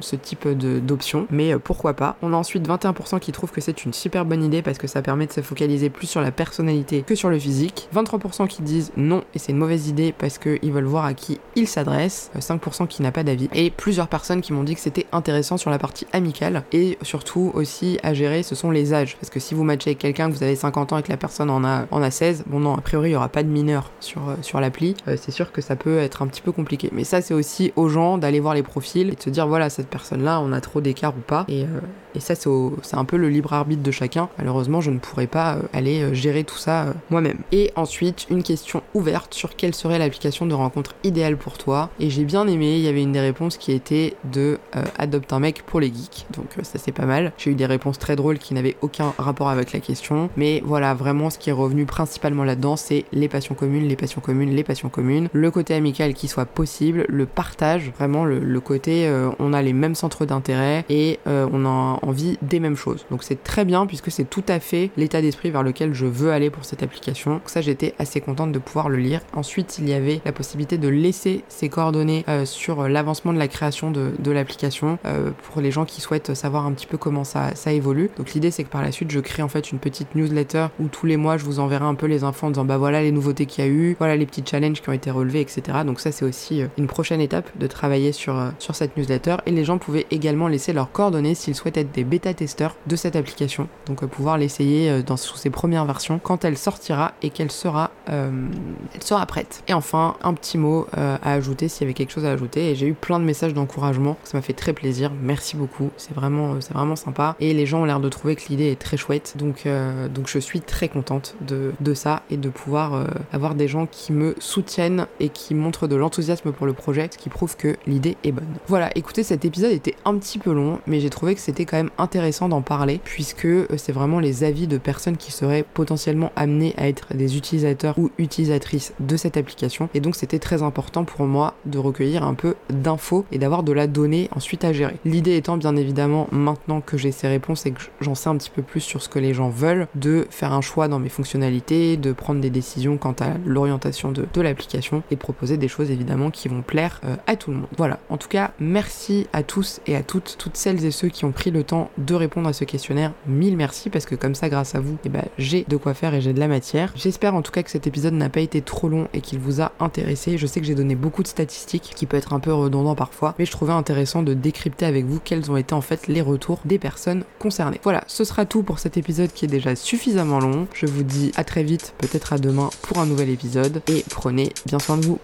ce 0.00 0.16
type 0.16 0.48
d'option, 0.48 1.26
mais 1.30 1.56
pourquoi 1.58 1.94
pas? 1.94 2.16
On 2.22 2.32
a 2.32 2.36
ensuite 2.36 2.68
21% 2.68 3.18
qui 3.18 3.32
trouvent 3.32 3.50
que 3.50 3.60
c'est 3.60 3.84
une 3.84 3.92
super 3.92 4.24
bonne 4.24 4.42
idée 4.42 4.62
parce 4.62 4.78
que 4.78 4.86
ça 4.86 5.02
permet 5.02 5.26
de 5.26 5.32
se 5.32 5.40
focaliser 5.40 5.90
plus 5.90 6.06
sur 6.06 6.20
la 6.20 6.30
personnalité 6.30 7.02
que 7.02 7.14
sur 7.14 7.30
le 7.30 7.38
physique. 7.38 7.88
23% 7.94 8.46
qui 8.46 8.62
disent 8.62 8.92
non 8.96 9.22
et 9.34 9.38
c'est 9.38 9.52
une 9.52 9.58
mauvaise 9.58 9.88
idée 9.88 10.14
parce 10.16 10.38
qu'ils 10.38 10.72
veulent 10.72 10.84
voir 10.84 11.04
à 11.04 11.14
qui 11.14 11.40
ils 11.56 11.68
s'adressent. 11.68 12.30
5% 12.38 12.86
qui 12.86 13.02
n'a 13.02 13.12
pas 13.12 13.24
d'avis. 13.24 13.48
Et 13.54 13.70
plusieurs 13.70 14.08
personnes 14.08 14.40
qui 14.40 14.52
m'ont 14.52 14.64
dit 14.64 14.74
que 14.74 14.80
c'était 14.80 15.06
intéressant 15.12 15.56
sur 15.56 15.70
la 15.70 15.78
partie 15.78 16.06
amicale 16.12 16.64
et 16.72 16.98
surtout 17.02 17.50
aussi 17.54 17.98
à 18.02 18.14
gérer, 18.14 18.42
ce 18.42 18.54
sont 18.54 18.70
les 18.70 18.94
âges. 18.94 19.16
Parce 19.20 19.30
que 19.30 19.40
si 19.40 19.54
vous 19.54 19.64
matchez 19.64 19.90
avec 19.90 19.98
quelqu'un, 19.98 20.30
que 20.30 20.36
vous 20.36 20.42
avez 20.42 20.56
50 20.56 20.92
ans 20.92 20.98
et 20.98 21.02
que 21.02 21.10
la 21.10 21.16
personne 21.16 21.50
en 21.50 21.64
a, 21.64 21.86
en 21.90 22.02
a 22.02 22.10
16, 22.10 22.44
bon 22.46 22.60
non, 22.60 22.74
a 22.74 22.80
priori 22.80 23.08
il 23.08 23.12
n'y 23.12 23.16
aura 23.16 23.28
pas 23.28 23.42
de 23.42 23.48
mineur 23.48 23.90
sur, 24.00 24.28
euh, 24.28 24.34
sur 24.42 24.60
l'appli, 24.60 24.94
euh, 25.06 25.16
c'est 25.20 25.30
sûr 25.30 25.52
que 25.52 25.60
ça 25.60 25.76
peut 25.76 25.98
être 25.98 26.22
un 26.22 26.26
petit 26.26 26.42
peu 26.42 26.52
compliqué. 26.52 26.90
Mais 26.92 27.04
ça 27.04 27.20
c'est 27.20 27.34
aussi 27.34 27.72
aux 27.76 27.88
gens 27.88 28.18
d'aller 28.18 28.40
voir 28.40 28.54
les 28.54 28.62
profils 28.62 29.08
et 29.08 29.14
de 29.14 29.22
se 29.22 29.30
dire 29.30 29.46
voilà, 29.46 29.70
cette 29.70 29.88
personne-là, 29.88 30.40
on 30.40 30.52
a 30.52 30.60
trop 30.60 30.80
d'écart 30.80 31.14
ou 31.16 31.20
pas. 31.20 31.44
Et, 31.48 31.64
euh, 31.64 31.66
et 32.14 32.20
ça 32.20 32.34
c'est 32.34 32.96
un 32.96 33.04
peu 33.04 33.16
le 33.16 33.28
libre 33.28 33.52
arbitre 33.52 33.82
de 33.82 33.90
chacun. 33.90 34.28
Malheureusement, 34.38 34.80
je 34.80 34.90
ne 34.90 34.98
pourrais 34.98 35.26
pas 35.26 35.58
aller 35.72 36.14
gérer 36.14 36.44
tout 36.44 36.56
ça 36.56 36.94
moi-même. 37.10 37.38
Et 37.52 37.72
ensuite, 37.76 38.26
une 38.30 38.42
question 38.42 38.82
ouverte 38.94 39.34
sur 39.34 39.56
quelle 39.56 39.74
serait 39.74 39.98
l'application 39.98 40.46
de 40.46 40.54
rencontre 40.54 40.94
idéale 41.04 41.36
pour 41.36 41.58
toi. 41.58 41.90
Et 42.00 42.10
j'ai 42.10 42.24
bien 42.24 42.46
aimé, 42.46 42.76
il 42.76 42.82
y 42.82 42.88
avait 42.88 43.02
une 43.02 43.12
des 43.12 43.20
réponses 43.20 43.56
qui 43.56 43.72
était 43.72 44.14
de 44.32 44.58
euh, 44.76 44.82
adopte 44.98 45.32
un 45.32 45.40
mec 45.40 45.62
pour 45.64 45.80
les 45.80 45.88
geeks. 45.88 46.26
Donc 46.36 46.46
euh, 46.58 46.62
ça 46.62 46.78
c'est 46.78 46.92
pas 46.92 47.06
mal. 47.06 47.32
J'ai 47.38 47.50
eu 47.50 47.54
des 47.54 47.66
réponses 47.66 47.98
très 47.98 48.16
drôles 48.16 48.38
qui 48.38 48.54
n'avaient 48.54 48.76
aucun 48.80 49.14
rapport 49.18 49.48
avec 49.48 49.72
la 49.72 49.80
question. 49.80 50.30
Mais 50.36 50.62
voilà, 50.64 50.94
vraiment 50.94 51.30
ce 51.30 51.38
qui 51.38 51.50
est 51.50 51.54
revenu 51.54 51.86
principalement 51.86 52.44
là-dedans, 52.44 52.76
c'est 52.76 53.04
les 53.12 53.28
passions 53.28 53.54
communes, 53.54 53.86
les 53.88 53.96
passions 53.96 54.20
communes, 54.20 54.50
les 54.50 54.64
passions 54.64 54.88
communes. 54.88 55.28
Le 55.32 55.50
côté 55.50 55.74
amical 55.74 56.14
qui 56.14 56.28
soit 56.28 56.46
possible, 56.46 57.04
le 57.08 57.26
partage, 57.26 57.90
vraiment 57.98 58.24
le, 58.24 58.60
côté 58.60 59.06
euh, 59.06 59.30
on 59.38 59.52
a 59.52 59.62
les 59.62 59.72
mêmes 59.72 59.94
centres 59.94 60.26
d'intérêt 60.26 60.84
et 60.88 61.20
on 61.26 61.64
a 61.64 61.97
envie 62.02 62.38
des 62.42 62.60
mêmes 62.60 62.76
choses. 62.76 63.06
Donc 63.10 63.22
c'est 63.22 63.42
très 63.42 63.64
bien 63.64 63.86
puisque 63.86 64.10
c'est 64.10 64.28
tout 64.28 64.44
à 64.48 64.60
fait 64.60 64.90
l'état 64.96 65.20
d'esprit 65.20 65.50
vers 65.50 65.62
lequel 65.62 65.94
je 65.94 66.06
veux 66.06 66.32
aller 66.32 66.50
pour 66.50 66.64
cette 66.64 66.82
application. 66.82 67.34
Donc 67.34 67.42
ça 67.46 67.60
j'étais 67.60 67.94
assez 67.98 68.20
contente 68.20 68.52
de 68.52 68.58
pouvoir 68.58 68.88
le 68.88 68.98
lire. 68.98 69.20
Ensuite 69.34 69.78
il 69.78 69.88
y 69.88 69.92
avait 69.92 70.20
la 70.24 70.32
possibilité 70.32 70.78
de 70.78 70.88
laisser 70.88 71.44
ses 71.48 71.68
coordonnées 71.68 72.24
sur 72.44 72.88
l'avancement 72.88 73.32
de 73.32 73.38
la 73.38 73.48
création 73.48 73.90
de, 73.90 74.12
de 74.18 74.30
l'application 74.30 74.98
euh, 75.06 75.30
pour 75.42 75.60
les 75.60 75.70
gens 75.70 75.84
qui 75.84 76.00
souhaitent 76.00 76.34
savoir 76.34 76.66
un 76.66 76.72
petit 76.72 76.86
peu 76.86 76.96
comment 76.96 77.24
ça, 77.24 77.54
ça 77.54 77.72
évolue. 77.72 78.10
Donc 78.16 78.32
l'idée 78.32 78.50
c'est 78.50 78.64
que 78.64 78.68
par 78.68 78.82
la 78.82 78.92
suite 78.92 79.10
je 79.10 79.20
crée 79.20 79.42
en 79.42 79.48
fait 79.48 79.70
une 79.72 79.78
petite 79.78 80.14
newsletter 80.14 80.66
où 80.80 80.88
tous 80.88 81.06
les 81.06 81.16
mois 81.16 81.36
je 81.36 81.44
vous 81.44 81.60
enverrai 81.60 81.84
un 81.84 81.94
peu 81.94 82.06
les 82.06 82.24
infos 82.24 82.46
en 82.46 82.50
disant 82.50 82.64
bah 82.64 82.78
voilà 82.78 83.02
les 83.02 83.12
nouveautés 83.12 83.46
qu'il 83.46 83.64
y 83.64 83.68
a 83.68 83.70
eu, 83.70 83.96
voilà 83.98 84.16
les 84.16 84.26
petits 84.26 84.44
challenges 84.44 84.80
qui 84.80 84.88
ont 84.88 84.92
été 84.92 85.10
relevés, 85.10 85.40
etc. 85.40 85.62
Donc 85.84 86.00
ça 86.00 86.12
c'est 86.12 86.24
aussi 86.24 86.62
euh, 86.62 86.66
une 86.76 86.86
prochaine 86.86 87.20
étape 87.20 87.50
de 87.58 87.66
travailler 87.66 88.12
sur, 88.12 88.38
euh, 88.38 88.50
sur 88.58 88.74
cette 88.74 88.96
newsletter 88.96 89.36
et 89.46 89.50
les 89.50 89.64
gens 89.64 89.78
pouvaient 89.78 90.06
également 90.10 90.48
laisser 90.48 90.72
leurs 90.72 90.92
coordonnées 90.92 91.34
s'ils 91.34 91.54
souhaitent 91.54 91.78
des 91.92 92.04
bêta-testeurs 92.04 92.76
de 92.86 92.96
cette 92.96 93.16
application. 93.16 93.68
Donc 93.86 94.04
pouvoir 94.06 94.38
l'essayer 94.38 95.02
dans 95.02 95.16
sous 95.16 95.36
ses 95.36 95.50
premières 95.50 95.84
versions 95.84 96.20
quand 96.22 96.44
elle 96.44 96.56
sortira 96.56 97.12
et 97.22 97.30
qu'elle 97.30 97.50
sera, 97.50 97.90
elle 98.06 99.02
sera 99.02 99.24
prête. 99.26 99.62
Et 99.68 99.72
enfin 99.72 100.16
un 100.22 100.34
petit 100.34 100.58
mot 100.58 100.86
à 100.92 101.32
ajouter 101.32 101.68
s'il 101.68 101.82
y 101.82 101.84
avait 101.84 101.94
quelque 101.94 102.12
chose 102.12 102.24
à 102.24 102.30
ajouter 102.32 102.70
et 102.70 102.74
j'ai 102.74 102.86
eu 102.86 102.94
plein 102.94 103.18
de 103.18 103.24
messages 103.24 103.54
d'encouragement. 103.54 104.16
Ça 104.24 104.36
m'a 104.38 104.42
fait 104.42 104.52
très 104.52 104.72
plaisir. 104.72 105.12
Merci 105.22 105.56
beaucoup. 105.56 105.90
C'est 105.96 106.14
vraiment, 106.14 106.60
c'est 106.60 106.72
vraiment 106.72 106.96
sympa. 106.96 107.36
Et 107.40 107.54
les 107.54 107.66
gens 107.66 107.82
ont 107.82 107.84
l'air 107.84 108.00
de 108.00 108.08
trouver 108.08 108.36
que 108.36 108.48
l'idée 108.48 108.70
est 108.70 108.80
très 108.80 108.96
chouette. 108.96 109.34
Donc, 109.36 109.66
donc 110.12 110.28
je 110.28 110.38
suis 110.38 110.60
très 110.60 110.88
contente 110.88 111.34
de, 111.40 111.72
de 111.80 111.94
ça 111.94 112.22
et 112.30 112.36
de 112.36 112.48
pouvoir 112.48 113.06
avoir 113.32 113.54
des 113.54 113.68
gens 113.68 113.86
qui 113.86 114.12
me 114.12 114.34
soutiennent 114.38 115.06
et 115.20 115.28
qui 115.28 115.54
montrent 115.54 115.86
de 115.86 115.96
l'enthousiasme 115.96 116.52
pour 116.52 116.66
le 116.66 116.72
projet, 116.72 117.08
ce 117.12 117.18
qui 117.18 117.28
prouve 117.28 117.56
que 117.56 117.76
l'idée 117.86 118.16
est 118.24 118.32
bonne. 118.32 118.46
Voilà, 118.66 118.90
écoutez, 118.94 119.22
cet 119.22 119.44
épisode 119.44 119.72
était 119.72 119.94
un 120.04 120.16
petit 120.18 120.38
peu 120.38 120.52
long, 120.52 120.80
mais 120.86 121.00
j'ai 121.00 121.10
trouvé 121.10 121.34
que 121.34 121.40
c'était 121.40 121.64
quand 121.64 121.76
même 121.76 121.77
intéressant 121.98 122.48
d'en 122.48 122.62
parler, 122.62 123.00
puisque 123.04 123.44
euh, 123.44 123.66
c'est 123.76 123.92
vraiment 123.92 124.20
les 124.20 124.44
avis 124.44 124.66
de 124.66 124.78
personnes 124.78 125.16
qui 125.16 125.32
seraient 125.32 125.64
potentiellement 125.74 126.32
amenées 126.36 126.74
à 126.76 126.88
être 126.88 127.14
des 127.14 127.36
utilisateurs 127.36 127.98
ou 127.98 128.10
utilisatrices 128.18 128.92
de 129.00 129.16
cette 129.16 129.36
application. 129.36 129.88
Et 129.94 130.00
donc 130.00 130.16
c'était 130.16 130.38
très 130.38 130.62
important 130.62 131.04
pour 131.04 131.26
moi 131.26 131.54
de 131.66 131.78
recueillir 131.78 132.24
un 132.24 132.34
peu 132.34 132.54
d'infos 132.70 133.24
et 133.32 133.38
d'avoir 133.38 133.62
de 133.62 133.72
la 133.72 133.86
donnée 133.86 134.28
ensuite 134.34 134.64
à 134.64 134.72
gérer. 134.72 134.96
L'idée 135.04 135.36
étant 135.36 135.56
bien 135.56 135.76
évidemment, 135.76 136.28
maintenant 136.32 136.80
que 136.80 136.96
j'ai 136.96 137.12
ces 137.12 137.28
réponses 137.28 137.66
et 137.66 137.72
que 137.72 137.80
j'en 138.00 138.14
sais 138.14 138.28
un 138.28 138.36
petit 138.36 138.50
peu 138.50 138.62
plus 138.62 138.80
sur 138.80 139.02
ce 139.02 139.08
que 139.08 139.18
les 139.18 139.34
gens 139.34 139.48
veulent, 139.48 139.88
de 139.94 140.26
faire 140.30 140.52
un 140.52 140.60
choix 140.60 140.88
dans 140.88 140.98
mes 140.98 141.08
fonctionnalités, 141.08 141.96
de 141.96 142.12
prendre 142.12 142.40
des 142.40 142.50
décisions 142.50 142.96
quant 142.96 143.14
à 143.20 143.36
l'orientation 143.44 144.12
de, 144.12 144.26
l'application 144.40 145.02
et 145.10 145.16
proposer 145.16 145.56
des 145.56 145.66
choses 145.66 145.90
évidemment 145.90 146.30
qui 146.30 146.46
vont 146.46 146.62
plaire 146.62 147.00
euh, 147.04 147.16
à 147.26 147.34
tout 147.34 147.50
le 147.50 147.56
monde. 147.56 147.66
Voilà, 147.76 147.98
en 148.08 148.16
tout 148.18 148.28
cas, 148.28 148.52
merci 148.60 149.26
à 149.32 149.42
tous 149.42 149.80
et 149.86 149.96
à 149.96 150.02
toutes, 150.02 150.36
toutes 150.38 150.56
celles 150.56 150.84
et 150.84 150.92
ceux 150.92 151.08
qui 151.08 151.24
ont 151.24 151.32
pris 151.32 151.50
le 151.50 151.64
temps 151.68 151.90
de 151.98 152.14
répondre 152.14 152.48
à 152.48 152.52
ce 152.52 152.64
questionnaire. 152.64 153.12
Mille 153.26 153.56
merci 153.56 153.90
parce 153.90 154.06
que 154.06 154.14
comme 154.14 154.34
ça, 154.34 154.48
grâce 154.48 154.74
à 154.74 154.80
vous, 154.80 154.96
eh 155.04 155.08
ben, 155.08 155.24
j'ai 155.38 155.64
de 155.68 155.76
quoi 155.76 155.94
faire 155.94 156.14
et 156.14 156.20
j'ai 156.20 156.32
de 156.32 156.40
la 156.40 156.48
matière. 156.48 156.92
J'espère 156.96 157.34
en 157.34 157.42
tout 157.42 157.52
cas 157.52 157.62
que 157.62 157.70
cet 157.70 157.86
épisode 157.86 158.14
n'a 158.14 158.28
pas 158.28 158.40
été 158.40 158.60
trop 158.62 158.88
long 158.88 159.08
et 159.14 159.20
qu'il 159.20 159.38
vous 159.38 159.60
a 159.60 159.72
intéressé. 159.78 160.38
Je 160.38 160.46
sais 160.46 160.60
que 160.60 160.66
j'ai 160.66 160.74
donné 160.74 160.94
beaucoup 160.94 161.22
de 161.22 161.28
statistiques, 161.28 161.92
qui 161.94 162.06
peut 162.06 162.16
être 162.16 162.32
un 162.32 162.40
peu 162.40 162.52
redondant 162.52 162.94
parfois, 162.94 163.34
mais 163.38 163.44
je 163.44 163.52
trouvais 163.52 163.72
intéressant 163.72 164.22
de 164.22 164.34
décrypter 164.34 164.86
avec 164.86 165.04
vous 165.04 165.20
quels 165.22 165.50
ont 165.50 165.56
été 165.56 165.74
en 165.74 165.80
fait 165.80 166.08
les 166.08 166.22
retours 166.22 166.60
des 166.64 166.78
personnes 166.78 167.24
concernées. 167.38 167.80
Voilà, 167.84 168.02
ce 168.06 168.24
sera 168.24 168.46
tout 168.46 168.62
pour 168.62 168.78
cet 168.78 168.96
épisode 168.96 169.32
qui 169.32 169.44
est 169.44 169.48
déjà 169.48 169.76
suffisamment 169.76 170.40
long. 170.40 170.66
Je 170.74 170.86
vous 170.86 171.02
dis 171.02 171.32
à 171.36 171.44
très 171.44 171.62
vite, 171.62 171.94
peut-être 171.98 172.32
à 172.32 172.38
demain 172.38 172.70
pour 172.82 172.98
un 172.98 173.06
nouvel 173.06 173.28
épisode 173.28 173.82
et 173.88 174.04
prenez 174.08 174.52
bien 174.66 174.78
soin 174.78 174.96
de 174.96 175.04
vous. 175.04 175.18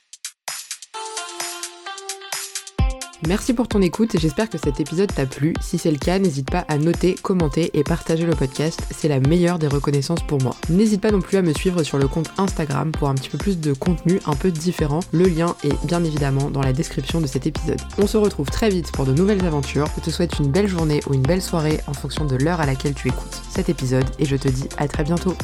Merci 3.26 3.54
pour 3.54 3.68
ton 3.68 3.80
écoute 3.80 4.14
et 4.14 4.18
j'espère 4.18 4.50
que 4.50 4.58
cet 4.58 4.80
épisode 4.80 5.12
t'a 5.12 5.24
plu. 5.24 5.54
Si 5.60 5.78
c'est 5.78 5.90
le 5.90 5.98
cas, 5.98 6.18
n'hésite 6.18 6.50
pas 6.50 6.64
à 6.68 6.76
noter, 6.76 7.14
commenter 7.14 7.70
et 7.72 7.84
partager 7.84 8.26
le 8.26 8.34
podcast, 8.34 8.82
c'est 8.90 9.08
la 9.08 9.20
meilleure 9.20 9.58
des 9.58 9.68
reconnaissances 9.68 10.22
pour 10.26 10.42
moi. 10.42 10.54
N'hésite 10.68 11.00
pas 11.00 11.10
non 11.10 11.20
plus 11.20 11.38
à 11.38 11.42
me 11.42 11.52
suivre 11.54 11.82
sur 11.84 11.96
le 11.96 12.08
compte 12.08 12.30
Instagram 12.38 12.92
pour 12.92 13.08
un 13.08 13.14
petit 13.14 13.30
peu 13.30 13.38
plus 13.38 13.60
de 13.60 13.72
contenu 13.72 14.20
un 14.26 14.34
peu 14.34 14.50
différent. 14.50 15.00
Le 15.12 15.26
lien 15.26 15.54
est 15.64 15.86
bien 15.86 16.04
évidemment 16.04 16.50
dans 16.50 16.62
la 16.62 16.72
description 16.72 17.20
de 17.20 17.26
cet 17.26 17.46
épisode. 17.46 17.80
On 17.98 18.06
se 18.06 18.16
retrouve 18.16 18.50
très 18.50 18.68
vite 18.68 18.92
pour 18.92 19.06
de 19.06 19.12
nouvelles 19.12 19.44
aventures. 19.46 19.86
Je 19.96 20.02
te 20.02 20.10
souhaite 20.10 20.38
une 20.38 20.50
belle 20.50 20.68
journée 20.68 21.00
ou 21.06 21.14
une 21.14 21.22
belle 21.22 21.42
soirée 21.42 21.80
en 21.86 21.94
fonction 21.94 22.24
de 22.24 22.36
l'heure 22.36 22.60
à 22.60 22.66
laquelle 22.66 22.94
tu 22.94 23.08
écoutes 23.08 23.42
cet 23.48 23.68
épisode 23.68 24.06
et 24.18 24.26
je 24.26 24.36
te 24.36 24.48
dis 24.48 24.68
à 24.76 24.88
très 24.88 25.04
bientôt. 25.04 25.36